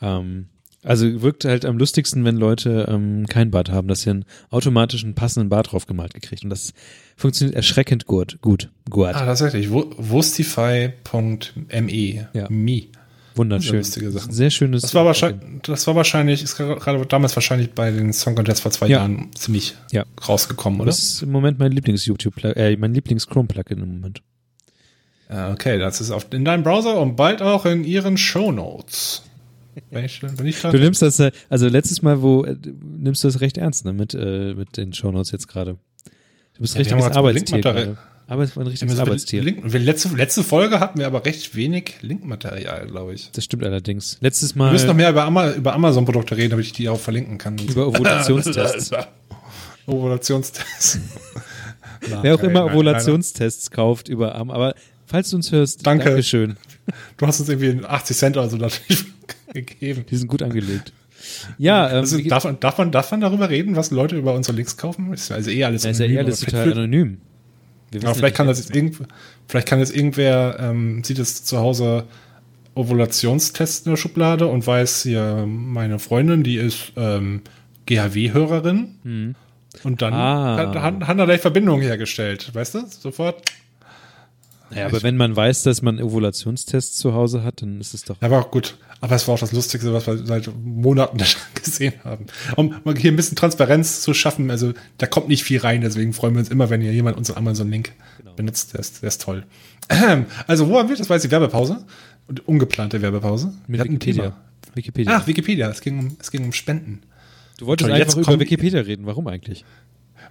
[0.00, 0.46] Ähm,
[0.82, 5.14] also wirkt halt am lustigsten, wenn Leute ähm, kein Bart haben, dass sie einen automatischen
[5.14, 6.42] passenden Bart drauf gemalt gekriegt.
[6.42, 6.72] Und das
[7.16, 8.38] funktioniert erschreckend gut.
[8.40, 8.70] Gut.
[8.88, 9.08] Gut.
[9.08, 9.70] Ah, tatsächlich.
[9.70, 12.28] Wu- Wurstify.me.
[12.32, 12.46] Ja.
[12.48, 12.82] Me.
[13.36, 13.82] Wunderschön.
[13.84, 14.32] Sachen.
[14.32, 14.82] Sehr schönes.
[14.82, 18.72] Das war wahrscheinlich, das war wahrscheinlich, ist gerade damals wahrscheinlich bei den Song Contests vor
[18.72, 18.98] zwei Ja.
[18.98, 20.04] Jahren ziemlich Ja.
[20.26, 20.88] rausgekommen, oder?
[20.88, 24.22] Das ist im Moment mein Lieblings-YouTube, äh, mein Lieblings-Chrome-Plugin im Moment.
[25.28, 29.22] Ah, Okay, das ist auf, in deinem Browser und bald auch in ihren Show Notes.
[29.90, 32.56] Ich, Du nimmst das, äh, also letztes Mal, wo äh,
[32.98, 35.76] nimmst du das recht ernst, ne, mit, äh, mit den Shownotes jetzt gerade.
[36.54, 37.94] Du bist Ja, wir richtiges Arbeitstier Linkmaterial.
[37.94, 37.98] gerade.
[38.30, 39.42] Arbeit, ein richtiges Arbeitstier.
[39.42, 43.30] Link, wir letzte, letzte Folge hatten wir aber recht wenig Linkmaterial, glaube ich.
[43.32, 44.18] Das stimmt allerdings.
[44.20, 47.00] Letztes Wir Mal müssen noch mehr über, Ama über Amazon-Produkte reden, damit ich die auch
[47.00, 47.58] verlinken kann.
[47.58, 48.92] über Ovulationstests.
[49.86, 51.00] Ovulationstests.
[52.22, 54.74] Wer auch immer Ovulationstests kauft über Am, aber
[55.06, 56.04] falls du uns hörst, Danke.
[56.04, 56.56] Dankeschön.
[57.16, 59.04] Du hast uns irgendwie 80 Cent oder so natürlich
[59.54, 60.04] gegeben.
[60.10, 60.92] Die sind gut angelegt.
[61.58, 64.34] Ja, ähm, Also, wie- darf, man, darf, man, darf man darüber reden, was Leute über
[64.34, 65.12] unsere Links kaufen?
[65.12, 67.18] Ist also eh alles das ist ja eh anonym, alles total vielleicht- anonym.
[68.04, 68.98] Aber vielleicht kann das jetzt irgend,
[69.48, 72.04] vielleicht kann jetzt irgendwer, ähm, sieht es zu Hause
[72.74, 77.42] Ovulationstest in der Schublade und weiß hier, meine Freundin, die ist ähm,
[77.86, 79.34] GHW-Hörerin.
[79.82, 80.56] Und dann Ah.
[80.56, 82.86] hat, hat, hat er gleich Verbindung hergestellt, weißt du?
[82.88, 83.42] Sofort.
[84.70, 88.16] Naja, aber wenn man weiß, dass man Ovulationstests zu Hause hat, dann ist es doch.
[88.20, 88.76] Ja, aber auch gut.
[89.02, 91.18] Aber es war auch das Lustigste, was wir seit Monaten
[91.54, 92.26] gesehen haben.
[92.56, 96.34] Um hier ein bisschen Transparenz zu schaffen, also da kommt nicht viel rein, deswegen freuen
[96.34, 97.92] wir uns immer, wenn hier jemand unseren Amazon-Link
[98.36, 98.74] benutzt.
[98.74, 99.44] Der ist, der ist toll.
[100.46, 100.96] Also, wo haben wir?
[100.96, 101.84] Das war jetzt die Werbepause.
[102.26, 103.52] Und ungeplante Werbepause.
[103.66, 104.22] Mit Wikipedia.
[104.22, 104.36] Thema.
[104.74, 105.16] Wikipedia.
[105.16, 105.68] Ach, Wikipedia.
[105.68, 107.02] Es ging um, es ging um Spenden.
[107.58, 109.06] du wolltest toll, einfach jetzt über Wikipedia reden.
[109.06, 109.64] Warum eigentlich?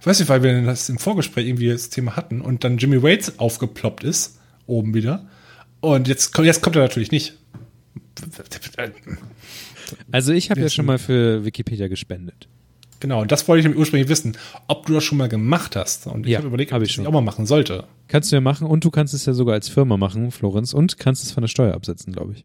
[0.02, 3.38] Weiß nicht, weil wir das im Vorgespräch irgendwie das Thema hatten und dann Jimmy Waits
[3.38, 5.26] aufgeploppt ist, oben wieder.
[5.80, 7.34] Und jetzt, jetzt kommt er natürlich nicht.
[10.12, 12.48] Also ich habe ja schon mal für Wikipedia gespendet.
[13.00, 14.36] Genau, und das wollte ich nämlich ursprünglich wissen,
[14.68, 16.06] ob du das schon mal gemacht hast.
[16.06, 17.84] Und ich Ja, habe überlegt, hab ob ich ich das auch mal machen sollte.
[18.08, 20.98] Kannst du ja machen und du kannst es ja sogar als Firma machen, Florenz, und
[20.98, 22.44] kannst es von der Steuer absetzen, glaube ich.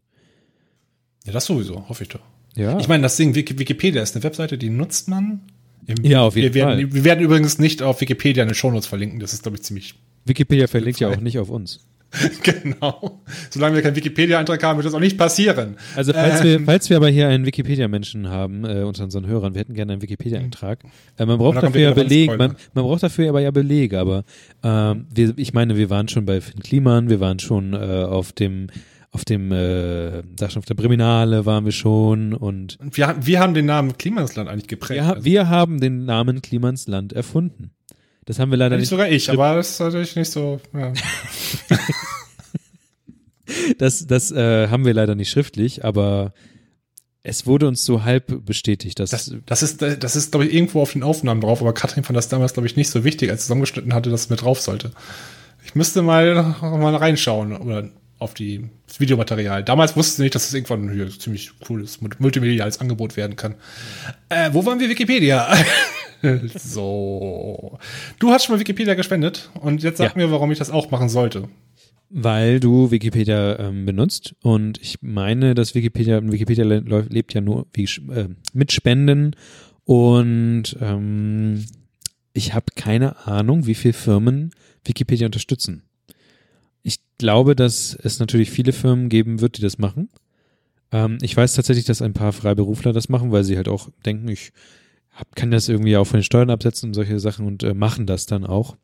[1.26, 2.20] Ja, das sowieso, hoffe ich doch.
[2.54, 2.78] Ja.
[2.78, 5.40] Ich meine, das Ding, Wiki- Wikipedia ist eine Webseite, die nutzt man.
[5.86, 6.94] Im- Ja, auf jeden wir werden, Fall.
[6.94, 9.20] Wir werden übrigens nicht auf Wikipedia eine Shownotes verlinken.
[9.20, 9.94] Das ist, glaube ich, ziemlich
[10.24, 11.16] Wikipedia verlinkt ja Frei.
[11.18, 11.80] auch nicht auf uns.
[12.42, 13.20] genau.
[13.50, 15.76] Solange wir keinen Wikipedia-Eintrag haben, wird das auch nicht passieren.
[15.96, 16.64] Also falls, wir, Ähm.
[16.64, 20.02] falls wir aber hier einen Wikipedia-Menschen haben äh, unter unseren Hörern, wir hätten gerne einen
[20.02, 20.80] Wikipedia-Eintrag.
[21.18, 22.48] Äh, man braucht dafür ja wieder Beleg, Spoiler.
[22.48, 24.24] man, man braucht dafür aber ja Belege, aber
[24.62, 28.32] ähm, wir, ich meine, wir waren schon bei Finn Kliman, wir waren schon äh, auf
[28.32, 28.68] dem
[29.12, 33.40] auf dem äh, da schon auf der Briminale waren wir schon und wir, haben- wir
[33.40, 35.00] haben den Namen Klimasland eigentlich geprägt.
[35.00, 37.70] wir, ha- wir haben den Namen Klimans Land erfunden.
[38.26, 38.90] Das haben wir leider nicht nicht.
[38.90, 40.60] sogar ich, aber das ist natürlich nicht so.
[40.74, 40.92] Ja.
[43.78, 46.32] Das, das äh, haben wir leider nicht schriftlich, aber
[47.22, 50.80] es wurde uns so halb bestätigt, dass Das, das ist, das ist, glaube ich, irgendwo
[50.80, 53.42] auf den Aufnahmen drauf, aber Katrin fand das damals, glaube ich, nicht so wichtig, als
[53.42, 54.92] sie zusammengeschnitten hatte, dass es mit drauf sollte.
[55.64, 59.62] Ich müsste mal, mal reinschauen oder auf die, das Videomaterial.
[59.62, 63.56] Damals wusste ich nicht, dass es irgendwann hier ziemlich cooles multimediales Angebot werden kann.
[64.28, 64.88] Äh, wo waren wir?
[64.88, 65.52] Wikipedia.
[66.56, 67.78] so.
[68.18, 70.26] Du hast schon mal Wikipedia gespendet und jetzt sag Ja.
[70.26, 71.48] mir, warum ich das auch machen sollte.
[72.08, 77.66] Weil du Wikipedia ähm, benutzt und ich meine, dass Wikipedia, Wikipedia le lebt ja nur
[77.72, 79.34] wie, äh, mit Spenden
[79.84, 81.64] und ähm,
[82.32, 84.50] ich habe keine Ahnung, wie viele Firmen
[84.84, 85.82] Wikipedia unterstützen.
[86.84, 90.08] Ich glaube, dass es natürlich viele Firmen geben wird, die das machen.
[90.92, 94.28] Ähm, ich weiß tatsächlich, dass ein paar Freiberufler das machen, weil sie halt auch denken,
[94.28, 94.52] ich
[95.34, 98.26] kann das irgendwie auch von den Steuern absetzen und solche Sachen und äh, machen das
[98.26, 98.76] dann auch.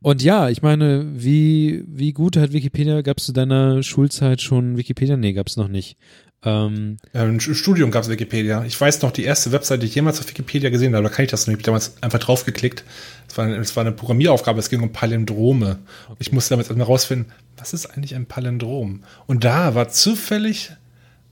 [0.00, 4.76] Und ja, ich meine, wie, wie gut hat Wikipedia, gab es zu deiner Schulzeit schon
[4.76, 5.16] Wikipedia?
[5.16, 5.96] Nee, gab es noch nicht.
[6.44, 8.64] Ähm, Ähm, Im Studium gab es Wikipedia.
[8.64, 11.24] Ich weiß noch, die erste Webseite, die ich jemals auf Wikipedia gesehen habe, da kann
[11.24, 11.56] ich das nicht.
[11.56, 12.84] Ich hab damals einfach draufgeklickt.
[13.28, 15.78] Es war, es war eine Programmieraufgabe, es ging um Palindrome.
[16.18, 19.02] Ich musste damit erstmal rausfinden, was ist eigentlich ein Palindrom?
[19.26, 20.70] Und da war zufällig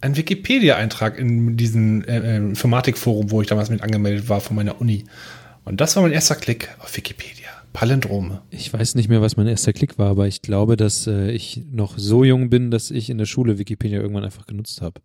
[0.05, 4.81] ein Wikipedia-Eintrag in diesem äh, äh, Informatikforum, wo ich damals mit angemeldet war von meiner
[4.81, 5.05] Uni.
[5.65, 7.49] Und das war mein erster Klick auf Wikipedia.
[7.73, 8.43] Palindrome.
[8.51, 11.63] ich weiß nicht mehr, was mein erster Klick war, aber ich glaube, dass äh, ich
[11.73, 15.01] noch so jung bin, dass ich in der Schule Wikipedia irgendwann einfach genutzt habe.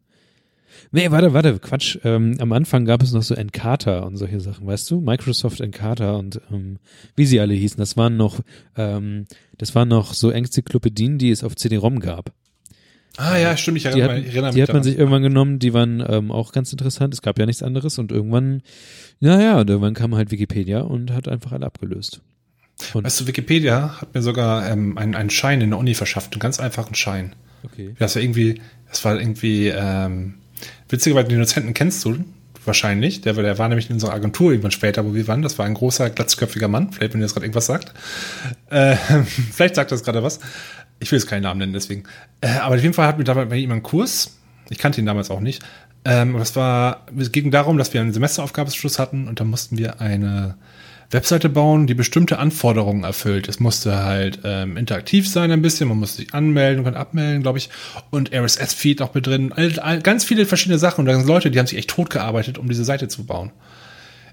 [0.92, 1.98] Nee, warte, warte, Quatsch.
[2.04, 5.02] Ähm, am Anfang gab es noch so Encarta und solche Sachen, weißt du?
[5.02, 6.78] Microsoft Encarta und ähm,
[7.16, 7.78] wie sie alle hießen.
[7.78, 8.42] Das waren noch,
[8.76, 9.26] ähm,
[9.58, 12.34] das waren noch so Enzyklopädien, die es auf CD-ROM gab.
[13.18, 15.22] Ah ja, stimmt, ich Die erinnere, hat, mich- erinnere die mich hat man sich irgendwann
[15.24, 17.14] genommen, die waren ähm, auch ganz interessant.
[17.14, 18.62] Es gab ja nichts anderes und irgendwann,
[19.20, 22.22] naja, und irgendwann kam halt Wikipedia und hat einfach alle abgelöst.
[22.94, 26.32] Und, Weißt du, Wikipedia hat mir sogar ähm, einen, einen Schein in der Uni verschafft,
[26.34, 27.36] einen ganz einfachen Schein.
[27.66, 27.94] okay.
[28.00, 30.36] Das war irgendwie, das war irgendwie, ähm,
[30.88, 32.18] witzigerweise, den Dozenten kennst du
[32.64, 33.20] wahrscheinlich.
[33.22, 35.42] Der, war- der war nämlich in unserer Agentur irgendwann später, wo wir waren.
[35.42, 36.92] Das war ein großer, glatzköpfiger Mann.
[36.94, 37.94] Vielleicht, wenn dir das gerade irgendwas sagt.
[38.70, 38.96] Äh,
[39.52, 40.40] vielleicht sagt das gerade was.
[41.00, 42.04] Ich will jetzt keinen Namen nennen, deswegen.
[42.42, 44.38] Äh, aber auf jeden Fall hatten wir damals bei ihm einen Kurs.
[44.70, 45.64] Ich kannte ihn damals auch nicht.
[46.06, 50.00] Ähm, es war, es ging darum, dass wir einen Semesteraufgabenschluss hatten und da mussten wir
[50.02, 50.56] eine
[51.12, 53.48] Webseite bauen, die bestimmte Anforderungen erfüllt.
[53.48, 57.58] Es musste halt ähm, interaktiv sein ein bisschen, man musste sich anmelden und abmelden, glaube
[57.58, 57.70] ich.
[58.12, 59.52] Und RSS-Feed auch mit drin.
[59.52, 61.02] All, all, ganz viele verschiedene Sachen.
[61.02, 63.52] Und da sind Leute, die haben sich echt tot gearbeitet, um diese Seite zu bauen.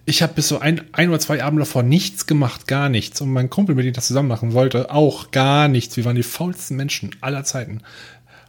[0.08, 3.20] Ich habe bis so ein, ein oder zwei Abende davor nichts gemacht, gar nichts.
[3.20, 5.96] Und mein Kumpel, mit dem ich das zusammen machen wollte, auch gar nichts.
[5.96, 7.82] Wir waren die faulsten Menschen aller Zeiten.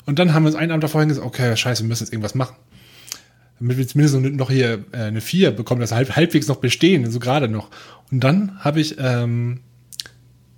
[0.05, 2.35] Und dann haben wir uns einen Abend davor hingesagt, okay, scheiße, wir müssen jetzt irgendwas
[2.35, 2.55] machen.
[3.59, 7.17] Damit wir zumindest noch hier äh, eine 4 bekommen, das halb, halbwegs noch bestehen, so
[7.19, 7.71] gerade noch.
[8.11, 9.61] Und dann habe ich ähm,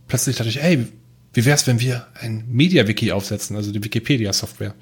[0.10, 0.86] plötzlich dachte ich, ey,
[1.34, 4.74] wie wär's, wenn wir ein Media-Wiki aufsetzen, also die Wikipedia-Software.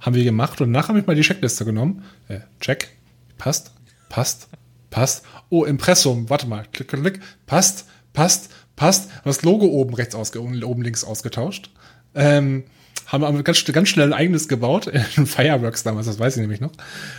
[0.00, 2.04] Haben wir gemacht und nachher habe ich mal die Checkliste genommen.
[2.28, 2.90] Äh, check,
[3.38, 3.72] passt,
[4.08, 4.48] passt,
[4.90, 5.24] passt.
[5.48, 9.10] Oh, Impressum, warte mal, klick, klick, passt, passt, passt.
[9.24, 11.70] Das Logo oben rechts ausge oben links ausgetauscht.
[12.14, 12.64] Ähm,
[13.06, 14.86] haben wir ganz, ganz schnell ein eigenes gebaut,
[15.16, 16.72] in Fireworks damals, das weiß ich nämlich noch.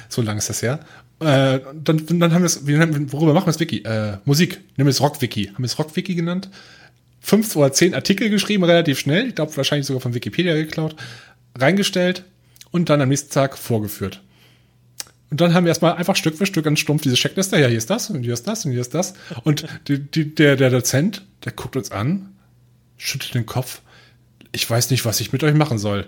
[0.08, 0.80] So lange ist das her.
[1.20, 3.80] Äh, dann, dann haben wir es, worüber machen wir das Wiki?
[3.80, 5.48] Äh, Musik, nehmen wir es Rock-Wiki.
[5.48, 6.50] Haben wir es Rock-Wiki genannt?
[7.20, 9.28] Fünf oder zehn Artikel geschrieben, relativ schnell.
[9.28, 10.96] Ich glaube, wahrscheinlich sogar von Wikipedia geklaut.
[11.58, 12.24] Reingestellt
[12.72, 14.22] und dann am nächsten Tag vorgeführt.
[15.32, 17.60] Und dann haben wir erstmal einfach Stück für Stück ganz stumpf diese Checkliste.
[17.60, 19.14] Ja, hier ist das und hier ist das und hier ist das.
[19.44, 22.34] Und die, die, der, der Dozent, der guckt uns an,
[22.98, 23.82] schüttelt den Kopf.
[24.52, 26.08] Ich weiß nicht, was ich mit euch machen soll.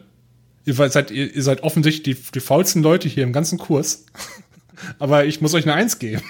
[0.65, 4.05] Ihr seid, ihr, ihr seid offensichtlich die, die faulsten Leute hier im ganzen Kurs.
[4.99, 6.23] Aber ich muss euch eine Eins geben.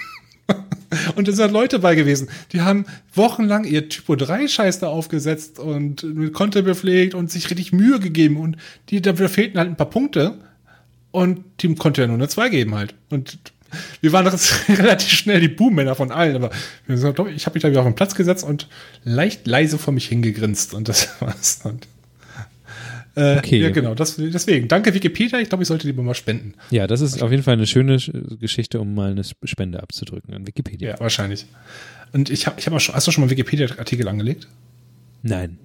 [1.16, 5.58] Und es sind Leute bei gewesen, die haben wochenlang ihr Typo 3 Scheiß da aufgesetzt
[5.58, 8.58] und mit Konto bepflegt und sich richtig Mühe gegeben und
[8.90, 10.38] die, da fehlten halt ein paar Punkte
[11.12, 12.94] und Team konnte ja nur eine 2 geben halt.
[13.10, 13.38] Und
[14.00, 14.26] wir waren
[14.68, 16.50] relativ schnell die Boommänner von allen, aber
[16.88, 18.68] ich habe mich da wieder auf den Platz gesetzt und
[19.04, 21.80] leicht leise vor mich hingegrinst und das war's dann.
[23.14, 23.58] Äh, okay.
[23.58, 23.94] Ja, genau.
[23.94, 25.38] Das, deswegen, danke Wikipedia.
[25.38, 26.54] Ich glaube, ich sollte lieber mal spenden.
[26.70, 27.98] Ja, das ist auf jeden Fall eine schöne
[28.40, 30.92] Geschichte, um mal eine Spende abzudrücken an Wikipedia.
[30.92, 31.44] Ja, wahrscheinlich.
[32.12, 34.48] Und ich habe, ich hab schon, hast du schon mal Wikipedia-Artikel angelegt?
[35.22, 35.58] Nein.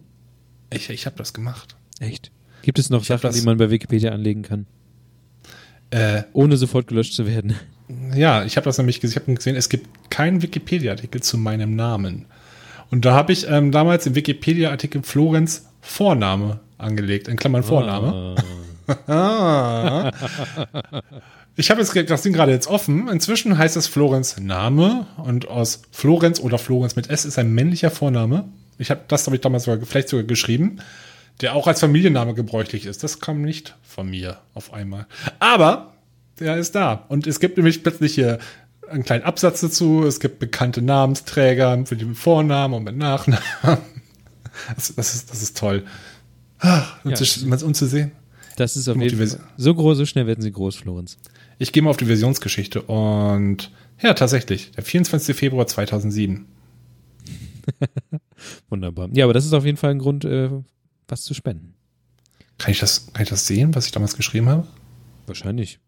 [0.69, 1.75] Ich, ich habe das gemacht.
[1.99, 2.31] Echt?
[2.63, 4.65] Gibt es noch ich Sachen, die man bei Wikipedia anlegen kann?
[5.89, 7.55] Äh, Ohne sofort gelöscht zu werden.
[8.13, 9.17] Ja, ich habe das nämlich gesehen.
[9.17, 12.25] Ich habe gesehen, es gibt keinen Wikipedia-Artikel zu meinem Namen.
[12.89, 18.35] Und da habe ich ähm, damals im Wikipedia-Artikel Florenz Vorname angelegt, in Klammern Vorname.
[19.07, 20.11] Ah.
[21.57, 23.07] ich habe jetzt das Ding gerade jetzt offen.
[23.09, 27.91] Inzwischen heißt es Florenz Name und aus Florenz oder Florenz mit S ist ein männlicher
[27.91, 28.45] Vorname.
[28.77, 30.79] Ich habe das habe ich damals sogar, vielleicht sogar geschrieben
[31.41, 33.03] der auch als Familienname gebräuchlich ist.
[33.03, 35.07] Das kam nicht von mir auf einmal.
[35.39, 35.93] Aber
[36.39, 37.05] der ist da.
[37.09, 38.39] Und es gibt nämlich plötzlich hier
[38.89, 40.03] einen kleinen Absatz dazu.
[40.05, 43.79] Es gibt bekannte Namensträger für die Vornamen und mit Nachnamen.
[44.75, 45.85] Das, das, ist, das ist toll.
[46.59, 48.11] Ach, ja, uns zu sehen.
[48.55, 49.39] Das ist auf jeden Fall.
[49.57, 51.17] So groß, so schnell werden sie groß, Florenz.
[51.59, 55.35] Ich gehe mal auf die Versionsgeschichte und ja, tatsächlich, der 24.
[55.35, 56.45] Februar 2007.
[58.69, 59.09] Wunderbar.
[59.13, 60.49] Ja, aber das ist auf jeden Fall ein Grund, äh,
[61.07, 61.73] was zu spenden.
[62.57, 64.67] Kann ich das, kann ich das sehen, was ich damals geschrieben habe?
[65.27, 65.79] Wahrscheinlich.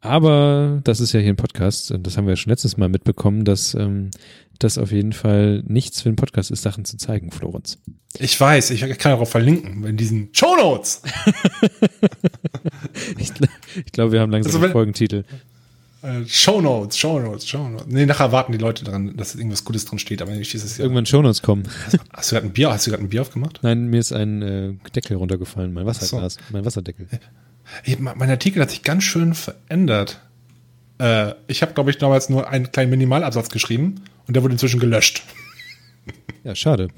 [0.00, 2.88] Aber das ist ja hier ein Podcast und das haben wir ja schon letztes Mal
[2.88, 4.10] mitbekommen, dass ähm,
[4.58, 7.78] das auf jeden Fall nichts für einen Podcast ist, Sachen zu zeigen, Florenz.
[8.18, 11.02] Ich weiß, ich kann darauf verlinken in diesen Show Notes.
[13.18, 13.52] ich glaube,
[13.92, 15.24] glaub, wir haben langsam also, wenn, Folgentitel.
[16.06, 17.86] Äh, Show Notes, Show Notes, Show Notes.
[17.88, 20.84] Nee, nachher warten die Leute dran, dass irgendwas Gutes drin steht, aber nicht dieses Jahr.
[20.84, 21.64] Irgendwann Show Notes kommen.
[21.86, 23.58] Hast, hast du gerade ein Bier, hast du gerade ein Bier aufgemacht?
[23.62, 26.40] Nein, mir ist ein äh, Deckel runtergefallen, mein Wasserglas, so.
[26.50, 27.08] mein Wasserdeckel.
[27.82, 30.20] Hey, mein Artikel hat sich ganz schön verändert.
[30.98, 33.96] Äh, ich habe, glaube ich, damals nur einen kleinen Minimalabsatz geschrieben
[34.28, 35.24] und der wurde inzwischen gelöscht.
[36.44, 36.88] Ja, schade.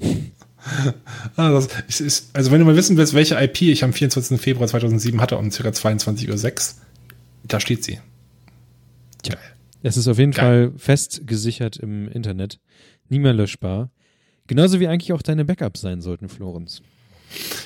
[1.35, 4.39] das ist, also wenn du mal wissen willst, welche IP ich am 24.
[4.39, 5.69] Februar 2007 hatte um ca.
[5.69, 6.75] 22.06 Uhr,
[7.45, 7.97] da steht sie.
[9.81, 10.69] Es ist auf jeden Geil.
[10.69, 12.59] Fall fest gesichert im Internet.
[13.07, 13.89] Nie mehr löschbar.
[14.47, 16.81] Genauso wie eigentlich auch deine Backups sein sollten, Florenz.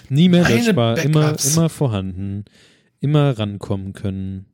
[0.09, 2.45] Nie mehr Meine löschbar, immer, immer vorhanden,
[2.99, 4.45] immer rankommen können.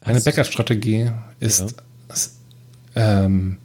[0.00, 1.66] Eine Backup-Strategie ist, ja.
[2.12, 2.40] ist
[2.94, 3.58] ähm,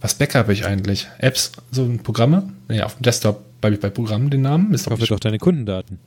[0.00, 1.08] was backup ich eigentlich?
[1.18, 2.52] Apps, so Programme?
[2.68, 4.74] Ja, auf dem Desktop bleibe ich bei Programmen den Namen.
[4.74, 5.98] Ist doch doch deine Kundendaten.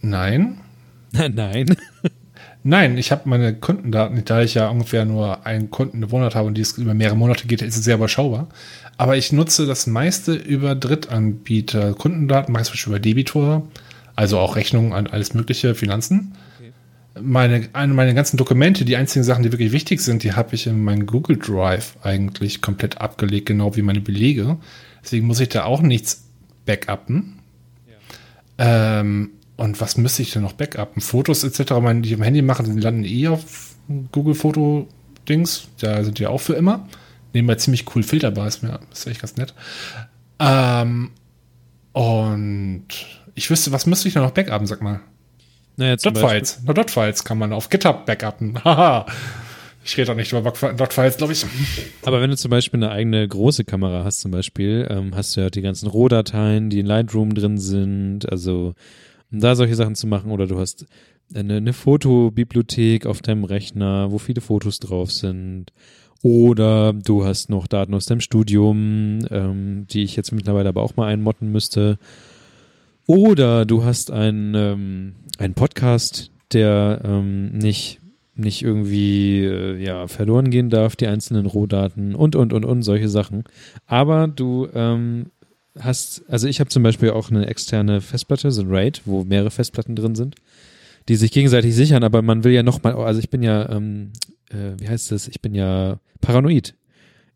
[0.00, 0.60] Nein.
[1.12, 1.76] Nein.
[2.68, 6.48] Nein, ich habe meine Kundendaten, da ich ja ungefähr nur einen Kunden im Monat habe
[6.48, 8.48] und die es über mehrere Monate geht, ist es sehr überschaubar.
[8.96, 11.94] Aber ich nutze das meiste über Drittanbieter.
[11.94, 13.68] Kundendaten mache ich zum Beispiel über Debitor,
[14.16, 16.34] also auch Rechnungen an alles mögliche, Finanzen.
[16.58, 16.72] Okay.
[17.22, 20.82] Meine, meine ganzen Dokumente, die einzigen Sachen, die wirklich wichtig sind, die habe ich in
[20.82, 24.56] meinem Google Drive eigentlich komplett abgelegt, genau wie meine Belege.
[25.04, 26.26] Deswegen muss ich da auch nichts
[26.64, 27.38] backuppen.
[28.58, 29.02] Ja.
[29.02, 31.00] Ähm, und was müsste ich denn noch backuppen?
[31.00, 33.74] Fotos etc., meine, die ich am Handy mache, die landen eh auf
[34.12, 35.68] Google Foto-Dings.
[35.80, 36.88] Da sind die auch für immer.
[37.32, 39.54] Nebenbei ziemlich cool filterbar, ist mir ist echt ganz nett.
[40.38, 41.10] Ähm,
[41.92, 42.86] und
[43.34, 45.00] ich wüsste, was müsste ich denn noch backuppen, sag mal?
[45.76, 46.62] Naja, Dot-Files.
[46.64, 48.58] No, Dot-Files kann man auf GitHub backuppen.
[48.64, 49.06] Haha.
[49.84, 51.46] Ich rede auch nicht über Dot-Files, glaube ich.
[52.04, 55.42] Aber wenn du zum Beispiel eine eigene große Kamera hast, zum Beispiel, ähm, hast du
[55.42, 58.74] ja die ganzen Rohdateien, die in Lightroom drin sind, also
[59.32, 60.30] um da solche Sachen zu machen.
[60.30, 60.86] Oder du hast
[61.34, 65.72] eine, eine Fotobibliothek auf deinem Rechner, wo viele Fotos drauf sind.
[66.22, 70.96] Oder du hast noch Daten aus deinem Studium, ähm, die ich jetzt mittlerweile aber auch
[70.96, 71.98] mal einmotten müsste.
[73.06, 78.00] Oder du hast einen, ähm, einen Podcast, der ähm, nicht,
[78.34, 83.08] nicht irgendwie äh, ja, verloren gehen darf, die einzelnen Rohdaten und, und, und, und, solche
[83.08, 83.44] Sachen.
[83.86, 85.26] Aber du ähm,
[85.80, 89.50] hast, also ich habe zum Beispiel auch eine externe Festplatte, so ein RAID, wo mehrere
[89.50, 90.36] Festplatten drin sind,
[91.08, 94.12] die sich gegenseitig sichern, aber man will ja nochmal, also ich bin ja, ähm,
[94.50, 96.74] äh, wie heißt das, ich bin ja paranoid.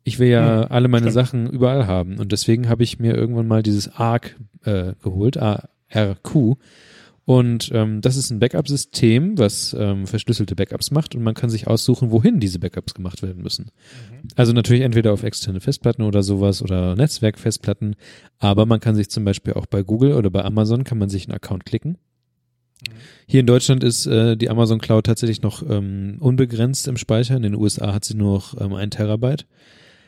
[0.03, 1.13] Ich will ja Hm, alle meine stimmt.
[1.13, 4.35] Sachen überall haben und deswegen habe ich mir irgendwann mal dieses ARC
[4.65, 6.57] äh, geholt, ARQ.
[7.25, 11.67] Und ähm, das ist ein Backup-System, was ähm, verschlüsselte Backups macht und man kann sich
[11.67, 13.69] aussuchen, wohin diese Backups gemacht werden müssen.
[14.35, 17.95] Also natürlich entweder auf externe Festplatten oder sowas oder Netzwerkfestplatten,
[18.39, 21.25] aber man kann sich zum Beispiel auch bei Google oder bei Amazon kann man sich
[21.25, 21.97] einen Account klicken.
[23.27, 27.35] Hier in Deutschland ist äh, die Amazon Cloud tatsächlich noch ähm, unbegrenzt im Speicher.
[27.35, 29.45] In den USA hat sie nur noch ähm, ein Terabyte.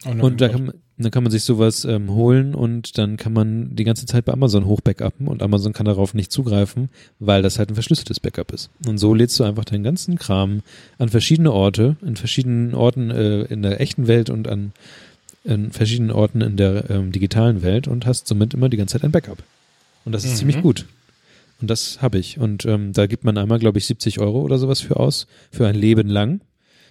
[0.05, 3.75] Und da kann man, dann kann man sich sowas ähm, holen und dann kann man
[3.75, 6.89] die ganze Zeit bei Amazon hochbackuppen und Amazon kann darauf nicht zugreifen,
[7.19, 8.69] weil das halt ein verschlüsseltes Backup ist.
[8.85, 10.61] Und so lädst du einfach deinen ganzen Kram
[10.99, 14.71] an verschiedene Orte, in verschiedenen Orten äh, in der echten Welt und an
[15.45, 19.03] in verschiedenen Orten in der ähm, digitalen Welt und hast somit immer die ganze Zeit
[19.03, 19.43] ein Backup.
[20.05, 20.37] Und das ist Mhm.
[20.37, 20.85] ziemlich gut.
[21.59, 22.39] Und das habe ich.
[22.39, 25.67] Und ähm, da gibt man einmal, glaube ich, 70 Euro oder sowas für aus, für
[25.67, 26.41] ein Leben lang.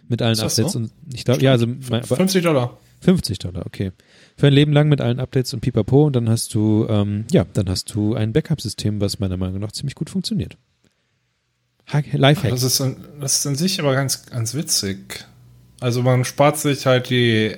[0.08, 0.78] Mit allen Updates so?
[0.80, 2.76] und ich glaube, ja, also mein, aber 50 Dollar.
[3.02, 3.92] 50 Dollar, okay.
[4.36, 7.44] Für ein Leben lang mit allen Updates und Pipapo und dann hast du, ähm, ja,
[7.52, 10.56] dann hast du ein Backup-System, was meiner Meinung nach ziemlich gut funktioniert.
[11.86, 12.50] Hack, Lifehack.
[12.50, 15.26] Das ist, an, das ist an sich aber ganz, ganz witzig.
[15.80, 17.56] Also man spart sich halt die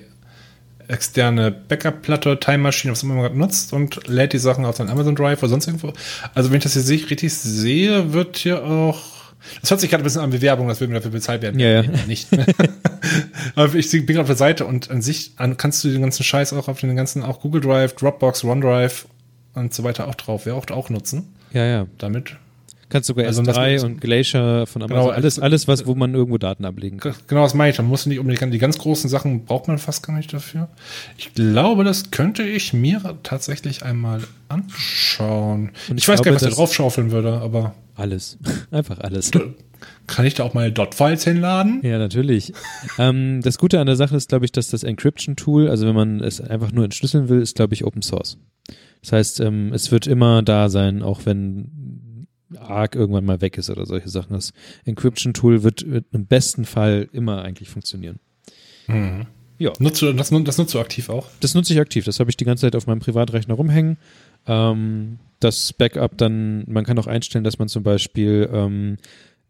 [0.89, 5.15] externe Backup-Platte, Time-Maschine, was immer man gerade nutzt und lädt die Sachen auf seinen Amazon
[5.15, 5.93] Drive oder sonst irgendwo.
[6.35, 9.14] Also wenn ich das hier richtig sehe, wird hier auch
[9.61, 11.61] das hört sich gerade ein bisschen an Bewerbung, dass wir dafür bezahlt werden.
[11.61, 11.83] Ja, ja.
[11.83, 12.29] Nee, Nicht.
[13.55, 16.53] Aber ich bin auf der Seite und an sich an, kannst du den ganzen Scheiß
[16.55, 19.07] auch auf den ganzen, auch Google Drive, Dropbox, OneDrive
[19.55, 21.35] und so weiter auch drauf, wer auch, auch nutzen.
[21.53, 21.87] ja, ja.
[21.99, 22.37] Damit
[22.89, 25.87] Kannst sogar Also das S3 mit- und Glacier von Amazon, Genau, alles, also- alles, was,
[25.87, 27.15] wo man irgendwo Daten ablegen kann.
[27.27, 27.79] Genau, das meine ich.
[27.79, 30.69] Man muss nicht unbedingt die ganz großen Sachen braucht man fast gar nicht dafür.
[31.17, 35.71] Ich glaube, das könnte ich mir tatsächlich einmal anschauen.
[35.89, 38.39] Und ich, ich weiß gar glaube, nicht, was ich das- drauf schaufeln würde, aber Alles.
[38.71, 39.31] Einfach alles.
[40.07, 41.81] kann ich da auch mal Dot-Files hinladen?
[41.83, 42.53] Ja, natürlich.
[42.99, 46.21] ähm, das Gute an der Sache ist, glaube ich, dass das Encryption-Tool, also wenn man
[46.21, 48.39] es einfach nur entschlüsseln will, ist, glaube ich, Open Source.
[49.03, 51.71] Das heißt, ähm, es wird immer da sein, auch wenn
[52.57, 54.35] ARC irgendwann mal weg ist oder solche Sachen.
[54.35, 54.53] Das
[54.85, 58.19] Encryption-Tool wird, wird im besten Fall immer eigentlich funktionieren.
[59.59, 59.73] Ja.
[59.79, 61.29] Nutzt du, das, das nutzt du aktiv auch?
[61.41, 62.05] Das nutze ich aktiv.
[62.05, 63.99] Das habe ich die ganze Zeit auf meinem Privatrechner rumhängen.
[64.47, 68.97] Ähm, das Backup dann, man kann auch einstellen, dass man zum Beispiel ähm,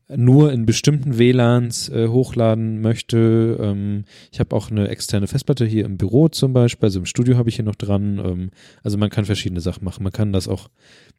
[0.08, 3.58] nur in bestimmten WLANs äh, hochladen möchte.
[3.60, 7.38] Ähm, ich habe auch eine externe Festplatte hier im Büro zum Beispiel, also im Studio
[7.38, 8.18] habe ich hier noch dran.
[8.18, 8.50] Ähm,
[8.82, 10.02] also man kann verschiedene Sachen machen.
[10.02, 10.68] Man kann das auch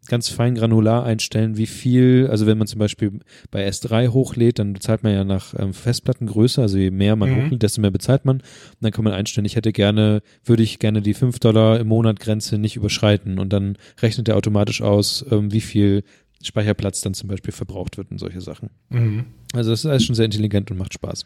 [0.07, 3.19] ganz fein granular einstellen, wie viel, also wenn man zum Beispiel
[3.51, 7.35] bei S3 hochlädt, dann bezahlt man ja nach ähm, Festplattengröße, also je mehr man Mhm.
[7.45, 8.37] hochlädt, desto mehr bezahlt man.
[8.37, 8.43] Und
[8.81, 12.19] dann kann man einstellen, ich hätte gerne, würde ich gerne die 5 Dollar im Monat
[12.19, 16.03] Grenze nicht überschreiten und dann rechnet er automatisch aus, ähm, wie viel
[16.43, 18.69] Speicherplatz dann zum Beispiel verbraucht wird und solche Sachen.
[18.89, 19.25] Mhm.
[19.53, 21.25] Also das ist alles schon sehr intelligent und macht Spaß.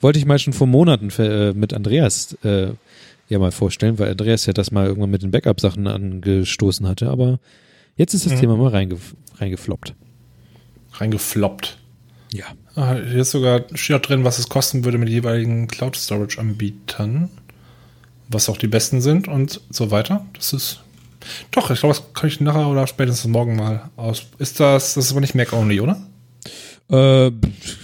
[0.00, 2.72] Wollte ich mal schon vor Monaten für, äh, mit Andreas äh,
[3.28, 7.38] ja mal vorstellen, weil Andreas ja das mal irgendwann mit den Backup-Sachen angestoßen hatte, aber
[8.00, 8.40] jetzt ist das Mhm.
[8.40, 8.96] Thema mal reinge
[9.38, 9.94] reingefloppt.
[10.92, 11.78] Reingefloppt.
[12.32, 12.44] Ja.
[12.76, 17.28] Ah, hier ist sogar steht drin, was es kosten würde mit jeweiligen Cloud Storage Anbietern.
[18.28, 20.24] Was auch die besten sind und so weiter.
[20.34, 20.80] Das ist.
[21.50, 24.22] Doch, ich glaube, das kann ich nachher oder spätestens morgen mal aus.
[24.38, 26.00] Ist das, das ist aber nicht Mac only, oder?
[26.88, 27.32] Äh,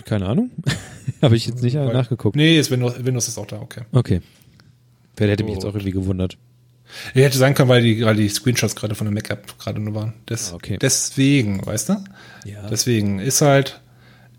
[0.05, 0.51] keine Ahnung.
[1.23, 2.37] Habe ich jetzt nicht Weil- nachgeguckt.
[2.37, 3.83] Nee, ist Windows, Windows ist auch da, okay.
[3.93, 4.21] Okay.
[5.17, 6.37] Wer hätte mich jetzt auch irgendwie gewundert.
[7.15, 9.95] Ja, hätte sein können, weil die, weil die Screenshots gerade von der Mac-App gerade nur
[9.95, 10.15] waren.
[10.29, 10.79] Des, Ah, okay.
[10.81, 12.05] Deswegen, weißt du?
[12.45, 12.67] Ja.
[12.69, 13.81] Deswegen ist halt,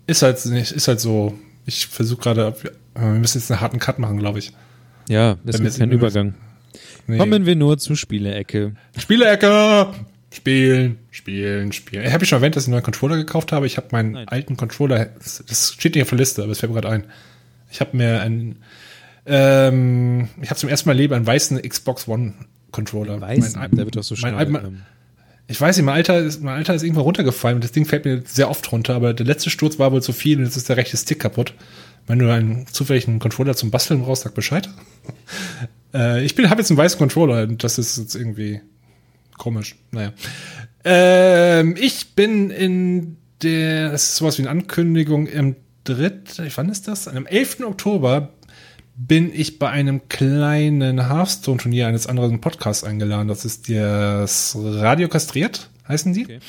[0.06, 1.38] ist halt nicht, ist halt so.
[1.66, 2.54] Ich versuche gerade,
[2.94, 4.52] wir müssen jetzt einen harten Cut machen, glaube ich.
[5.08, 6.34] Ja, wir- ist kein Übergang.
[7.06, 7.18] Nee.
[7.18, 8.74] Kommen wir nur zur Spielecke.
[8.96, 9.88] Spielecke!
[10.30, 12.04] Spielen, spielen, spielen.
[12.04, 13.66] Ich habe schon erwähnt, dass ich einen neuen Controller gekauft habe.
[13.66, 14.28] Ich habe meinen Nein.
[14.28, 17.04] alten Controller, das das steht nicht auf der Liste, aber es fällt mir gerade ein.
[17.70, 18.56] Ich habe mir einen,
[19.28, 22.34] ähm, ich habe zum ersten Mal Leben einen weißen Xbox One
[22.70, 23.20] Controller.
[23.20, 24.46] Weiß, Mein- der wird doch so mein, schnell.
[24.48, 24.82] mein, ähm,
[25.46, 28.04] ich weiß nicht, mein Alter ist, mein Alter ist irgendwo runtergefallen und das Ding fällt
[28.04, 30.68] mir sehr oft runter, aber der letzte Sturz war wohl zu viel und jetzt ist
[30.68, 31.54] der rechte Stick kaputt.
[32.06, 34.68] Wenn du einen zufälligen Controller zum Basteln brauchst, sag Bescheid.
[35.94, 38.60] äh, ich habe jetzt einen weißen Controller und das ist jetzt irgendwie
[39.36, 39.76] komisch.
[39.90, 40.12] Naja.
[40.84, 46.88] Ähm, ich bin in der, das ist sowas wie eine Ankündigung im dritten, wann ist
[46.88, 47.08] das?
[47.08, 47.60] Am 11.
[47.60, 48.30] Oktober
[49.00, 53.28] bin ich bei einem kleinen Hearthstone-Turnier eines anderen Podcasts eingeladen.
[53.28, 56.24] Das ist das Radio Kastriert, heißen die.
[56.24, 56.40] Okay.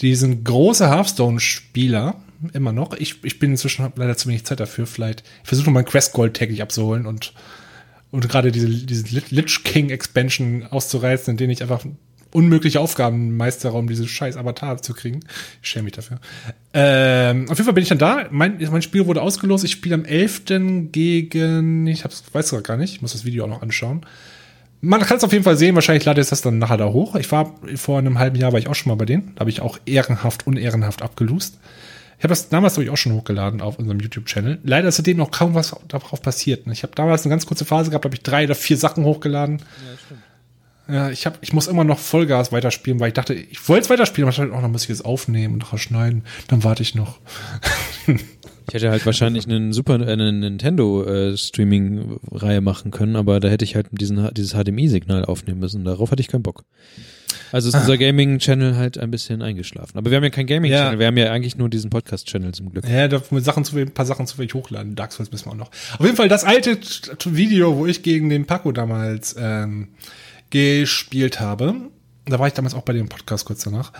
[0.00, 2.14] Die sind große Hearthstone-Spieler,
[2.52, 2.94] immer noch.
[2.94, 4.86] Ich, ich bin inzwischen, habe leider zu wenig Zeit dafür.
[4.86, 7.34] Vielleicht, ich versuche mein Quest Gold täglich abzuholen und
[8.10, 11.84] Und gerade diese, diese Lich King Expansion auszureizen, in denen ich einfach
[12.32, 15.20] unmögliche Aufgaben meistere, um diese scheiß Avatar zu kriegen.
[15.62, 16.20] Ich schäme mich dafür.
[16.74, 18.26] Ähm, auf jeden Fall bin ich dann da.
[18.30, 19.64] Mein, mein Spiel wurde ausgelost.
[19.64, 20.90] Ich spiele am 11.
[20.92, 24.02] gegen, ich hab's, weiß gar nicht, ich muss das Video auch noch anschauen.
[24.80, 27.16] Man kann es auf jeden Fall sehen, wahrscheinlich lade ich das dann nachher da hoch.
[27.16, 29.32] Ich war vor einem halben Jahr war ich auch schon mal bei denen.
[29.34, 31.58] Da habe ich auch ehrenhaft, unehrenhaft abgelust.
[32.18, 34.58] Ich habe das damals ich auch schon hochgeladen auf unserem YouTube-Channel.
[34.64, 36.66] Leider ist seitdem noch kaum was darauf passiert.
[36.66, 39.58] Ich habe damals eine ganz kurze Phase gehabt, habe ich drei oder vier Sachen hochgeladen.
[39.58, 40.20] Ja, stimmt.
[40.90, 43.90] Ja, ich, hab, ich muss immer noch Vollgas weiterspielen, weil ich dachte, ich wollte es
[43.90, 46.24] weiterspielen, aber ich dachte, oh, dann muss ich es aufnehmen und rausschneiden.
[46.48, 47.18] Dann warte ich noch.
[48.68, 53.40] Ich hätte halt wahrscheinlich einen super äh, eine Nintendo äh, Streaming Reihe machen können, aber
[53.40, 55.84] da hätte ich halt diesen dieses HDMI Signal aufnehmen müssen.
[55.84, 56.64] Darauf hatte ich keinen Bock.
[57.50, 57.80] Also ist ah.
[57.80, 59.96] unser Gaming Channel halt ein bisschen eingeschlafen.
[59.96, 60.98] Aber wir haben ja kein Gaming Channel, ja.
[60.98, 62.86] wir haben ja eigentlich nur diesen Podcast Channel zum Glück.
[62.86, 64.94] Ja, da mit Sachen zu ein paar Sachen zu wenig hochladen.
[64.94, 65.70] Dark Souls müssen wir auch noch.
[65.98, 66.78] Auf jeden Fall das alte
[67.24, 69.88] Video, wo ich gegen den Paco damals ähm,
[70.50, 71.74] gespielt habe.
[72.24, 73.92] Da war ich damals auch bei dem Podcast kurz danach.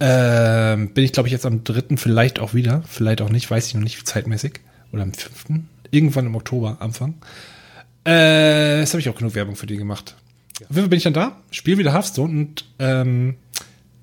[0.00, 2.82] Ähm, bin ich, glaube ich, jetzt am dritten vielleicht auch wieder.
[2.88, 4.60] Vielleicht auch nicht, weiß ich noch nicht zeitmäßig.
[4.92, 5.68] Oder am fünften.
[5.90, 7.14] Irgendwann im Oktober, Anfang.
[8.06, 10.16] Äh, jetzt habe ich auch genug Werbung für die gemacht.
[10.58, 10.66] Ja.
[10.66, 13.36] Auf jeden Fall bin ich dann da, spiele wieder Hearthstone und ähm,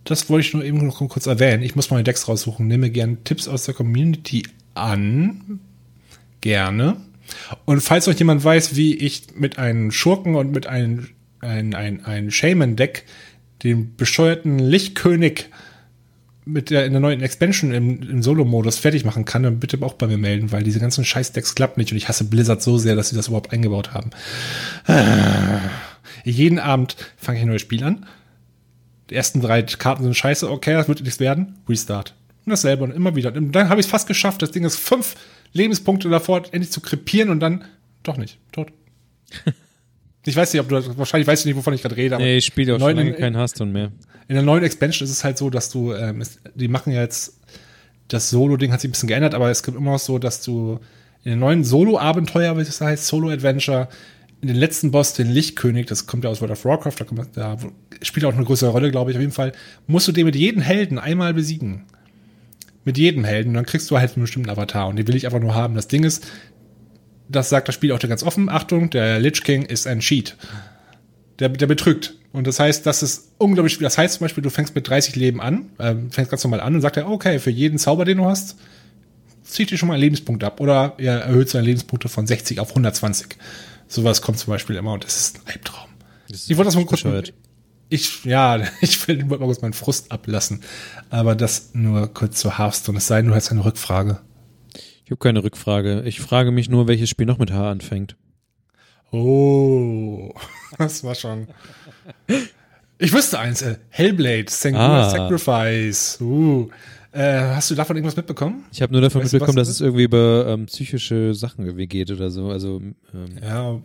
[0.03, 1.63] das wollte ich nur eben noch kurz erwähnen.
[1.63, 4.43] Ich muss meine Decks raussuchen, nehme gerne Tipps aus der Community
[4.73, 5.59] an.
[6.41, 6.97] Gerne.
[7.65, 11.09] Und falls euch jemand weiß, wie ich mit einem Schurken und mit einem
[11.41, 13.05] ein, ein, ein Shaman-Deck
[13.63, 15.49] den bescheuerten Lichtkönig
[16.47, 19.93] mit der in der neuen Expansion im, im Solo-Modus fertig machen kann, dann bitte auch
[19.93, 22.95] bei mir melden, weil diese ganzen Scheiß-Decks klappt nicht und ich hasse Blizzard so sehr,
[22.95, 24.11] dass sie das überhaupt eingebaut haben.
[24.85, 25.59] Ah.
[26.23, 28.05] Jeden Abend fange ich ein neues Spiel an.
[29.09, 31.57] Die ersten drei Karten sind scheiße, okay, das wird nichts werden.
[31.67, 32.15] Restart.
[32.45, 33.33] Und dasselbe und immer wieder.
[33.35, 34.41] Und dann habe ich es fast geschafft.
[34.41, 35.15] Das Ding ist fünf
[35.53, 37.65] Lebenspunkte davor, endlich zu krepieren und dann
[38.03, 38.37] doch nicht.
[38.51, 38.71] Tot.
[40.27, 42.15] Ich weiß nicht, ob du, wahrscheinlich weißt du nicht, wovon ich gerade rede.
[42.15, 43.93] Aber nee, ich spiele auch schon lange keinen Hearthstone mehr.
[44.27, 46.21] In der neuen Expansion ist es halt so, dass du, ähm,
[46.53, 47.39] die machen ja jetzt,
[48.09, 50.79] das Solo-Ding hat sich ein bisschen geändert, aber es gibt immer noch so, dass du
[51.23, 53.87] in den neuen Solo-Abenteuer, wie es heißt, Solo-Adventure,
[54.41, 57.21] in den letzten Boss, den Lichtkönig, das kommt ja aus World of Warcraft, da, kommt,
[57.33, 57.57] da
[58.01, 59.53] spielt auch eine größere Rolle, glaube ich, auf jeden Fall,
[59.87, 61.85] musst du den mit jedem Helden einmal besiegen.
[62.83, 65.25] Mit jedem Helden, und dann kriegst du halt einen bestimmten Avatar und den will ich
[65.25, 65.75] einfach nur haben.
[65.75, 66.27] Das Ding ist,
[67.29, 68.49] das sagt das Spiel auch ganz offen.
[68.49, 70.35] Achtung, der Lich King ist ein Cheat.
[71.39, 72.15] Der, der betrügt.
[72.31, 75.41] Und das heißt, das ist unglaublich Das heißt zum Beispiel, du fängst mit 30 Leben
[75.41, 78.25] an, äh, fängst ganz normal an und sagt er, okay, für jeden Zauber, den du
[78.25, 78.57] hast,
[79.43, 80.59] zieht dir schon mal einen Lebenspunkt ab.
[80.59, 83.37] Oder er erhöht seine Lebenspunkte von 60 auf 120.
[83.87, 85.89] Sowas kommt zum Beispiel immer und das ist ein Albtraum.
[86.29, 87.03] ich wollte das mal kurz.
[87.03, 87.33] Bescheuert.
[87.89, 90.61] Ich, ja, ich will mal kurz meinen Frust ablassen.
[91.09, 92.97] Aber das nur kurz zu Hearthstone.
[92.97, 94.19] Es sei denn, du hast eine Rückfrage.
[95.07, 96.01] Ich habe keine Rückfrage.
[96.01, 98.17] Ich frage mich nur, welches Spiel noch mit H anfängt.
[99.13, 100.33] Oh,
[100.77, 101.47] das war schon.
[102.97, 105.09] Ich wüsste eins, äh, Hellblade, Sanguina ah.
[105.09, 106.19] Sacrifice.
[106.19, 106.67] Uh.
[107.13, 108.65] Äh, hast du davon irgendwas mitbekommen?
[108.73, 112.11] Ich habe nur davon weißt mitbekommen, dass es irgendwie über ähm, psychische Sachen irgendwie geht
[112.11, 112.49] oder so.
[112.49, 112.81] Also
[113.13, 113.29] ähm.
[113.41, 113.79] ja.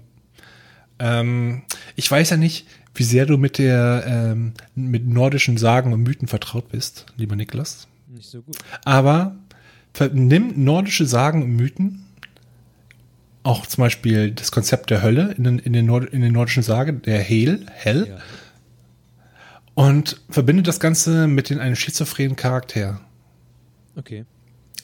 [0.99, 1.62] Ähm,
[1.94, 2.66] ich weiß ja nicht,
[2.97, 7.86] wie sehr du mit der ähm, mit nordischen Sagen und Mythen vertraut bist, lieber Niklas.
[8.09, 8.57] Nicht so gut.
[8.85, 9.36] Aber
[10.12, 12.06] nimm nordische Sagen und Mythen,
[13.43, 16.62] auch zum Beispiel das Konzept der Hölle in den, in den, Nord, in den nordischen
[16.62, 18.19] Sagen, der Hel, Hell, ja.
[19.74, 23.01] und verbinde das Ganze mit den, einem schizophrenen Charakter.
[23.97, 24.24] Okay.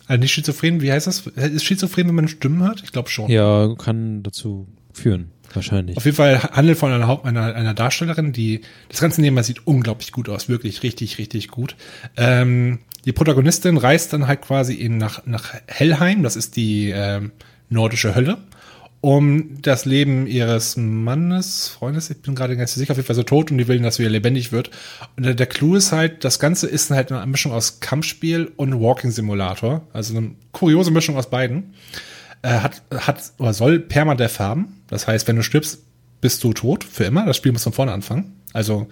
[0.06, 1.26] Also nicht schizophren, wie heißt das?
[1.26, 2.82] Ist schizophren, wenn man Stimmen hört?
[2.82, 3.30] Ich glaube schon.
[3.30, 5.30] Ja, kann dazu führen.
[5.52, 5.97] Wahrscheinlich.
[5.97, 9.66] Auf jeden Fall handelt von einer, Haupt einer, einer Darstellerin, die das ganze Thema sieht
[9.66, 11.74] unglaublich gut aus, wirklich richtig, richtig gut.
[12.16, 17.32] Ähm, die Protagonistin reist dann halt quasi in nach, nach Hellheim, das ist die ähm,
[17.70, 18.36] nordische Hölle,
[19.01, 23.22] um das Leben ihres Mannes, Freundes, ich bin gerade ganz sicher, auf jeden Fall so
[23.22, 24.70] tot und die will, dass er lebendig wird.
[25.16, 28.78] Und der, der Clou ist halt, das Ganze ist halt eine Mischung aus Kampfspiel und
[28.78, 31.72] Walking Simulator, also eine kuriose Mischung aus beiden.
[32.43, 34.82] Äh, hat, hat oder soll Permadeath haben.
[34.89, 35.82] Das heißt, wenn du stirbst,
[36.20, 37.24] bist du tot für immer.
[37.24, 38.36] Das Spiel muss von vorne anfangen.
[38.52, 38.86] Also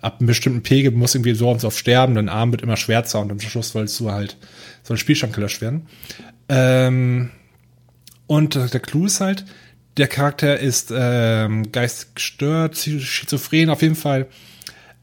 [0.00, 2.76] ab einem bestimmten Pegel muss irgendwie so und so auf sterben, dein Arm wird immer
[2.76, 4.36] schwärzer und am Schluss sollst du halt,
[4.82, 5.86] soll der Spielstand gelöscht werden.
[6.48, 7.30] Ähm,
[8.26, 9.44] und der Clou ist halt,
[9.96, 14.28] der Charakter ist ähm, geistig gestört, schizophren, auf jeden Fall.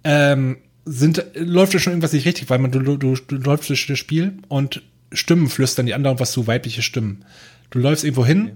[0.03, 3.86] Ähm, sind, läuft ja schon irgendwas nicht richtig, weil man, du, du, du läufst durch
[3.88, 7.26] das Spiel und Stimmen flüstern die anderen was zu weibliche Stimmen.
[7.69, 8.56] Du läufst irgendwo hin okay.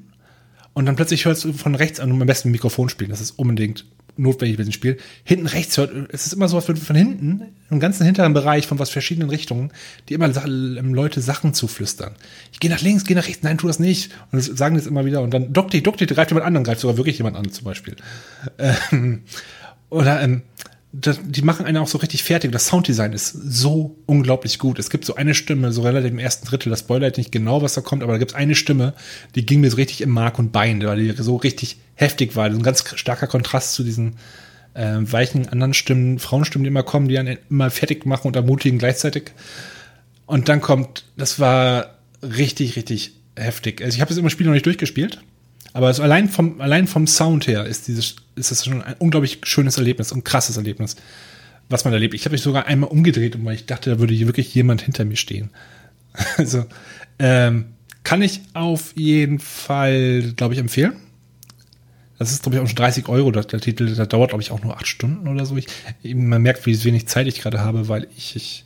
[0.74, 3.32] und dann plötzlich hörst du von rechts an, am besten ein Mikrofon spielen, das ist
[3.32, 3.86] unbedingt
[4.18, 7.80] notwendig bei diesem Spiel, hinten rechts hört, es ist immer so, würde von hinten, im
[7.80, 9.72] ganzen hinteren Bereich von was verschiedenen Richtungen,
[10.10, 12.14] die immer ähm, Leute Sachen zuflüstern.
[12.52, 14.12] Ich gehe nach links, gehe nach rechts, nein, tu das nicht.
[14.32, 16.82] Und das sagen das immer wieder und dann duck dich, greift jemand an, dann greift
[16.82, 17.96] sogar wirklich jemand an, zum Beispiel.
[18.58, 19.24] Ähm,
[19.90, 20.44] oder ähm,
[20.94, 22.52] das, die machen einen auch so richtig fertig.
[22.52, 24.78] Das Sounddesign ist so unglaublich gut.
[24.78, 27.76] Es gibt so eine Stimme, so relativ im ersten Drittel, das spoilert nicht genau, was
[27.76, 28.94] da kommt, aber da gibt es eine Stimme,
[29.36, 32.46] die ging mir so richtig im Mark und Bein, weil die so richtig heftig war.
[32.46, 34.18] ein ganz starker Kontrast zu diesen
[34.74, 38.80] äh, weichen anderen Stimmen, Frauenstimmen, die immer kommen, die einen immer fertig machen und ermutigen
[38.80, 39.32] gleichzeitig.
[40.26, 43.82] Und dann kommt, das war richtig, richtig heftig.
[43.82, 45.22] Also ich habe das immer Spiel noch nicht durchgespielt.
[45.74, 49.40] Aber also allein vom, allein vom Sound her ist dieses, ist das schon ein unglaublich
[49.44, 50.98] schönes Erlebnis und krasses Erlebnis,
[51.70, 52.14] was man erlebt.
[52.14, 55.06] Ich habe mich sogar einmal umgedreht, weil ich dachte, da würde hier wirklich jemand hinter
[55.06, 55.50] mir stehen.
[56.38, 56.66] Also,
[57.20, 57.68] ähm,
[58.04, 60.94] kann ich auf jeden Fall, glaube ich, empfehlen.
[62.22, 63.96] Das ist, glaube ich, auch schon 30 Euro, der, der Titel.
[63.96, 65.58] Der dauert, glaube ich, auch nur acht Stunden oder so.
[65.58, 65.66] Ich,
[66.14, 68.64] man merkt, wie wenig Zeit ich gerade habe, weil ich, ich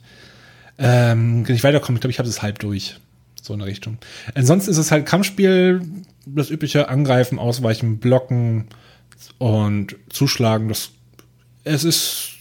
[0.76, 1.96] ähm, nicht weiterkomme.
[1.96, 2.96] Ich glaube, ich habe es halb durch.
[3.40, 3.96] So in der Richtung.
[4.34, 5.80] Ansonsten ist es halt Kampfspiel,
[6.26, 8.66] das übliche Angreifen, Ausweichen, Blocken
[9.38, 10.68] und Zuschlagen.
[10.68, 10.90] Das,
[11.64, 12.32] es ist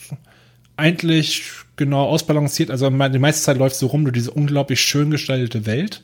[0.75, 1.43] eigentlich
[1.77, 2.71] genau ausbalanciert.
[2.71, 6.01] Also die meiste Zeit läuft so rum durch diese unglaublich schön gestaltete Welt.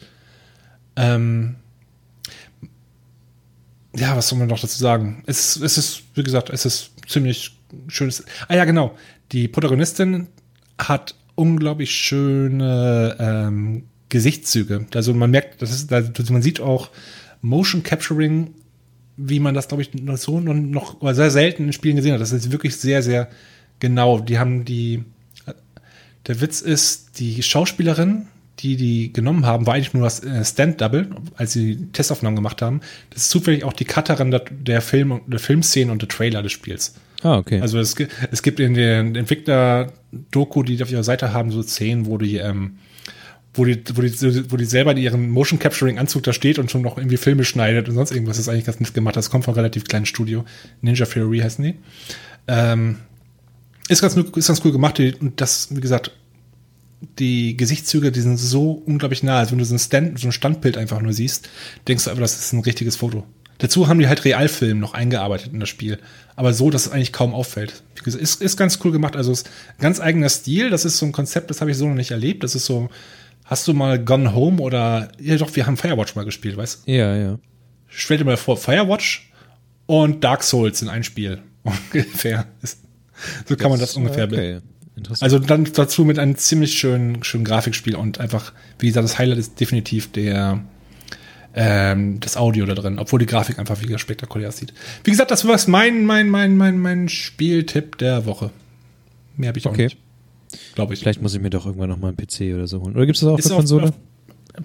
[0.95, 1.57] Ähm,
[3.95, 5.23] ja, was soll man noch dazu sagen?
[5.25, 7.57] Es, es ist, wie gesagt, es ist ziemlich
[7.87, 8.23] schönes.
[8.47, 8.97] Ah ja, genau.
[9.31, 10.27] Die Protagonistin
[10.77, 14.85] hat unglaublich schöne ähm, Gesichtszüge.
[14.93, 16.89] Also man merkt, das ist, also man sieht auch
[17.41, 18.53] Motion Capturing,
[19.17, 20.53] wie man das, glaube ich, noch so noch,
[21.01, 22.21] noch sehr selten in Spielen gesehen hat.
[22.21, 23.29] Das ist wirklich sehr, sehr
[23.79, 24.19] genau.
[24.19, 25.03] Die haben die.
[26.27, 28.27] Der Witz ist, die Schauspielerin,
[28.59, 32.81] die die genommen haben, war eigentlich nur das äh, Stand-Double, als sie Testaufnahmen gemacht haben.
[33.09, 36.51] Das ist zufällig auch die Cutterin der, der, Film, der Filmszene und der Trailer des
[36.51, 36.95] Spiels.
[37.23, 37.61] Ah, okay.
[37.61, 37.95] Also es,
[38.31, 42.77] es gibt in der Entwickler-Doku, die auf ihrer Seite haben, so Szenen, wo die ähm,
[43.53, 46.71] wo die, wo die, wo die selber in ihren Motion Capturing Anzug da steht und
[46.71, 48.37] schon noch irgendwie Filme schneidet und sonst irgendwas.
[48.37, 49.15] Das ist eigentlich ganz nett gemacht.
[49.17, 50.45] Das kommt von einem relativ kleinen Studio.
[50.81, 51.75] Ninja Theory heißen die.
[52.47, 52.97] Ähm,
[53.89, 54.99] ist ganz, ist ganz cool gemacht.
[54.99, 56.11] Und das, wie gesagt,
[57.19, 59.39] die Gesichtszüge, die sind so unglaublich nah.
[59.39, 61.49] Also wenn du so ein, Stand, so ein Standbild einfach nur siehst,
[61.87, 63.25] denkst du aber, das ist ein richtiges Foto.
[63.57, 65.99] Dazu haben die halt Realfilm noch eingearbeitet in das Spiel.
[66.35, 67.83] Aber so, dass es eigentlich kaum auffällt.
[68.05, 69.15] Ist, ist ganz cool gemacht.
[69.15, 69.49] Also ist
[69.79, 70.71] ganz eigener Stil.
[70.71, 72.43] Das ist so ein Konzept, das habe ich so noch nicht erlebt.
[72.43, 72.89] Das ist so,
[73.51, 76.91] Hast du mal Gone Home oder, ja doch, wir haben Firewatch mal gespielt, weißt du?
[76.93, 77.37] Ja, ja.
[77.89, 79.29] Stell dir mal vor, Firewatch
[79.87, 81.41] und Dark Souls in ein Spiel.
[81.63, 82.47] Ungefähr.
[83.45, 84.61] So kann das, man das ungefähr okay.
[85.19, 89.37] Also dann dazu mit einem ziemlich schönen, schönen Grafikspiel und einfach, wie gesagt, das Highlight
[89.37, 90.63] ist definitiv der,
[91.53, 94.73] ähm, das Audio da drin, obwohl die Grafik einfach wieder spektakulär aussieht.
[95.03, 98.51] Wie gesagt, das war mein, mein, mein, mein, mein Spieltipp der Woche.
[99.37, 99.73] Mehr habe ich okay.
[99.73, 99.97] auch nicht.
[100.75, 100.99] Glaube ich.
[100.99, 102.95] Vielleicht muss ich mir doch irgendwann noch mal einen PC oder so holen.
[102.95, 103.89] Oder gibt es das auch Ist für Konsole?
[103.89, 103.93] Auf,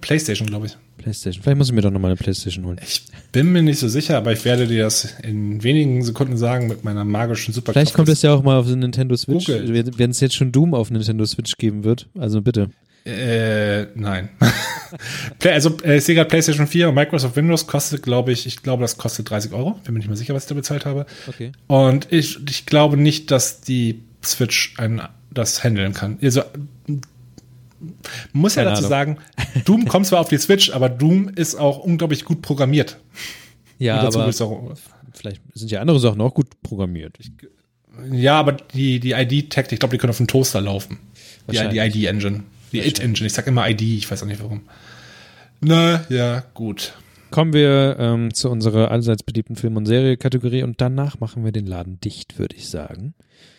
[0.01, 0.77] PlayStation, glaube ich.
[0.99, 1.43] PlayStation.
[1.43, 2.81] Vielleicht muss ich mir doch noch mal eine PlayStation holen.
[2.83, 6.67] Ich bin mir nicht so sicher, aber ich werde dir das in wenigen Sekunden sagen
[6.67, 7.75] mit meiner magischen Superkraft.
[7.75, 9.49] Vielleicht kommt es ja auch mal auf den Nintendo Switch.
[9.49, 12.09] Wenn es jetzt schon Doom auf Nintendo Switch geben wird.
[12.19, 12.71] Also bitte.
[13.05, 14.31] Äh, nein.
[15.45, 19.31] also äh, Sega PlayStation 4 und Microsoft Windows kostet, glaube ich, ich glaube, das kostet
[19.31, 19.79] 30 Euro.
[19.85, 21.07] Bin mir nicht mehr sicher, was ich da bezahlt habe.
[21.29, 21.53] Okay.
[21.69, 26.19] Und ich, ich glaube nicht, dass die Switch ein das handeln kann.
[26.21, 26.43] Also,
[28.33, 28.91] muss Keine ja dazu Ahnung.
[28.91, 29.19] sagen,
[29.65, 32.99] Doom kommt zwar auf die Switch, aber Doom ist auch unglaublich gut programmiert.
[33.79, 34.75] Ja, aber auch,
[35.13, 37.17] vielleicht sind ja andere Sachen auch gut programmiert.
[37.19, 37.31] Ich,
[38.13, 40.99] ja, aber die, die ID-Tech, ich glaube, die können auf dem Toaster laufen.
[41.51, 42.43] Die, die ID-Engine.
[42.73, 43.27] Die It-Engine.
[43.27, 44.63] Ich sag immer ID, ich weiß auch nicht warum.
[45.61, 46.95] Na, ja, gut.
[47.31, 51.67] Kommen wir ähm, zu unserer allseits beliebten Film- und Serie-Kategorie und danach machen wir den
[51.67, 53.15] Laden dicht, würde ich sagen.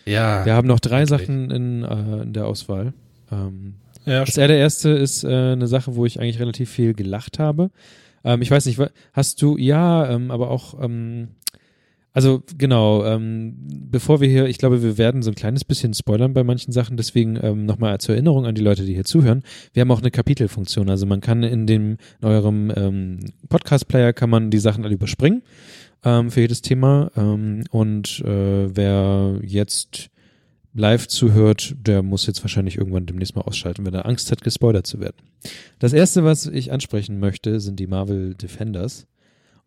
[0.05, 0.45] Ja.
[0.45, 1.27] Wir haben noch drei wirklich.
[1.27, 2.93] Sachen in, äh, in, der Auswahl.
[3.31, 3.75] Ähm,
[4.07, 7.71] ja, das allererste ist äh, eine Sache, wo ich eigentlich relativ viel gelacht habe.
[8.23, 8.79] Ähm, ich weiß nicht,
[9.13, 11.29] hast du, ja, ähm, aber auch, ähm,
[12.13, 13.55] also genau, ähm,
[13.91, 16.97] bevor wir hier, ich glaube, wir werden so ein kleines bisschen spoilern bei manchen Sachen,
[16.97, 19.43] deswegen ähm, nochmal zur Erinnerung an die Leute, die hier zuhören.
[19.73, 23.19] Wir haben auch eine Kapitelfunktion, also man kann in dem in eurem ähm,
[23.49, 25.43] Podcast-Player kann man die Sachen alle überspringen
[26.03, 27.11] ähm, für jedes Thema.
[27.15, 30.09] Ähm, und äh, wer jetzt
[30.77, 34.87] live zuhört, der muss jetzt wahrscheinlich irgendwann demnächst mal ausschalten, wenn er Angst hat, gespoilert
[34.87, 35.17] zu werden.
[35.79, 39.07] Das erste, was ich ansprechen möchte, sind die Marvel Defenders.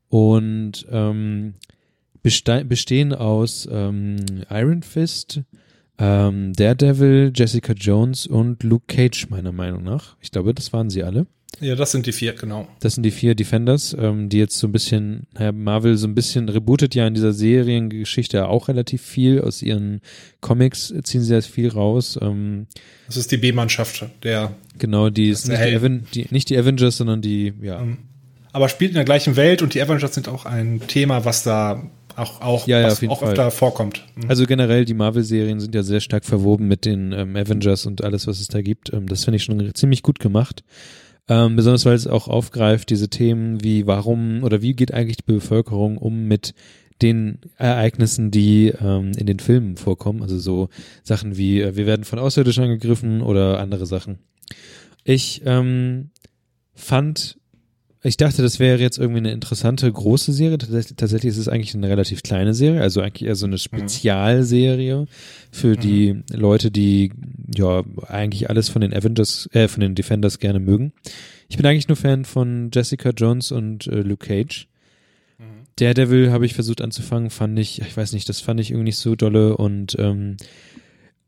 [0.08, 1.54] Und ähm,
[2.22, 4.16] bestehen aus ähm,
[4.50, 5.42] Iron Fist,
[5.98, 10.16] ähm, Daredevil, Jessica Jones und Luke Cage, meiner Meinung nach.
[10.20, 11.26] Ich glaube, das waren sie alle.
[11.58, 12.68] Ja, das sind die vier, genau.
[12.80, 16.14] Das sind die vier Defenders, ähm, die jetzt so ein bisschen, naja, Marvel so ein
[16.14, 19.40] bisschen rebootet ja in dieser Seriengeschichte auch relativ viel.
[19.40, 20.00] Aus ihren
[20.40, 22.18] Comics ziehen sie jetzt viel raus.
[22.20, 22.66] Ähm,
[23.06, 24.54] das ist die B-Mannschaft, der.
[24.78, 27.80] Genau, die ist nicht die, die, nicht die Avengers, sondern die, ja.
[27.80, 27.98] Mhm.
[28.52, 31.84] Aber spielt in der gleichen Welt und die Avengers sind auch ein Thema, was da
[32.16, 34.04] auch, auch, ja, ja, was auch öfter vorkommt.
[34.16, 34.28] Mhm.
[34.28, 38.26] Also generell, die Marvel-Serien sind ja sehr stark verwoben mit den ähm, Avengers und alles,
[38.26, 38.92] was es da gibt.
[38.92, 40.64] Ähm, das finde ich schon ziemlich gut gemacht.
[41.28, 45.32] Ähm, besonders weil es auch aufgreift, diese Themen wie warum oder wie geht eigentlich die
[45.32, 46.54] Bevölkerung um mit
[47.02, 50.22] den Ereignissen, die ähm, in den Filmen vorkommen.
[50.22, 50.68] Also so
[51.02, 54.18] Sachen wie äh, wir werden von Außerirdischen angegriffen oder andere Sachen.
[55.04, 56.10] Ich ähm,
[56.74, 57.39] fand
[58.02, 60.56] ich dachte, das wäre jetzt irgendwie eine interessante große Serie.
[60.56, 63.58] Tatsächlich ist es eigentlich eine relativ kleine Serie, also eigentlich eher so eine mhm.
[63.58, 65.06] Spezialserie
[65.52, 65.80] für mhm.
[65.80, 67.12] die Leute, die
[67.54, 70.92] ja eigentlich alles von den Avengers, äh, von den Defenders gerne mögen.
[71.48, 74.66] Ich bin eigentlich nur Fan von Jessica Jones und äh, Luke Cage.
[75.38, 75.66] Mhm.
[75.76, 78.98] Daredevil habe ich versucht anzufangen, fand ich, ich weiß nicht, das fand ich irgendwie nicht
[78.98, 80.38] so dolle und ähm,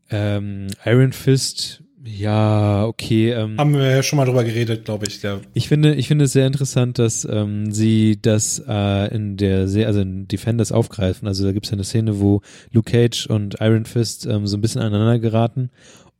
[0.09, 3.31] ähm, Iron Fist ja, okay.
[3.31, 5.21] Ähm, Haben wir ja schon mal drüber geredet, glaube ich.
[5.21, 5.39] Ja.
[5.53, 9.87] Ich finde, ich finde es sehr interessant, dass ähm, sie das äh, in der sehr,
[9.87, 11.27] also in Defenders aufgreifen.
[11.27, 14.57] Also da gibt es ja eine Szene, wo Luke Cage und Iron Fist ähm, so
[14.57, 15.69] ein bisschen aneinander geraten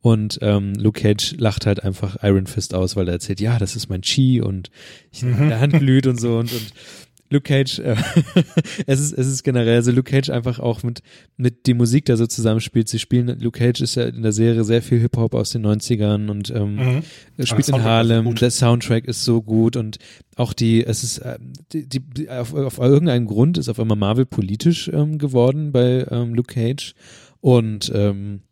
[0.04, 3.74] und ähm, Luke Cage lacht halt einfach Iron Fist aus, weil er erzählt, ja, das
[3.74, 4.70] ist mein Chi und
[5.10, 5.48] ich, mhm.
[5.48, 6.72] der Hand glüht und so und, und
[7.34, 7.96] Luke Cage, äh,
[8.86, 11.02] es ist es ist generell, also Luke Cage einfach auch mit
[11.36, 12.88] mit die Musik da so zusammenspielt.
[12.88, 15.66] Sie spielen, Luke Cage ist ja in der Serie sehr viel Hip Hop aus den
[15.66, 17.02] 90ern und ähm, mhm.
[17.44, 18.32] spielt in Harlem.
[18.36, 19.98] Der Soundtrack ist so gut und
[20.36, 21.38] auch die, es ist äh,
[21.72, 26.34] die, die auf, auf irgendeinen Grund ist auf einmal Marvel politisch ähm, geworden bei ähm,
[26.34, 26.94] Luke Cage
[27.40, 28.42] und ähm,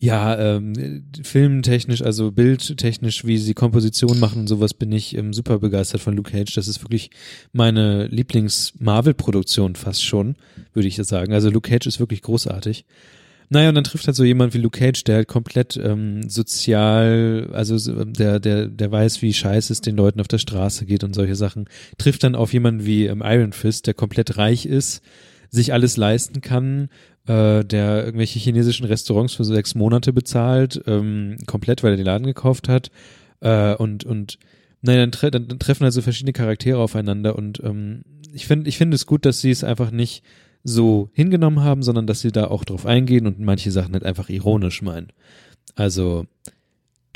[0.00, 5.58] ja, ähm, filmtechnisch, also bildtechnisch, wie sie Komposition machen und sowas, bin ich ähm, super
[5.58, 6.54] begeistert von Luke Cage.
[6.54, 7.10] Das ist wirklich
[7.52, 10.36] meine Lieblings-Marvel-Produktion fast schon,
[10.72, 11.32] würde ich sagen.
[11.32, 12.84] Also Luke Cage ist wirklich großartig.
[13.50, 17.48] Naja, und dann trifft halt so jemand wie Luke Cage, der halt komplett ähm, sozial,
[17.52, 21.14] also der, der, der weiß, wie scheiße es den Leuten auf der Straße geht und
[21.14, 21.64] solche Sachen,
[21.96, 25.02] trifft dann auf jemanden wie ähm, Iron Fist, der komplett reich ist,
[25.50, 26.90] sich alles leisten kann,
[27.28, 32.26] äh, der irgendwelche chinesischen Restaurants für sechs Monate bezahlt, ähm, komplett, weil er den Laden
[32.26, 32.90] gekauft hat.
[33.40, 34.38] Äh, und, und
[34.80, 38.02] naja, dann, tre dann, treffen also verschiedene Charaktere aufeinander und ähm,
[38.32, 40.22] ich finde ich finde es gut, dass sie es einfach nicht
[40.64, 44.28] so hingenommen haben, sondern dass sie da auch drauf eingehen und manche Sachen halt einfach
[44.28, 45.08] ironisch meinen.
[45.74, 46.26] Also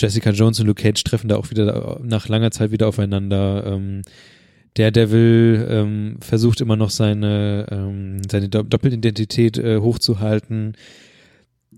[0.01, 3.65] Jessica Jones und Luke Cage treffen da auch wieder nach langer Zeit wieder aufeinander.
[3.67, 4.03] Ähm,
[4.75, 10.77] Daredevil ähm, versucht immer noch seine, ähm, seine Doppelidentität äh, hochzuhalten.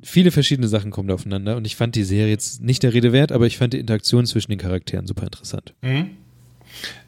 [0.02, 3.12] Viele verschiedene Sachen kommen da aufeinander und ich fand die Serie jetzt nicht der Rede
[3.12, 5.74] wert, aber ich fand die Interaktion zwischen den Charakteren super interessant.
[5.82, 6.10] Mhm.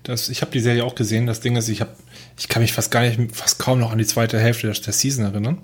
[0.03, 1.27] Das, ich habe die Serie auch gesehen.
[1.27, 1.91] Das Ding ist, ich habe,
[2.39, 4.93] ich kann mich fast gar nicht, fast kaum noch an die zweite Hälfte der, der
[4.93, 5.59] Season erinnern.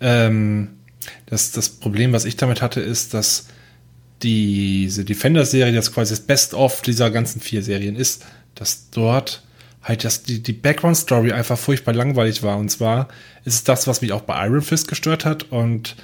[0.00, 0.70] Ähm,
[1.26, 3.46] das, das Problem, was ich damit hatte, ist, dass
[4.22, 9.42] diese Defender-Serie, das quasi das Best-of dieser ganzen vier Serien ist, dass dort
[9.82, 12.56] halt das, die, die Background-Story einfach furchtbar langweilig war.
[12.56, 13.08] Und zwar
[13.44, 15.50] ist es das, was mich auch bei Iron Fist gestört hat.
[15.50, 15.96] Und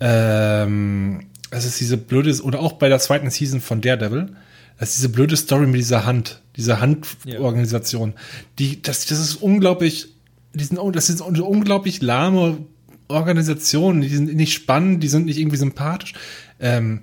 [0.00, 4.36] ähm, es ist diese blöde, oder auch bei der zweiten Season von Daredevil,
[4.78, 8.10] das ist diese blöde Story mit dieser Hand, dieser Handorganisation.
[8.10, 8.16] Ja.
[8.58, 10.08] Die, das, das ist unglaublich,
[10.54, 12.58] die sind, das eine unglaublich lahme
[13.08, 14.00] Organisation.
[14.00, 16.14] Die sind nicht spannend, die sind nicht irgendwie sympathisch.
[16.58, 17.02] Ähm,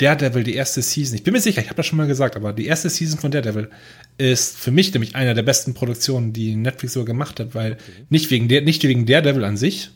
[0.00, 2.52] Daredevil, die erste Season, ich bin mir sicher, ich habe das schon mal gesagt, aber
[2.54, 3.68] die erste Season von Daredevil
[4.16, 7.82] ist für mich nämlich einer der besten Produktionen, die Netflix so gemacht hat, weil okay.
[8.08, 9.90] nicht wegen der, nicht wegen Daredevil an sich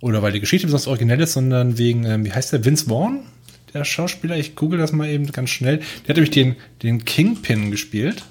[0.00, 3.20] oder weil die Geschichte besonders originell ist, sondern wegen, ähm, wie heißt der, Vince Vaughn,
[3.74, 7.70] der Schauspieler, ich google das mal eben ganz schnell, der hat nämlich den, den Kingpin
[7.70, 8.24] gespielt.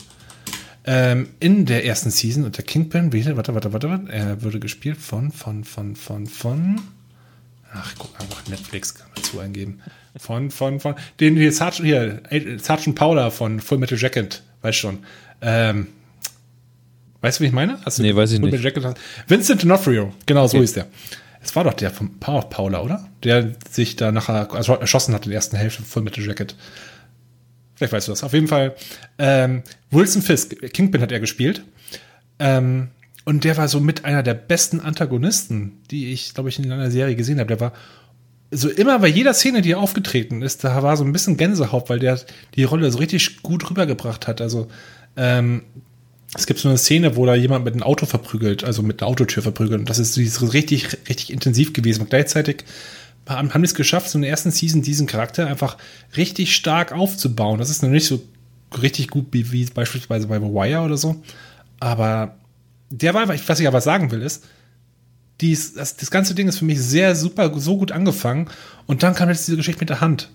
[0.84, 2.44] Ähm, in der ersten Season.
[2.44, 6.82] Und der Kingpin, warte, warte, warte, warte, er wurde gespielt von, von, von, von, von,
[7.74, 9.82] ach, guck einfach Netflix, kann man zu eingeben.
[10.18, 15.00] Von, von, von, den hier, Sergeant, hier, Sergeant Paula von Full Metal Jacket, weißt schon.
[15.42, 15.88] Ähm,
[17.22, 17.80] weißt du, wie ich meine?
[17.86, 18.64] Hast nee, weiß ich Full nicht.
[18.64, 18.96] Jacket,
[19.28, 20.66] Vincent D'Onofrio, genau, so okay.
[20.66, 20.88] ist der.
[21.44, 23.10] Es war doch der von Power Paula, oder?
[23.24, 26.56] Der sich da nachher also erschossen hat in der ersten Hälfte Full Metal Jacket.
[27.76, 28.24] Vielleicht weißt du das.
[28.24, 28.76] Auf jeden Fall,
[29.18, 31.64] ähm, Wilson Fisk, Kingpin hat er gespielt.
[32.38, 32.90] Ähm,
[33.26, 36.92] und der war so mit einer der besten Antagonisten, die ich, glaube ich, in einer
[36.92, 37.48] Serie gesehen habe.
[37.48, 37.74] Der war
[38.52, 41.90] so immer bei jeder Szene, die er aufgetreten ist, da war so ein bisschen Gänsehaut,
[41.90, 42.20] weil der
[42.56, 44.42] die Rolle so richtig gut rübergebracht hat.
[44.42, 44.68] Also
[45.16, 45.64] ähm,
[46.36, 49.10] es gibt so eine Szene, wo da jemand mit einem Auto verprügelt, also mit einer
[49.10, 49.80] Autotür verprügelt.
[49.80, 52.02] Und das ist so richtig, richtig intensiv gewesen.
[52.02, 52.66] Und gleichzeitig
[53.28, 55.78] haben, haben die es geschafft, so in der ersten Season diesen Charakter einfach
[56.18, 57.60] richtig stark aufzubauen.
[57.60, 58.22] Das ist noch nicht so
[58.82, 61.22] richtig gut wie, wie beispielsweise bei The Wire oder so.
[61.80, 62.36] Aber
[62.92, 64.46] der war, was ich aber sagen will, ist,
[65.40, 68.48] dies, das, das ganze Ding ist für mich sehr super, so gut angefangen.
[68.86, 70.30] Und dann kam jetzt diese Geschichte mit der Hand.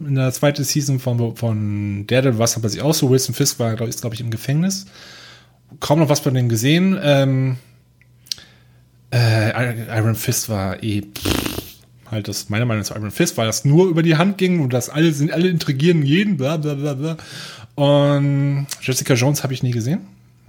[0.00, 3.10] In der zweiten Season von, von Daredevil war es aber sich auch so.
[3.10, 4.86] Wilson Fisk war, glaube ich, glaub ich, im Gefängnis.
[5.80, 6.98] Kaum noch was von denen gesehen.
[7.02, 7.56] Ähm,
[9.12, 11.02] äh, Iron Fist war eh
[12.10, 14.72] halt das, meiner Meinung nach Iron Fist, weil das nur über die Hand ging und
[14.72, 17.16] das alle sind, alle intrigieren jeden, bla bla bla bla.
[17.74, 20.00] Und Jessica Jones habe ich nie gesehen.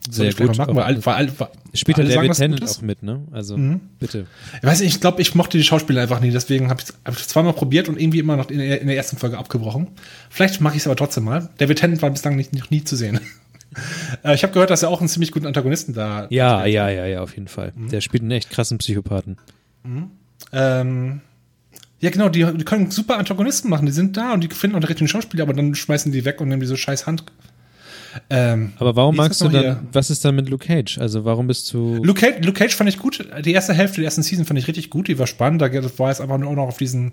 [0.09, 0.57] Sehr gut.
[0.57, 3.21] Machen, weil, weil, weil alle sagen, David es Tennant auch mit, ne?
[3.31, 3.79] Also, Mhm.
[3.99, 4.25] bitte.
[4.61, 7.15] Ich weiß nicht, ich glaube, ich mochte die Schauspieler einfach nie, deswegen habe ich hab
[7.15, 9.87] es zweimal probiert und irgendwie immer noch in der, in der ersten Folge abgebrochen.
[10.29, 11.49] Vielleicht mache ich es aber trotzdem mal.
[11.57, 13.19] David Tennant war bislang nicht, noch nie zu sehen.
[14.23, 17.05] Äh, ich habe gehört, dass er auch einen ziemlich guten Antagonisten da Ja, ja, ja,
[17.05, 17.71] ja, auf jeden Fall.
[17.75, 17.89] Mhm.
[17.89, 19.37] Der spielt einen echt krassen Psychopathen.
[20.51, 21.21] Ähm,
[21.99, 23.85] ja, genau, die, die können super Antagonisten machen.
[23.85, 26.41] Die sind da und die finden auch den richtigen Schauspieler, aber dann schmeißen die weg
[26.41, 27.25] und nehmen diese scheiß Hand.
[28.29, 29.83] Ähm, Aber warum magst du dann, hier?
[29.91, 30.97] was ist dann mit Luke Cage?
[30.97, 32.03] Also, warum bist du.
[32.03, 33.27] Luke, Cage, Luke Cage fand ich gut.
[33.43, 35.07] Die erste Hälfte der ersten Season fand ich richtig gut.
[35.07, 35.61] Die war spannend.
[35.61, 37.11] Da war es einfach nur noch auf diesem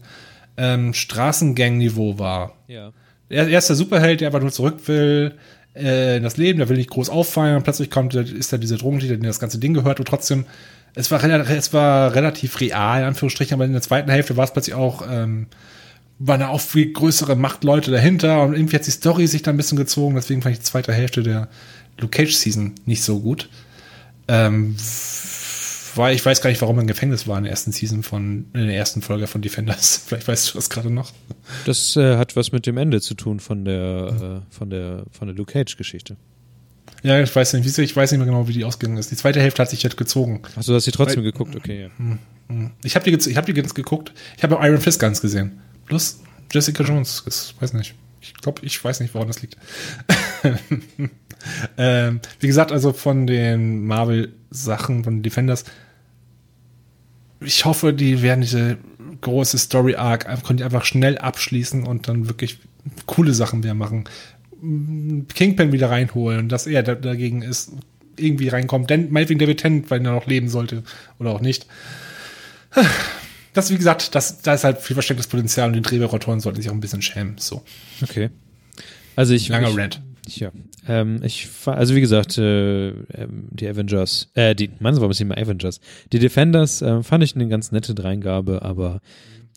[0.56, 2.54] ähm, Straßengang-Niveau war.
[2.68, 2.92] ja.
[3.28, 5.34] Er, er ist der Superheld, der einfach nur zurück will
[5.74, 8.76] äh, in das Leben, der will nicht groß auffallen und plötzlich kommt, ist da dieser
[8.76, 10.46] Drogendealer, der das ganze Ding gehört und trotzdem,
[10.94, 14.52] es war, es war relativ real, in Anführungsstrichen, aber in der zweiten Hälfte war es
[14.52, 15.48] plötzlich auch, ähm,
[16.18, 19.56] waren da auch viel größere Machtleute dahinter und irgendwie hat die Story sich da ein
[19.56, 21.48] bisschen gezogen, deswegen fand ich die zweite Hälfte der
[21.98, 23.48] Luke Cage Season nicht so gut.
[24.28, 24.76] Ähm,
[25.94, 28.46] weil ich weiß gar nicht, warum er im Gefängnis war in der ersten Season von,
[28.52, 30.02] in der ersten Folge von Defenders.
[30.06, 31.12] Vielleicht weißt du das gerade noch.
[31.64, 35.28] Das äh, hat was mit dem Ende zu tun von der, äh, von der, von
[35.28, 36.16] der Luke Cage-Geschichte.
[37.02, 39.10] Ja, ich weiß nicht, wie ich weiß nicht mehr genau, wie die ausgegangen ist.
[39.10, 40.42] Die zweite Hälfte hat sich jetzt gezogen.
[40.56, 41.90] Achso, hast du trotzdem Weil- geguckt, okay, ja.
[42.84, 44.12] Ich habe die, jetzt- ich hab die ganz geguckt.
[44.36, 45.60] Ich habe Iron Fist ganz gesehen.
[45.86, 46.20] Plus
[46.52, 47.22] Jessica Jones.
[47.24, 47.94] Das weiß nicht.
[48.20, 49.56] Ich glaube, ich weiß nicht, woran das liegt.
[51.78, 55.64] ähm, wie gesagt, also von den Marvel-Sachen, von Defenders,
[57.40, 58.78] ich hoffe, die werden diese
[59.20, 62.58] große Story-Arc können die einfach schnell abschließen und dann wirklich
[63.06, 64.04] coole Sachen wieder machen.
[65.34, 67.72] Kingpin wieder reinholen, dass er da, dagegen ist,
[68.18, 68.90] irgendwie reinkommt.
[68.90, 70.82] Denn meinetwegen David Tennant, weil er noch leben sollte
[71.18, 71.66] oder auch nicht.
[73.56, 76.68] Das, wie gesagt, das, da ist halt viel verstecktes Potenzial und die Drehbuchautoren sollten sich
[76.68, 77.36] auch ein bisschen schämen.
[77.38, 77.62] So,
[78.02, 78.28] Okay.
[79.16, 79.48] Also ich.
[79.48, 80.02] langer ich, Rant.
[80.26, 80.52] Ich, ja.
[80.86, 85.28] Ähm, ich also wie gesagt, äh, ähm, die Avengers, äh, die, Mann, warum ist nicht
[85.28, 85.80] mal Avengers?
[86.12, 89.00] Die Defenders äh, fand ich eine ganz nette Dreingabe, aber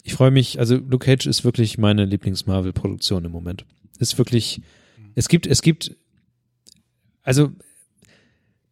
[0.04, 3.66] ich freue mich, also Luke Cage ist wirklich meine Lieblings-Marvel-Produktion im Moment.
[4.00, 4.62] Ist wirklich,
[5.16, 5.98] es gibt, es gibt,
[7.22, 7.52] also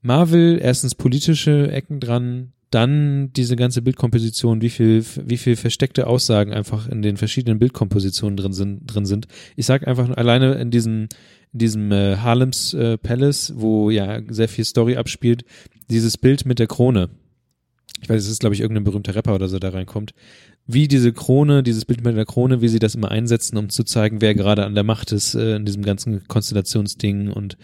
[0.01, 6.53] Marvel, erstens politische Ecken dran, dann diese ganze Bildkomposition, wie viel, wie viel versteckte Aussagen
[6.53, 9.27] einfach in den verschiedenen Bildkompositionen drin sind, drin sind.
[9.55, 11.07] Ich sag einfach alleine in diesem,
[11.53, 15.45] in diesem äh, Harlems äh, Palace, wo ja sehr viel Story abspielt,
[15.89, 17.09] dieses Bild mit der Krone.
[18.01, 20.13] Ich weiß, es ist, glaube ich, irgendein berühmter Rapper oder so da reinkommt.
[20.67, 23.85] Wie diese Krone, dieses Bild mit der Krone, wie sie das immer einsetzen, um zu
[23.85, 27.57] zeigen, wer gerade an der Macht ist äh, in diesem ganzen Konstellationsding und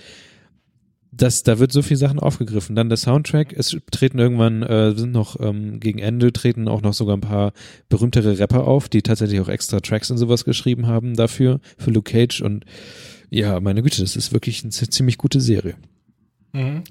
[1.15, 2.75] das, da wird so viel Sachen aufgegriffen.
[2.75, 6.93] Dann der Soundtrack, es treten irgendwann, äh, sind noch ähm, gegen Ende, treten auch noch
[6.93, 7.53] sogar ein paar
[7.89, 12.11] berühmtere Rapper auf, die tatsächlich auch extra Tracks und sowas geschrieben haben dafür, für Luke
[12.11, 12.65] Cage und
[13.29, 15.75] ja, meine Güte, das ist wirklich eine zi- ziemlich gute Serie.
[16.53, 16.83] Mhm.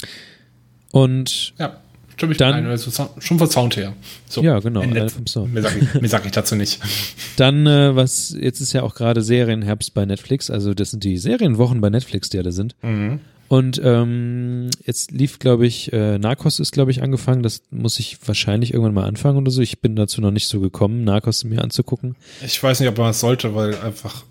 [0.90, 1.81] Und Ja,
[2.16, 3.94] stimme ich Dann- ein, also schon vom Sound her.
[4.28, 5.53] So, ja, genau, alleine vom Sound.
[5.55, 6.81] Mehr sag, ich, sag ich dazu nicht.
[7.36, 11.16] Dann, äh, was, jetzt ist ja auch gerade Serienherbst bei Netflix, also das sind die
[11.19, 12.74] Serienwochen bei Netflix, die alle sind.
[12.82, 13.20] Mhm.
[13.53, 17.43] Und ähm, jetzt lief, glaube ich, äh, Narcos ist, glaube ich, angefangen.
[17.43, 19.61] Das muss ich wahrscheinlich irgendwann mal anfangen oder so.
[19.61, 22.16] Ich bin dazu noch nicht so gekommen, Narcos mir anzugucken.
[22.43, 24.24] Ich weiß nicht, ob man es sollte, weil einfach,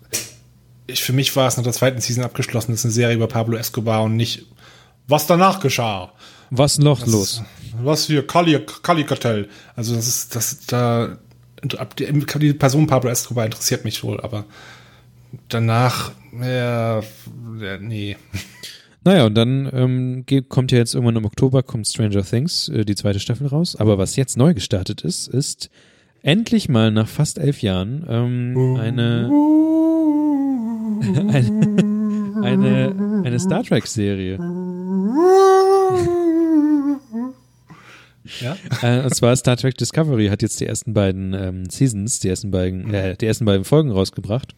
[0.88, 2.72] ich, für mich war es nach der zweiten Season abgeschlossen.
[2.72, 4.46] Das ist eine Serie über Pablo Escobar und nicht,
[5.06, 6.12] was danach geschah.
[6.50, 7.42] Was noch Das los?
[7.80, 9.48] Was hier, Kali, Kali Kartell.
[9.76, 11.16] Also das ist, das, da,
[11.96, 14.46] die, die Person Pablo Escobar interessiert mich wohl, aber
[15.48, 17.02] danach, ja,
[17.78, 18.16] nee.
[19.04, 22.94] Naja, und dann ähm, kommt ja jetzt irgendwann im Oktober kommt Stranger Things, äh, die
[22.94, 23.76] zweite Staffel raus.
[23.76, 25.70] Aber was jetzt neu gestartet ist, ist
[26.22, 29.28] endlich mal nach fast elf Jahren ähm, eine,
[32.42, 34.38] eine, eine, eine Star Trek-Serie.
[38.40, 38.56] Ja?
[38.82, 42.50] Äh, und zwar Star Trek Discovery hat jetzt die ersten beiden ähm, Seasons, die ersten
[42.50, 44.54] beiden, äh, die ersten beiden Folgen rausgebracht.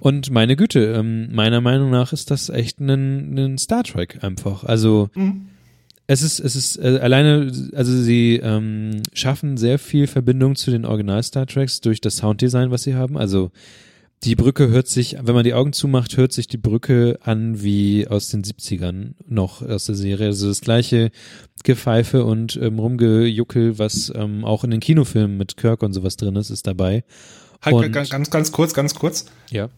[0.00, 4.64] Und meine Güte, ähm, meiner Meinung nach ist das echt ein, ein Star Trek einfach.
[4.64, 5.10] Also
[6.06, 10.84] es ist, es ist äh, alleine, also sie ähm, schaffen sehr viel Verbindung zu den
[10.84, 13.16] Original Star Treks durch das Sounddesign, was sie haben.
[13.16, 13.50] Also
[14.24, 18.06] die Brücke hört sich, wenn man die Augen zumacht, hört sich die Brücke an wie
[18.06, 20.26] aus den 70ern noch aus der Serie.
[20.26, 21.10] Also das gleiche
[21.64, 26.36] Gepfeife und ähm, Rumgejuckel, was ähm, auch in den Kinofilmen mit Kirk und sowas drin
[26.36, 27.04] ist, ist dabei.
[27.62, 29.26] Halt, Und- ganz, ganz, kurz, ganz kurz.
[29.50, 29.68] Ja.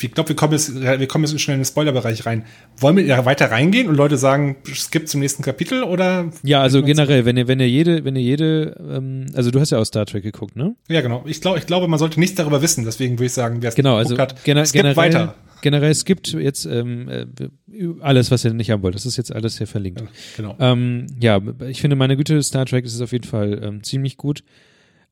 [0.00, 2.44] Ich glaube, wir kommen jetzt, wir kommen jetzt schnell in den Spoilerbereich rein.
[2.78, 6.30] Wollen wir ja weiter reingehen und Leute sagen, skip zum nächsten Kapitel oder?
[6.42, 9.70] Ja, also generell, wenn ihr, wenn ihr jede, wenn ihr jede, ähm, also du hast
[9.70, 10.74] ja auch Star Trek geguckt, ne?
[10.88, 11.22] Ja, genau.
[11.26, 12.84] Ich glaube, ich glaube, man sollte nichts darüber wissen.
[12.84, 15.34] Deswegen würde ich sagen, wer es Genau, also hat, gener skip generell, weiter.
[15.62, 17.26] generell, es gibt jetzt ähm, äh,
[18.00, 18.96] alles, was ihr nicht haben wollt.
[18.96, 20.02] Das ist jetzt alles hier verlinkt.
[20.36, 20.56] Genau.
[20.58, 24.42] Ähm, ja, ich finde, meine Güte, Star Trek ist auf jeden Fall ähm, ziemlich gut.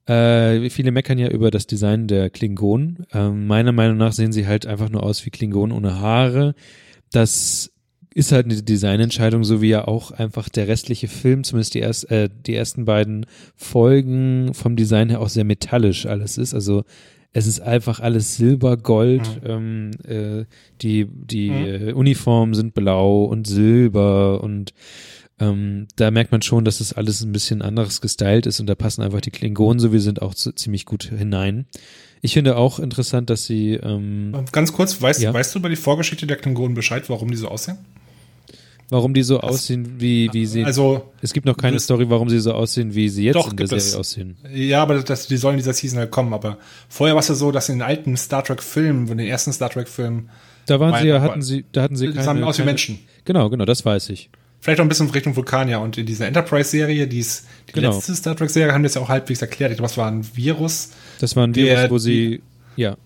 [0.06, 3.06] Äh, viele meckern ja über das Design der Klingonen.
[3.12, 6.54] Ähm, meiner Meinung nach sehen sie halt einfach nur aus wie Klingonen ohne Haare.
[7.12, 7.70] Das
[8.14, 12.10] ist halt eine Designentscheidung, so wie ja auch einfach der restliche Film, zumindest die, erst,
[12.10, 13.26] äh, die ersten beiden
[13.56, 16.52] Folgen vom Design her auch sehr metallisch alles ist.
[16.52, 16.84] Also
[17.32, 20.44] es ist einfach alles Silber, Gold, ähm, äh,
[20.82, 24.74] die, die äh, Uniformen sind blau und silber und
[25.42, 28.74] ähm, da merkt man schon, dass das alles ein bisschen anderes gestylt ist und da
[28.74, 31.66] passen einfach die Klingonen, so wie sie sind, auch zu, ziemlich gut hinein.
[32.20, 35.34] Ich finde auch interessant, dass sie ähm, Ganz kurz, weißt, Ja.
[35.34, 37.78] weißt du über die Vorgeschichte der Klingonen Bescheid, warum die so aussehen?
[38.88, 40.64] warum die so aussehen, wie, wie sie.
[40.66, 43.50] Also, es gibt noch keine das- Story, warum sie so aussehen, wie sie jetzt Doch,
[43.50, 43.66] in der.
[43.66, 44.36] Serie aussehen.
[44.52, 46.34] ja, aber das, die sollen in dieser Season halt kommen.
[46.34, 46.58] Aber
[46.90, 49.70] vorher war es ja so, dass in den alten Star Trek-Filmen, in den ersten Star
[49.70, 50.28] Trek-Filmen,
[50.66, 52.22] Da waren Mein- sie ja, hatten sie, da hatten sie keine.
[52.22, 52.98] sahen aus wie Menschen.
[53.24, 54.28] Genau, genau, das weiß ich.
[54.62, 55.80] Vielleicht auch ein bisschen Richtung Vulkanier.
[55.80, 57.92] Und in dieser Enterprise-Serie, die, ist, die Genau.
[57.94, 59.72] letzte Star Trek-Serie, haben das ja auch halbwegs erklärt.
[59.72, 60.90] Ich glaube, es war ein Virus.
[61.18, 62.40] Das war ein Der- Virus, wo sie,
[62.76, 62.96] ja,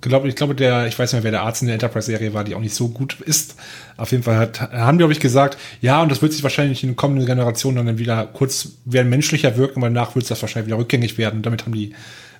[0.00, 2.42] Glaub, ich glaube, der, ich weiß nicht mehr, wer der Arzt in der Enterprise-Serie war,
[2.42, 3.56] die auch nicht so gut ist.
[3.98, 6.90] Auf jeden Fall hat, haben, glaube ich, gesagt, ja, und das wird sich wahrscheinlich in
[6.92, 10.68] den kommenden Generationen dann wieder kurz werden menschlicher wirken, weil danach wird es das wahrscheinlich
[10.68, 11.42] wieder rückgängig werden.
[11.42, 11.92] Damit haben die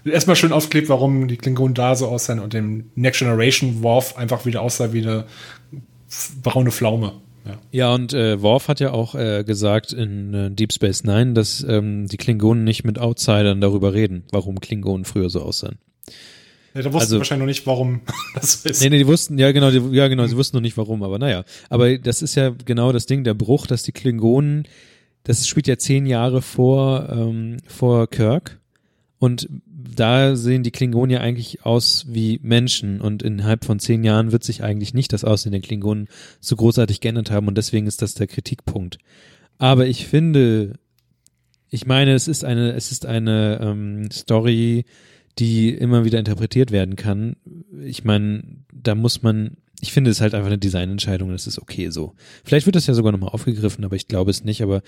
[0.06, 4.46] erstmal schön aufgeklebt, warum die Klingonen da so aussehen und dem Next Generation Worf einfach
[4.46, 5.24] wieder aussah wie eine
[6.42, 7.12] braune Pflaume.
[7.46, 7.58] Ja.
[7.72, 11.62] Ja, und äh, Worf hat ja auch äh, gesagt in äh, Deep Space Nine, dass
[11.68, 15.78] ähm, die Klingonen nicht mit Outsidern darüber reden, warum Klingonen früher so aussahen.
[16.74, 18.00] Ja, da wussten Also- sie wahrscheinlich noch nicht, warum
[18.34, 18.82] das ist.
[18.82, 21.18] Nee, nee, die wussten, ja genau, die, ja genau, sie wussten noch nicht warum, aber
[21.18, 21.44] naja.
[21.68, 24.66] Aber das ist ja genau das Ding, der Bruch, dass die Klingonen,
[25.24, 28.58] das spielt ja zehn Jahre vor, ähm, vor Kirk
[29.18, 29.48] und
[29.86, 34.44] da sehen die Klingonen ja eigentlich aus wie Menschen und innerhalb von zehn Jahren wird
[34.44, 36.08] sich eigentlich nicht das Aussehen der Klingonen
[36.40, 38.98] so großartig geändert haben und deswegen ist das der Kritikpunkt.
[39.58, 40.74] Aber ich finde,
[41.68, 44.84] ich meine, es ist eine, es ist eine ähm, Story,
[45.38, 47.36] die immer wieder interpretiert werden kann.
[47.82, 48.42] Ich meine,
[48.72, 52.14] da muss man, ich finde es halt einfach eine Designentscheidung, das ist okay so.
[52.42, 54.80] Vielleicht wird das ja sogar nochmal aufgegriffen, aber ich glaube es nicht, aber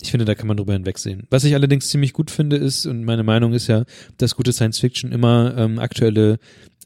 [0.00, 1.24] ich finde, da kann man drüber hinwegsehen.
[1.30, 3.84] Was ich allerdings ziemlich gut finde ist, und meine Meinung ist ja,
[4.18, 6.38] dass gute Science Fiction immer ähm, aktuelle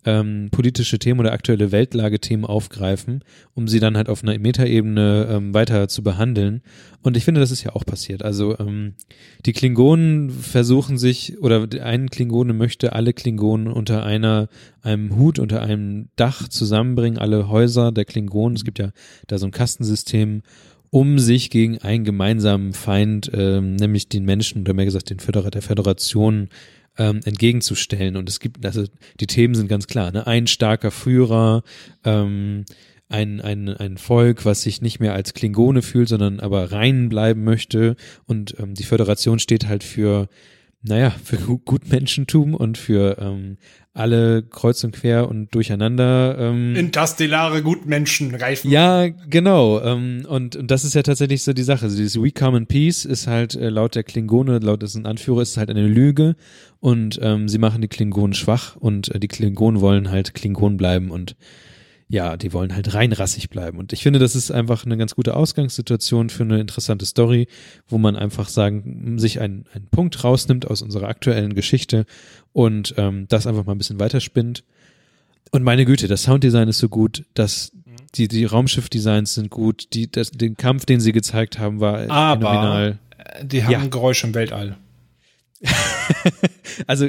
[0.05, 3.23] ähm, politische Themen oder aktuelle Weltlagethemen aufgreifen,
[3.55, 6.63] um sie dann halt auf einer Metaebene ähm, weiter zu behandeln.
[7.03, 8.23] Und ich finde, das ist ja auch passiert.
[8.23, 8.95] Also ähm,
[9.47, 14.49] die Klingonen versuchen sich, oder ein Klingone möchte alle Klingonen unter einer,
[14.83, 18.57] einem Hut, unter einem Dach zusammenbringen, alle Häuser der Klingonen.
[18.57, 18.91] Es gibt ja
[19.27, 20.43] da so ein Kastensystem,
[20.91, 25.55] um sich gegen einen gemeinsamen Feind, ähm, nämlich den Menschen, oder mehr gesagt den Föderat
[25.55, 26.49] der Föderation,
[27.01, 28.17] ähm, entgegenzustellen.
[28.17, 28.85] Und es gibt, also
[29.19, 30.27] die Themen sind ganz klar, ne?
[30.27, 31.65] Ein starker Führer,
[32.05, 32.67] ähm,
[33.09, 37.43] ein, ein, ein Volk, was sich nicht mehr als Klingone fühlt, sondern aber rein bleiben
[37.43, 37.97] möchte.
[38.27, 40.29] Und ähm, die Föderation steht halt für,
[40.83, 43.59] naja, für Gu- Gutmenschentum und für ähm,
[43.93, 46.37] alle kreuz und quer und durcheinander.
[46.39, 48.71] Ähm, Interstellare Gutmenschen reifen.
[48.71, 49.81] ja, genau.
[49.83, 51.85] Ähm, und, und das ist ja tatsächlich so die Sache.
[51.87, 55.43] Also dieses We Come in Peace ist halt äh, laut der Klingone, laut dessen Anführer,
[55.43, 56.37] ist halt eine Lüge.
[56.79, 61.11] Und ähm, sie machen die Klingonen schwach und äh, die Klingonen wollen halt Klingonen bleiben
[61.11, 61.37] und
[62.13, 63.79] ja, die wollen halt reinrassig bleiben.
[63.79, 67.47] Und ich finde, das ist einfach eine ganz gute Ausgangssituation für eine interessante Story,
[67.87, 72.07] wo man einfach sagen, sich einen, einen Punkt rausnimmt aus unserer aktuellen Geschichte
[72.53, 74.65] und ähm, das einfach mal ein bisschen weiterspinnt.
[75.53, 77.71] Und meine Güte, das Sounddesign ist so gut, dass
[78.17, 82.49] die, die Raumschiffdesigns sind gut, die, das, den Kampf, den sie gezeigt haben, war Aber-
[82.51, 82.99] phänomenal.
[83.43, 83.87] Die haben Ja.
[83.87, 84.77] Geräusche im Weltall.
[86.87, 87.09] Also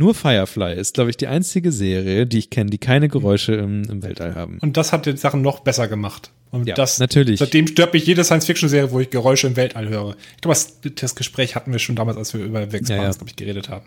[0.00, 3.84] nur Firefly ist, glaube ich, die einzige Serie, die ich kenne, die keine Geräusche im,
[3.84, 4.58] im Weltall haben.
[4.60, 6.32] Und das hat die Sachen noch besser gemacht.
[6.50, 7.38] Und Ja, das, natürlich.
[7.38, 10.16] Seitdem stört mich jede Science-Fiction-Serie, wo ich Geräusche im Weltall höre.
[10.36, 13.02] Ich glaube, das, das Gespräch hatten wir schon damals, als wir über The Expanse, Ja,
[13.02, 13.10] ja.
[13.10, 13.84] glaube ich, geredet haben.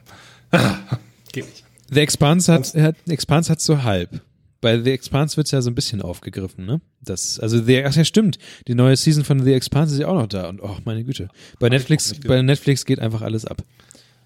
[1.32, 1.64] Geht nicht.
[1.90, 4.22] The Expanse hat, hat Expanse hat so halb.
[4.62, 6.80] Bei The Expanse wird's ja so ein bisschen aufgegriffen, ne?
[7.02, 8.38] Das, also The, ach ja, stimmt.
[8.68, 11.28] Die neue Season von The Expanse ist ja auch noch da und oh, meine Güte.
[11.60, 13.64] Bei Netflix, bei Netflix geht einfach alles ab.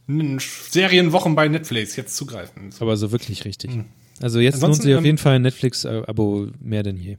[0.07, 2.69] Serienwochen bei Netflix, jetzt zugreifen.
[2.79, 3.71] Aber so wirklich richtig.
[4.21, 7.17] Also jetzt lohnt sich auf ähm, jeden Fall ein Netflix-Abo mehr denn je.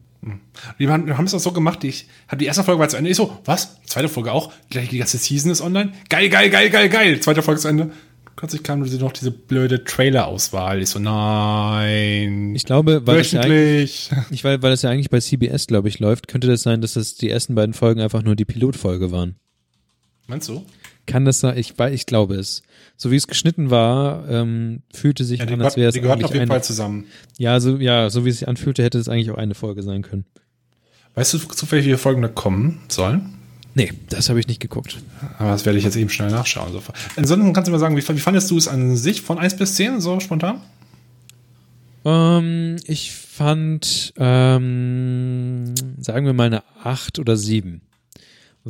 [0.78, 3.10] Die haben, haben es auch so gemacht, ich habe die erste Folge war zu Ende.
[3.10, 3.80] Ich so, was?
[3.84, 4.52] Zweite Folge auch?
[4.68, 5.92] Gleich die ganze Season ist online?
[6.08, 7.20] Geil, geil, geil, geil, geil.
[7.20, 7.92] Zweite Folge zu Ende.
[8.34, 10.80] Plötzlich kam noch diese blöde Trailer-Auswahl.
[10.80, 12.54] Ich so, nein.
[12.54, 15.88] Ich glaube, weil das, ja eigentlich, ich, weil, weil das ja eigentlich bei CBS, glaube
[15.88, 19.10] ich, läuft, könnte das sein, dass das die ersten beiden Folgen einfach nur die Pilotfolge
[19.10, 19.36] waren.
[20.28, 20.64] Meinst du?
[21.08, 21.56] Kann das sein?
[21.58, 22.62] Ich, ich glaube es.
[22.96, 26.00] So wie es geschnitten war, ähm, fühlte sich Ja, an, als gehört, wäre es die
[26.00, 27.06] eigentlich auf jeden eine, Fall zusammen.
[27.38, 30.02] ja, so, ja, so wie es sich anfühlte, hätte es eigentlich auch eine Folge sein
[30.02, 30.24] können.
[31.14, 33.34] Weißt du zufällig, wie viele Folgen da kommen sollen?
[33.74, 34.98] Nee, das habe ich nicht geguckt.
[35.38, 36.72] Aber das werde ich jetzt eben schnell nachschauen.
[36.72, 36.82] So.
[37.16, 39.74] Ansonsten kannst du mir sagen, wie, wie fandest du es an sich von 1 bis
[39.76, 40.60] 10, so spontan?
[42.04, 47.82] Ähm, ich fand, ähm, sagen wir mal eine acht oder sieben,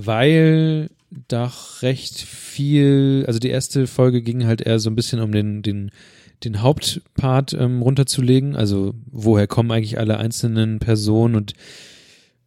[0.06, 0.90] weil
[1.28, 5.62] doch recht viel, also die erste Folge ging halt eher so ein bisschen um den,
[5.62, 5.90] den,
[6.44, 11.54] den Hauptpart ähm, runterzulegen, also woher kommen eigentlich alle einzelnen Personen und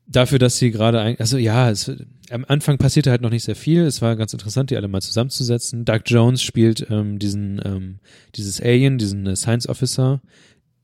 [0.07, 1.91] dafür, dass sie gerade, ein- also ja, es,
[2.29, 3.81] am Anfang passierte halt noch nicht sehr viel.
[3.81, 5.83] Es war ganz interessant, die alle mal zusammenzusetzen.
[5.83, 7.99] Doug Jones spielt ähm, diesen, ähm,
[8.35, 10.21] dieses Alien, diesen äh, Science Officer.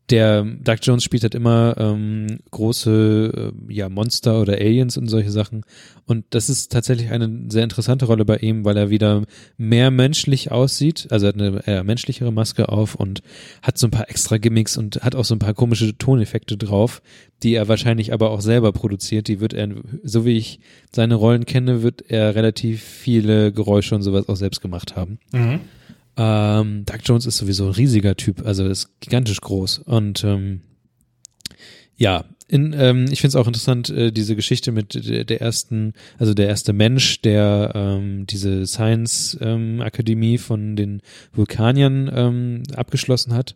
[0.10, 5.32] Der Doug Jones spielt halt immer ähm, große äh, ja, Monster oder Aliens und solche
[5.32, 5.66] Sachen.
[6.06, 9.24] Und das ist tatsächlich eine sehr interessante Rolle bei ihm, weil er wieder
[9.58, 11.08] mehr menschlich aussieht.
[11.10, 13.22] Also er hat eine eher menschlichere Maske auf und
[13.62, 17.02] hat so ein paar extra Gimmicks und hat auch so ein paar komische Toneffekte drauf,
[17.44, 19.28] die er wahrscheinlich aber auch selber produziert.
[19.28, 19.68] Die wird er,
[20.04, 20.62] so wie ich
[20.96, 25.20] seine Rollen kenne, wird er relativ viele Geräusche und sowas auch selbst gemacht haben.
[26.18, 29.80] Ähm, Doug Jones ist sowieso ein riesiger Typ, also ist gigantisch groß.
[29.80, 30.62] Und ähm,
[31.96, 35.94] ja, in, ähm, ich finde es auch interessant, äh, diese Geschichte mit der, der ersten,
[36.18, 39.84] also der erste Mensch, der ähm, diese Science ähm,
[40.40, 41.02] von den
[41.34, 43.56] Vulkaniern ähm, abgeschlossen hat.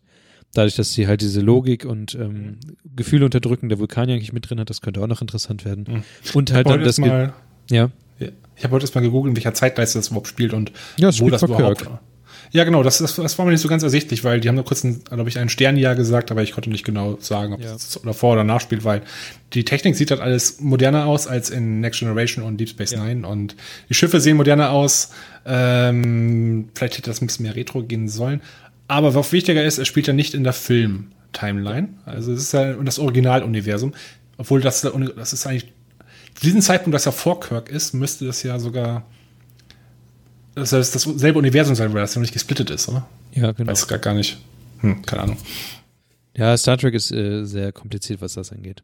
[0.53, 2.57] Dadurch, dass sie halt diese Logik und ähm,
[2.95, 6.03] Gefühle unterdrücken der Vulkanier eigentlich mit drin hat, das könnte auch noch interessant werden.
[6.33, 7.33] Und halt dann habe das, mal-
[7.69, 7.89] ja,
[8.19, 11.15] ich hab heute erst mal gegoogelt, in welcher Zeitleiste das überhaupt spielt und Ja, es
[11.15, 11.99] wo spielt das überhaupt Kirk.
[12.53, 14.65] Ja, genau, das, das, das war mir nicht so ganz ersichtlich, weil die haben nur
[14.65, 17.73] kurz, ein, glaube ich, ein Sternjahr gesagt, aber ich konnte nicht genau sagen, ob Ja.
[17.73, 19.03] es oder vor oder nach spielt, weil
[19.53, 23.03] die Technik sieht halt alles moderner aus als in Next Generation und Deep Space Ja.
[23.05, 23.55] Nine und
[23.89, 25.11] die Schiffe sehen moderner aus.
[25.45, 28.41] Ähm, vielleicht hätte das ein bisschen mehr Retro gehen sollen.
[28.87, 31.89] Aber was wichtiger ist, es spielt ja nicht in der Film-Timeline.
[32.05, 33.93] Also es ist ja das Originaluniversum.
[34.37, 35.71] Obwohl das, das ist eigentlich,
[36.35, 39.05] zu diesem Zeitpunkt, dass er vor Kirk ist, müsste das ja sogar
[40.55, 43.07] das heißt, dasselbe Universum sein, weil das noch nicht gesplittet ist, oder?
[43.33, 43.71] ja, genau.
[43.71, 44.37] Weiß gar, gar nicht.
[44.79, 45.37] Hm, keine Ahnung.
[46.35, 48.83] Ja, Star Trek ist äh, sehr kompliziert, was das angeht.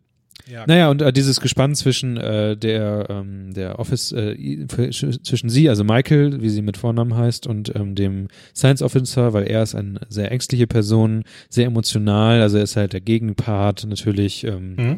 [0.50, 5.68] Ja, Naja, und äh, dieses Gespann zwischen äh, der, ähm, der Office, äh, zwischen sie,
[5.68, 9.76] also Michael, wie sie mit Vornamen heißt, und ähm, dem Science Officer, weil er ist
[9.76, 14.44] eine sehr ängstliche Person, sehr emotional, also er ist halt der Gegenpart natürlich.
[14.44, 14.98] Ähm, Mhm.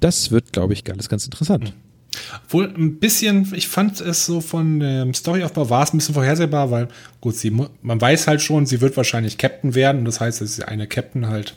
[0.00, 1.72] Das wird, glaube ich, alles ganz interessant.
[2.48, 6.70] Wohl ein bisschen, ich fand es so von dem Storyaufbau war es ein bisschen vorhersehbar,
[6.70, 6.88] weil
[7.20, 10.56] gut, sie, man weiß halt schon, sie wird wahrscheinlich Captain werden und das heißt, dass
[10.56, 11.56] sie eine Captain halt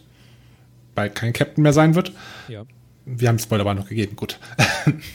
[0.95, 2.11] bald kein Captain mehr sein wird.
[2.47, 2.65] Ja.
[3.05, 4.37] Wir haben Spoiler aber noch gegeben, gut.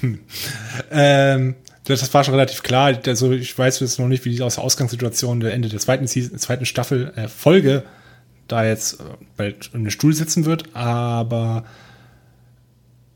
[0.90, 1.54] ähm,
[1.84, 2.98] das, war schon relativ klar.
[3.06, 6.06] Also ich weiß jetzt noch nicht, wie die aus der Ausgangssituation der Ende der zweiten
[6.06, 7.82] Season, zweiten Staffel äh, Folge
[8.48, 9.04] da jetzt äh,
[9.36, 11.64] bald in den Stuhl sitzen wird, aber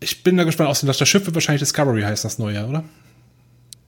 [0.01, 2.85] ich bin da gespannt, außerdem, dass das Schiff wird wahrscheinlich Discovery heißt, das neue, oder?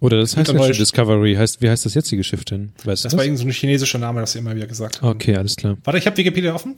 [0.01, 1.35] Oder das heißt ja neue schon Discovery.
[1.35, 2.71] Heißt, wie heißt das jetzige Schiff denn?
[2.85, 3.27] Weißt Das du war das?
[3.27, 5.09] irgend so ein chinesischer Name, das sie immer wieder gesagt haben.
[5.09, 5.77] Okay, alles klar.
[5.83, 6.77] Warte, ich habe Wikipedia offen.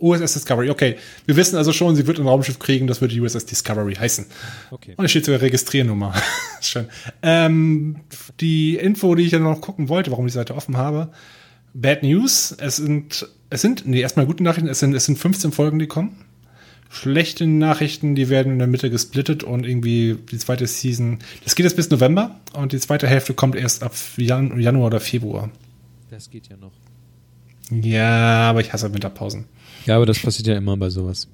[0.00, 0.70] USS Discovery.
[0.70, 0.96] Okay,
[1.26, 4.24] wir wissen also schon, sie wird ein Raumschiff kriegen, das wird die USS Discovery heißen.
[4.70, 4.94] Okay.
[4.96, 6.14] Und es steht sogar Registriernummer.
[6.62, 6.86] Schön.
[7.22, 7.96] Ähm,
[8.40, 11.10] die Info, die ich ja noch gucken wollte, warum ich die Seite offen habe.
[11.74, 12.56] Bad News.
[12.58, 14.70] Es sind, es sind, nee, erstmal gute Nachrichten.
[14.70, 16.16] Es sind, es sind 15 Folgen, die kommen.
[16.92, 21.62] Schlechte Nachrichten, die werden in der Mitte gesplittet und irgendwie die zweite Season, das geht
[21.62, 25.50] jetzt bis November und die zweite Hälfte kommt erst ab Jan Januar oder Februar.
[26.10, 26.72] Das geht ja noch.
[27.70, 29.44] Ja, aber ich hasse Winterpausen.
[29.86, 31.28] Ja, aber das passiert ja immer bei sowas.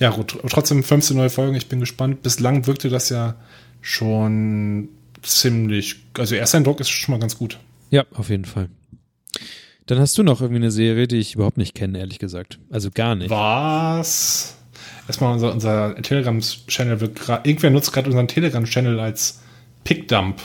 [0.00, 2.22] Ja, gut, trotzdem 15 neue Folgen, ich bin gespannt.
[2.22, 3.36] Bislang wirkte das ja
[3.80, 4.88] schon
[5.22, 7.60] ziemlich, also erster Eindruck ist schon mal ganz gut.
[7.90, 8.68] Ja, auf jeden Fall.
[9.90, 12.60] Dann hast du noch irgendwie eine Serie, die ich überhaupt nicht kenne, ehrlich gesagt.
[12.70, 13.28] Also gar nicht.
[13.28, 14.56] Was?
[15.08, 19.40] Erstmal unser, unser Telegram-Channel wird gerade, irgendwer nutzt gerade unseren Telegram-Channel als
[19.82, 20.40] Pickdump.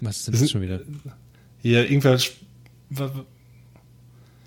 [0.00, 0.80] Was ist denn das schon wieder?
[1.62, 2.18] Hier, irgendwer,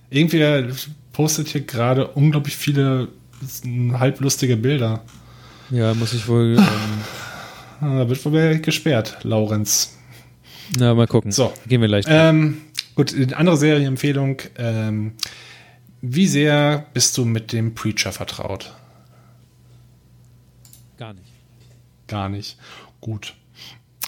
[0.10, 0.68] irgendwer
[1.14, 3.08] postet hier gerade unglaublich viele
[3.94, 5.02] halblustige Bilder.
[5.70, 6.58] Ja, muss ich wohl.
[7.82, 9.98] Ähm, Ah, Da wird wohl gesperrt, Laurenz.
[10.78, 11.32] na, mal gucken.
[11.32, 11.52] So.
[11.68, 12.06] Gehen wir gleich.
[12.08, 12.58] Ähm,
[13.02, 14.38] gut, eine andere Serienempfehlung.
[14.58, 15.14] Ähm,
[16.02, 18.74] Wie sehr bist du mit dem Preacher vertraut?
[20.98, 21.32] Gar nicht.
[22.08, 22.58] Gar nicht.
[23.00, 23.34] Gut.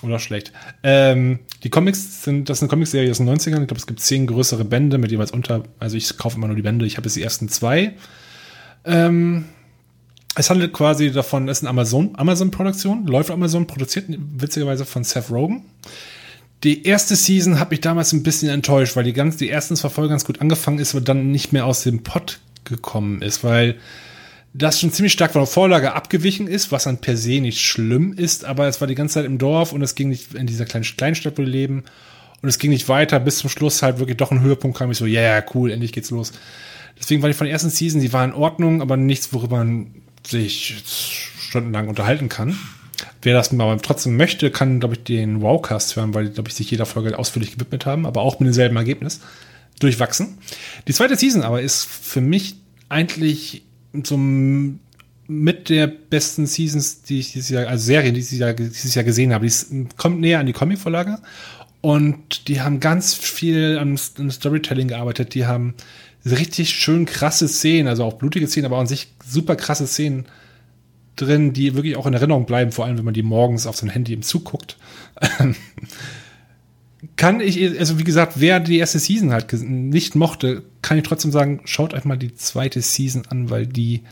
[0.03, 0.51] Oder schlecht.
[0.83, 3.61] Ähm, die Comics sind, das ist eine Comicserie aus den 90ern.
[3.61, 6.55] Ich glaube, es gibt zehn größere Bände mit jeweils unter, also ich kaufe immer nur
[6.55, 6.85] die Bände.
[6.85, 7.93] Ich habe jetzt die ersten zwei.
[8.83, 9.45] Ähm,
[10.35, 15.31] es handelt quasi davon, es ist eine Amazon, Amazon-Produktion, läuft Amazon, produziert witzigerweise von Seth
[15.31, 15.65] Rogen.
[16.63, 19.89] Die erste Season hat mich damals ein bisschen enttäuscht, weil die, ganz, die ersten zwei
[19.89, 23.75] Folgen ganz gut angefangen ist, aber dann nicht mehr aus dem Pott gekommen ist, weil
[24.53, 28.13] das schon ziemlich stark von der Vorlage abgewichen ist, was dann per se nicht schlimm
[28.13, 30.65] ist, aber es war die ganze Zeit im Dorf und es ging nicht in dieser
[30.65, 31.83] kleinen Kleinstadt, wo wir leben.
[32.41, 34.91] Und es ging nicht weiter, bis zum Schluss halt wirklich doch ein Höhepunkt kam.
[34.91, 36.33] Ich so, ja, yeah, cool, endlich geht's los.
[36.99, 39.87] Deswegen war die von der ersten Season, die war in Ordnung, aber nichts, worüber man
[40.25, 40.83] sich
[41.39, 42.57] stundenlang unterhalten kann.
[43.21, 46.69] Wer das aber trotzdem möchte, kann, glaube ich, den Wowcast hören, weil, glaube ich, sich
[46.69, 49.21] jeder Folge ausführlich gewidmet haben, aber auch mit demselben Ergebnis
[49.79, 50.37] durchwachsen.
[50.87, 52.57] Die zweite Season aber ist für mich
[52.89, 53.63] eigentlich
[54.03, 59.03] so mit der besten Seasons, die ich dieses Jahr, also Serien, die ich dieses Jahr,
[59.03, 59.47] gesehen habe.
[59.47, 61.19] Die kommt näher an die Comic-Vorlage
[61.81, 65.33] und die haben ganz viel am Storytelling gearbeitet.
[65.33, 65.73] Die haben
[66.25, 70.25] richtig schön krasse Szenen, also auch blutige Szenen, aber an sich super krasse Szenen
[71.15, 73.89] drin, die wirklich auch in Erinnerung bleiben, vor allem wenn man die morgens auf sein
[73.89, 74.77] Handy im Zug guckt.
[77.15, 81.31] kann ich, also wie gesagt, wer die erste Season halt nicht mochte, kann ich trotzdem
[81.31, 84.03] sagen, schaut euch mal die zweite Season an, weil die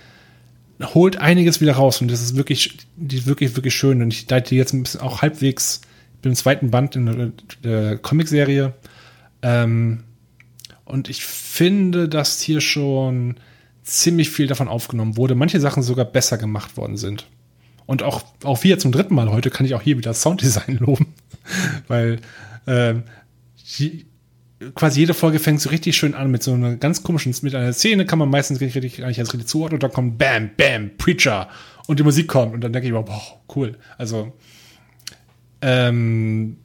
[0.93, 4.01] holt einiges wieder raus und das ist wirklich, die ist wirklich, wirklich schön.
[4.01, 5.81] Und ich leite jetzt ein bisschen auch halbwegs,
[6.21, 7.31] bin im zweiten Band in der,
[7.63, 8.73] der Comicserie.
[9.41, 10.03] Ähm,
[10.85, 13.35] und ich finde, dass hier schon
[13.83, 15.35] ziemlich viel davon aufgenommen wurde.
[15.35, 17.27] Manche Sachen sogar besser gemacht worden sind.
[17.85, 21.07] Und auch, auch wir zum dritten Mal heute kann ich auch hier wieder Sounddesign loben.
[21.87, 22.19] Weil
[22.67, 23.03] ähm,
[23.77, 24.05] die,
[24.75, 27.73] quasi jede Folge fängt so richtig schön an mit so einer ganz komischen, mit einer
[27.73, 31.49] Szene kann man meistens gar nicht als richtig zuordnen und dann kommt Bam, Bam, Preacher
[31.87, 33.21] und die Musik kommt und dann denke ich mir, boah,
[33.55, 33.77] cool.
[33.97, 34.33] Also,
[35.61, 36.57] ähm,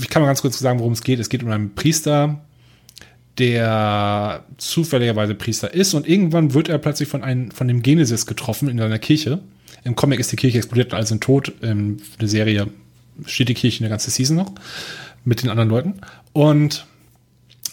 [0.00, 1.18] ich kann mal ganz kurz sagen, worum es geht.
[1.18, 2.44] Es geht um einen Priester,
[3.38, 8.68] der zufälligerweise Priester ist und irgendwann wird er plötzlich von einem, von dem Genesis getroffen
[8.68, 9.40] in seiner Kirche.
[9.82, 11.52] Im Comic ist die Kirche explodiert und alle sind tot.
[11.60, 12.68] In der Serie
[13.26, 14.52] steht die Kirche eine ganze Season noch
[15.24, 15.94] mit den anderen Leuten.
[16.32, 16.86] Und,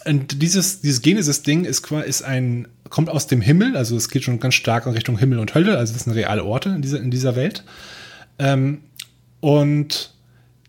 [0.04, 4.40] und dieses, dieses Genesis-Ding ist, ist ein, kommt aus dem Himmel, also es geht schon
[4.40, 7.10] ganz stark in Richtung Himmel und Hölle, also das sind reale Orte in dieser, in
[7.10, 7.64] dieser Welt.
[8.38, 8.80] Ähm,
[9.40, 10.12] und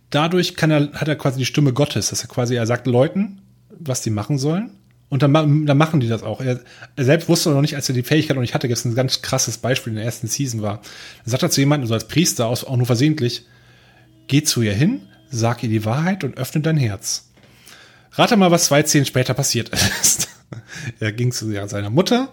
[0.10, 3.42] dadurch kann er, hat er quasi die Stimme Gottes, dass er quasi, er sagt Leuten,
[3.70, 4.72] was die machen sollen.
[5.14, 6.42] Und dann, dann machen die das auch.
[6.42, 6.60] Er,
[6.96, 9.22] er, selbst wusste noch nicht, als er die Fähigkeit noch nicht hatte, jetzt ein ganz
[9.22, 10.78] krasses Beispiel in der ersten Season war.
[11.24, 13.46] Dann sagt er zu jemandem, so als Priester, auch nur versehentlich,
[14.26, 17.30] geh zu ihr hin, sag ihr die Wahrheit und öffne dein Herz.
[18.14, 19.70] Rate mal, was zwei Szenen später passiert
[20.02, 20.30] ist.
[21.00, 22.30] er ging zu seiner Mutter,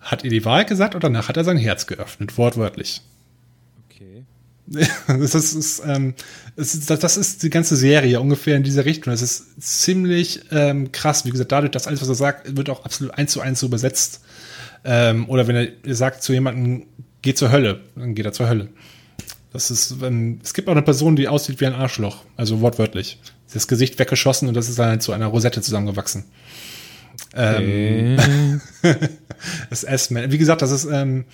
[0.00, 3.02] hat ihr die Wahrheit gesagt und danach hat er sein Herz geöffnet, wortwörtlich.
[5.06, 6.14] Das, ist, ähm,
[6.56, 9.12] das, ist, das ist die ganze Serie ungefähr in dieser Richtung.
[9.12, 11.24] Das ist ziemlich ähm, krass.
[11.24, 13.66] Wie gesagt, dadurch, dass alles, was er sagt, wird auch absolut eins zu eins so
[13.66, 14.20] übersetzt.
[14.84, 16.86] Ähm, oder wenn er sagt zu jemandem,
[17.22, 18.68] geh zur Hölle, dann geht er zur Hölle.
[19.52, 23.18] Das ist, wenn, es gibt auch eine Person, die aussieht wie ein Arschloch, also wortwörtlich.
[23.52, 26.24] Das Gesicht weggeschossen und das ist dann zu einer Rosette zusammengewachsen.
[27.34, 28.60] Ähm,
[29.68, 30.32] das S-Man.
[30.32, 31.26] Wie gesagt, das ist ähm,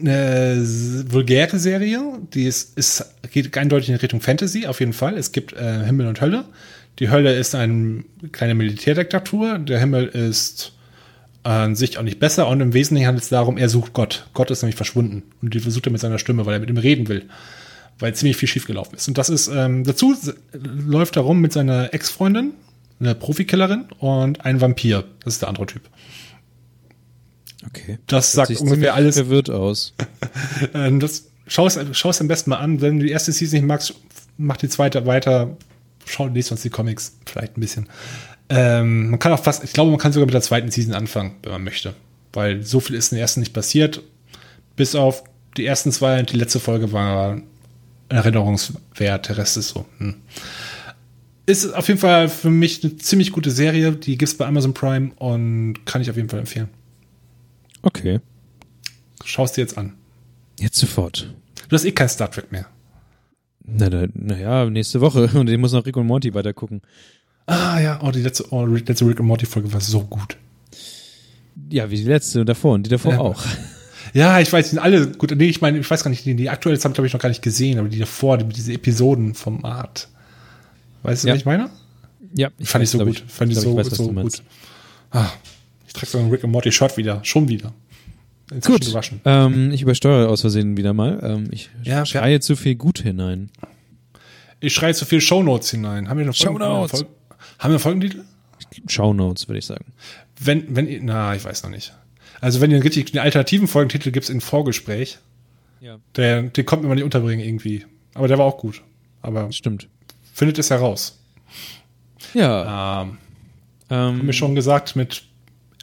[0.00, 0.62] eine
[1.08, 2.00] vulgäre Serie,
[2.34, 5.16] die ist, ist, geht eindeutig in Richtung Fantasy, auf jeden Fall.
[5.16, 6.44] Es gibt äh, Himmel und Hölle.
[6.98, 10.72] Die Hölle ist eine kleine Militärdiktatur, der Himmel ist
[11.42, 14.26] an sich auch nicht besser und im Wesentlichen handelt es darum, er sucht Gott.
[14.34, 16.76] Gott ist nämlich verschwunden und die versucht er mit seiner Stimme, weil er mit ihm
[16.76, 17.26] reden will,
[17.98, 19.06] weil ziemlich viel schiefgelaufen ist.
[19.06, 20.14] Und das ist, ähm, dazu
[20.52, 22.52] läuft er rum mit seiner Ex-Freundin,
[22.98, 25.04] eine Profikillerin und ein Vampir.
[25.24, 25.82] Das ist der andere Typ.
[27.66, 27.98] Okay.
[28.06, 29.16] Das, das sagt ungefähr alles.
[29.16, 29.94] verwirrt aus.
[30.74, 32.80] Ähm, das schau es, schau es am besten mal an.
[32.80, 33.94] Wenn du die erste Season nicht magst,
[34.36, 35.56] mach die zweite weiter.
[36.04, 37.88] Schau, lest uns die Comics vielleicht ein bisschen.
[38.48, 41.36] Ähm, man kann auch fast, ich glaube, man kann sogar mit der zweiten Season anfangen,
[41.42, 41.94] wenn man möchte.
[42.32, 44.02] Weil so viel ist in der ersten nicht passiert.
[44.76, 45.24] Bis auf
[45.56, 47.40] die ersten zwei und die letzte Folge war
[48.08, 49.28] erinnerungswert.
[49.28, 49.86] Der Rest ist so.
[49.98, 50.14] Hm.
[51.46, 53.92] Ist auf jeden Fall für mich eine ziemlich gute Serie.
[53.92, 56.68] Die gibt es bei Amazon Prime und kann ich auf jeden Fall empfehlen.
[57.82, 58.20] Okay.
[59.24, 59.94] Schau es dir jetzt an.
[60.58, 61.34] Jetzt sofort.
[61.68, 62.66] Du hast eh kein Star Trek mehr.
[63.64, 65.28] Naja, na, na nächste Woche.
[65.34, 66.82] Und ich muss noch Rick und Morty weiter gucken.
[67.46, 70.36] Ah ja, oh, die letzte, oh, letzte Rick and Morty Folge war so gut.
[71.70, 73.18] Ja, wie die letzte und davor und die davor ja.
[73.20, 73.42] auch.
[74.12, 75.34] Ja, ich weiß, die sind alle gut.
[75.36, 77.42] Nee, ich meine, ich weiß gar nicht, die, die aktuelle habe ich noch gar nicht
[77.42, 80.08] gesehen, aber die davor, die, diese Episodenformat.
[81.02, 81.34] Weißt du, ja.
[81.34, 81.70] was ich meine?
[82.34, 83.08] Ja, ich fand ich so gut.
[83.26, 84.42] Ich, fand ich, ich so, weiß, so gut.
[85.10, 85.28] Ah,
[85.96, 87.20] Trägst du einen Rick and Morty Shirt wieder.
[87.24, 87.72] Schon wieder.
[88.52, 88.86] Inzwischen Gut.
[88.86, 89.20] gewaschen.
[89.24, 91.18] Ähm, ich übersteuere aus Versehen wieder mal.
[91.22, 93.50] Ähm, ich Ja, schreie zu viel Gut hinein.
[94.60, 96.08] Ich schreie zu viel Shownotes hinein.
[96.08, 97.00] Haben wir noch Folgen- Shownotes.
[97.00, 97.14] Folgen-
[97.58, 98.24] Haben wir Folgentitel?
[98.88, 99.86] Shownotes, würde ich sagen.
[100.38, 101.92] Wenn, wenn ihr, na, ich weiß noch nicht.
[102.40, 105.18] Also wenn ihr richtig einen alternativen Folgentitel gibt in Vorgespräch,
[105.80, 105.98] Ja.
[106.14, 107.84] der, den kommt mir mal nicht unterbringen irgendwie.
[108.14, 108.82] Aber der war auch gut.
[109.22, 109.88] Aber Stimmt.
[110.34, 111.18] findet es heraus.
[112.34, 113.02] Ja.
[113.02, 113.18] Ähm,
[113.88, 115.24] Ähm, haben wir schon gesagt mit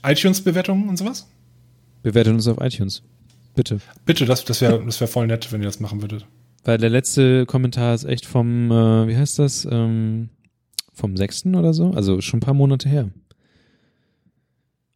[0.04, 1.28] iTunes-Bewertungen und sowas?
[2.04, 3.02] bewertet uns auf iTunes.
[3.56, 3.80] Bitte.
[4.06, 6.26] Bitte, das, das wäre das wär voll nett, wenn ihr das machen würdet.
[6.66, 9.66] Weil der letzte Kommentar ist echt vom, äh, wie heißt das?
[9.70, 10.30] Ähm,
[10.94, 11.48] vom 6.
[11.48, 11.92] oder so?
[11.92, 13.10] Also schon ein paar Monate her.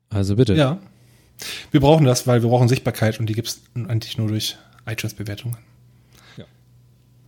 [0.10, 0.54] Also bitte.
[0.56, 0.80] Ja.
[1.72, 5.58] Wir brauchen das, weil wir brauchen Sichtbarkeit und die gibt es eigentlich nur durch iTunes-Bewertungen.
[6.38, 6.46] Ja.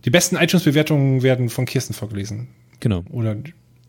[0.04, 2.48] Die besten iTunes-Bewertungen werden von Kirsten vorgelesen.
[2.80, 3.04] Genau.
[3.10, 3.36] Oder,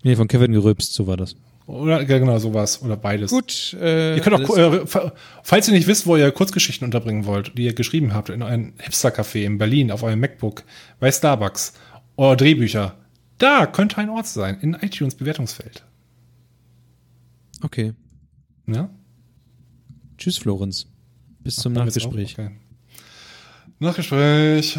[0.03, 1.35] Nee, von Kevin gerülpst, so war das.
[1.65, 2.81] Oder genau sowas.
[2.81, 3.31] Oder beides.
[3.31, 3.75] Gut.
[3.79, 5.13] Äh, Ihr könnt auch, äh, fa-
[5.43, 8.73] falls ihr nicht wisst, wo ihr Kurzgeschichten unterbringen wollt, die ihr geschrieben habt, in einem
[8.79, 10.63] Hipster-Café in Berlin, auf eurem MacBook,
[10.99, 11.73] bei Starbucks,
[12.15, 12.97] oder Drehbücher,
[13.37, 15.83] da könnte ein Ort sein, in iTunes-Bewertungsfeld.
[17.63, 17.93] okay.
[18.67, 18.89] Ja?
[20.17, 20.87] Tschüss, Florenz.
[21.39, 22.33] Bis zum wir jetzt Nachgespräch.
[22.37, 22.51] Okay.
[23.79, 24.77] Nachgespräch.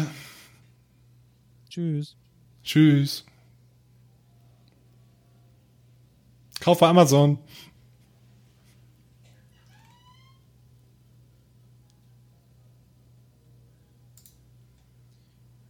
[1.69, 2.15] Tschüss.
[2.63, 3.25] Tschüss.
[6.63, 7.39] Kauf bei Amazon.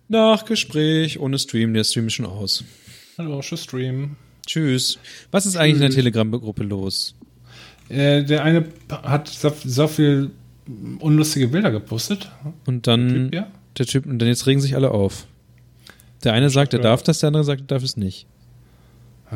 [0.07, 1.73] Nachgespräch ohne Stream.
[1.73, 2.63] Der Stream ist schon aus.
[3.17, 4.17] Hallo, tschüss Stream.
[4.45, 4.99] Tschüss.
[5.31, 7.15] Was ist eigentlich in der Telegram-Gruppe los?
[7.89, 10.29] Äh, der eine hat so, so viel
[10.99, 12.29] unlustige Bilder gepostet.
[12.67, 13.47] Und dann Typ, ja?
[13.79, 15.25] der Typ, und dann jetzt regen sich alle auf.
[16.23, 18.27] Der eine sagt, er darf das, der andere sagt, er darf es nicht.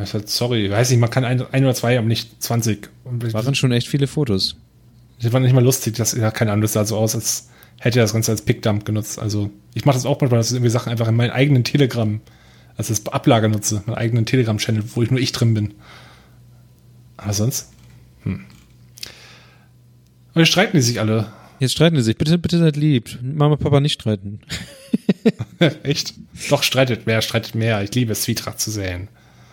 [0.03, 2.89] Ich sag, sorry, weiß nicht, man kann ein, ein oder zwei, aber nicht 20.
[3.03, 4.55] Und Waren schon echt viele Fotos.
[5.21, 7.49] Die waren nicht mal lustig, das, ja, keine Ahnung, das sah so aus, als
[7.79, 9.19] hätte er das Ganze als Pickdump genutzt.
[9.19, 12.21] Also, ich mache das auch manchmal, dass ich irgendwie Sachen einfach in meinen eigenen Telegram,
[12.75, 15.73] also das Ablager nutze, meinen eigenen Telegram-Channel, wo ich nur ich drin bin.
[17.17, 17.71] Aber sonst?
[18.23, 18.45] Hm.
[20.33, 21.31] Und jetzt streiten die sich alle.
[21.59, 22.17] Jetzt streiten die sich.
[22.17, 23.17] Bitte, bitte seid lieb.
[23.23, 24.41] Mama, Papa nicht streiten.
[25.83, 26.13] Echt?
[26.49, 27.81] Doch, streitet mehr, streitet mehr.
[27.81, 29.07] Ich liebe es, Zwietracht zu säen.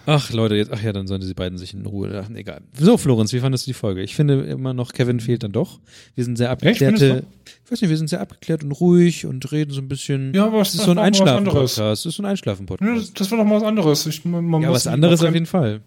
[0.07, 2.25] Ach, Leute, jetzt, ach ja, dann sollen diese beiden sich in Ruhe.
[2.25, 2.61] Ach, egal.
[2.79, 4.03] So, Florenz, wie fandest du die Folge?
[4.03, 5.81] Ich finde immer noch, Kevin fehlt dann doch.
[6.15, 7.25] Wir sind sehr abgeklärte.
[7.65, 10.35] Ich weiß nicht, wir sind sehr abgeklärt und ruhig und reden so ein bisschen.
[10.35, 11.79] Ja, aber es ist so ein Einschlafen-Podcast.
[11.79, 13.01] Es ist so ein Ja, Einschlafen-Podcast.
[13.01, 14.07] das, das war doch mal was anderes.
[14.07, 15.81] Ich, man, man Ja, was anderes auf jeden Fall.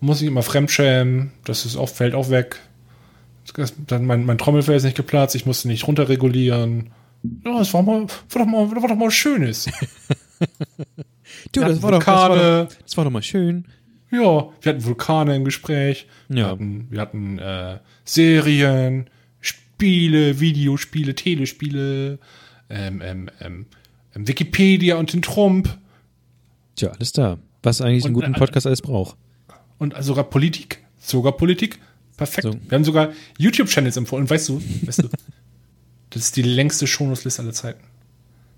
[0.00, 1.32] Man muss sich immer fremdschämen.
[1.44, 2.60] Das ist auch, fällt auch weg.
[3.54, 5.34] Das, dann mein, mein Trommelfell ist nicht geplatzt.
[5.34, 6.90] Ich musste nicht runterregulieren.
[7.44, 8.08] Ja, es war mal, war
[8.44, 9.68] doch mal, war doch mal was Schönes.
[11.52, 12.28] Du, Wir das war, doch, das, war
[12.64, 13.64] doch, das war doch mal schön.
[14.10, 14.20] Ja,
[14.60, 16.06] wir hatten Vulkane im Gespräch.
[16.28, 16.48] Wir Ja.
[16.50, 19.08] hatten, wir hatten äh, Serien,
[19.40, 22.18] Spiele, Videospiele, Telespiele,
[22.70, 23.66] ähm, ähm, ähm,
[24.14, 25.78] ähm, Wikipedia und den Trump
[26.76, 27.38] Tja, alles da.
[27.62, 29.16] Was eigentlich einen Und, guten äh, Podcast alles braucht.
[29.78, 30.84] und sogar Politik.
[30.98, 31.78] Sogar Politik.
[32.16, 32.42] Perfekt.
[32.44, 32.52] So.
[32.68, 34.24] Wir haben sogar YouTube-Channels empfohlen.
[34.24, 35.08] Und weißt du, weißt du,
[36.10, 37.82] das ist die längste Shownotes-Liste aller Zeiten.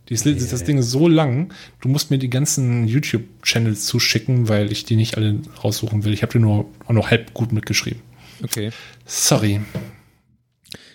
[0.08, 4.72] Die ist, Das Ding ist so lang, du musst mir die ganzen YouTube-Channels zuschicken, weil
[4.72, 6.14] ich die nicht alle raussuchen will.
[6.14, 8.00] Ich habe die nur auch noch halb gut mitgeschrieben.
[8.42, 8.70] Okay.
[9.04, 9.60] Sorry.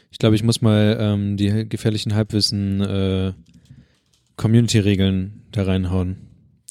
[0.09, 3.33] Ich glaube, ich muss mal ähm, die gefährlichen Halbwissen äh,
[4.37, 6.17] Community-Regeln da reinhauen.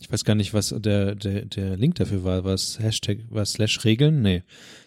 [0.01, 2.45] Ich weiß gar nicht, was der, der, der Link dafür war.
[2.47, 4.21] Es Hashtag, war es Slash Regeln?
[4.21, 4.43] Nee.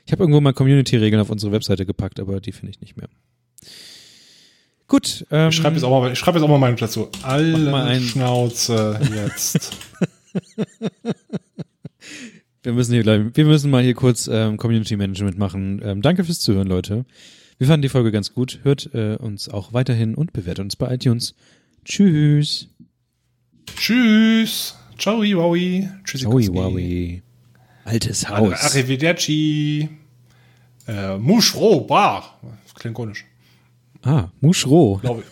[0.06, 3.08] Ich habe irgendwo mal Community-Regeln auf unsere Webseite gepackt, aber die finde ich nicht mehr.
[4.88, 5.26] Gut.
[5.32, 7.10] Ähm, Ich schreibe jetzt, auch mal- ich schreib jetzt auch mal meine dazu.
[7.24, 9.72] Alle mal ein- Schnauze jetzt.
[12.64, 15.82] Wir müssen hier gleich, wir müssen mal hier kurz ähm, Community Management machen.
[15.84, 17.06] Ähm, danke fürs Zuhören, Leute.
[17.60, 18.60] Wir fanden die Folge ganz gut.
[18.64, 21.36] Hört äh, uns auch weiterhin und bewertet uns bei iTunes.
[21.86, 22.68] Tschüss.
[23.78, 24.76] Tschüss.
[24.98, 25.88] Ciao, wowi.
[26.06, 26.26] Tschüssi.
[26.26, 27.22] Wowi.
[27.84, 28.54] Altes Haus.
[28.64, 29.88] Arrivederci.
[30.88, 32.40] Äh, Mushro, bar.
[32.74, 33.26] Klingt komisch,
[34.06, 34.98] Ah, Muschroh.
[34.98, 35.26] glaube ich.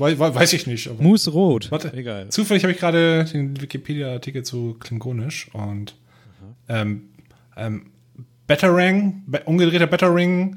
[0.00, 0.88] Wei- wei- Weiß ich nicht.
[0.88, 1.70] Aber Moosrot.
[1.70, 1.92] Warte.
[1.92, 2.28] Egal.
[2.30, 5.94] Zufällig habe ich gerade den Wikipedia-Artikel zu Klingonisch und
[6.68, 7.02] ähm,
[7.56, 7.86] ähm,
[8.46, 10.56] Betterang, be umgedrehter Betterring,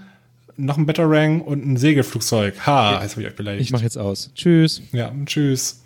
[0.55, 2.55] noch ein Betterang und ein Segelflugzeug.
[2.65, 3.65] Ha, jetzt habe ich euch beleidigt.
[3.65, 4.31] Ich mache jetzt aus.
[4.33, 4.81] Tschüss.
[4.93, 5.82] ja, tschüss.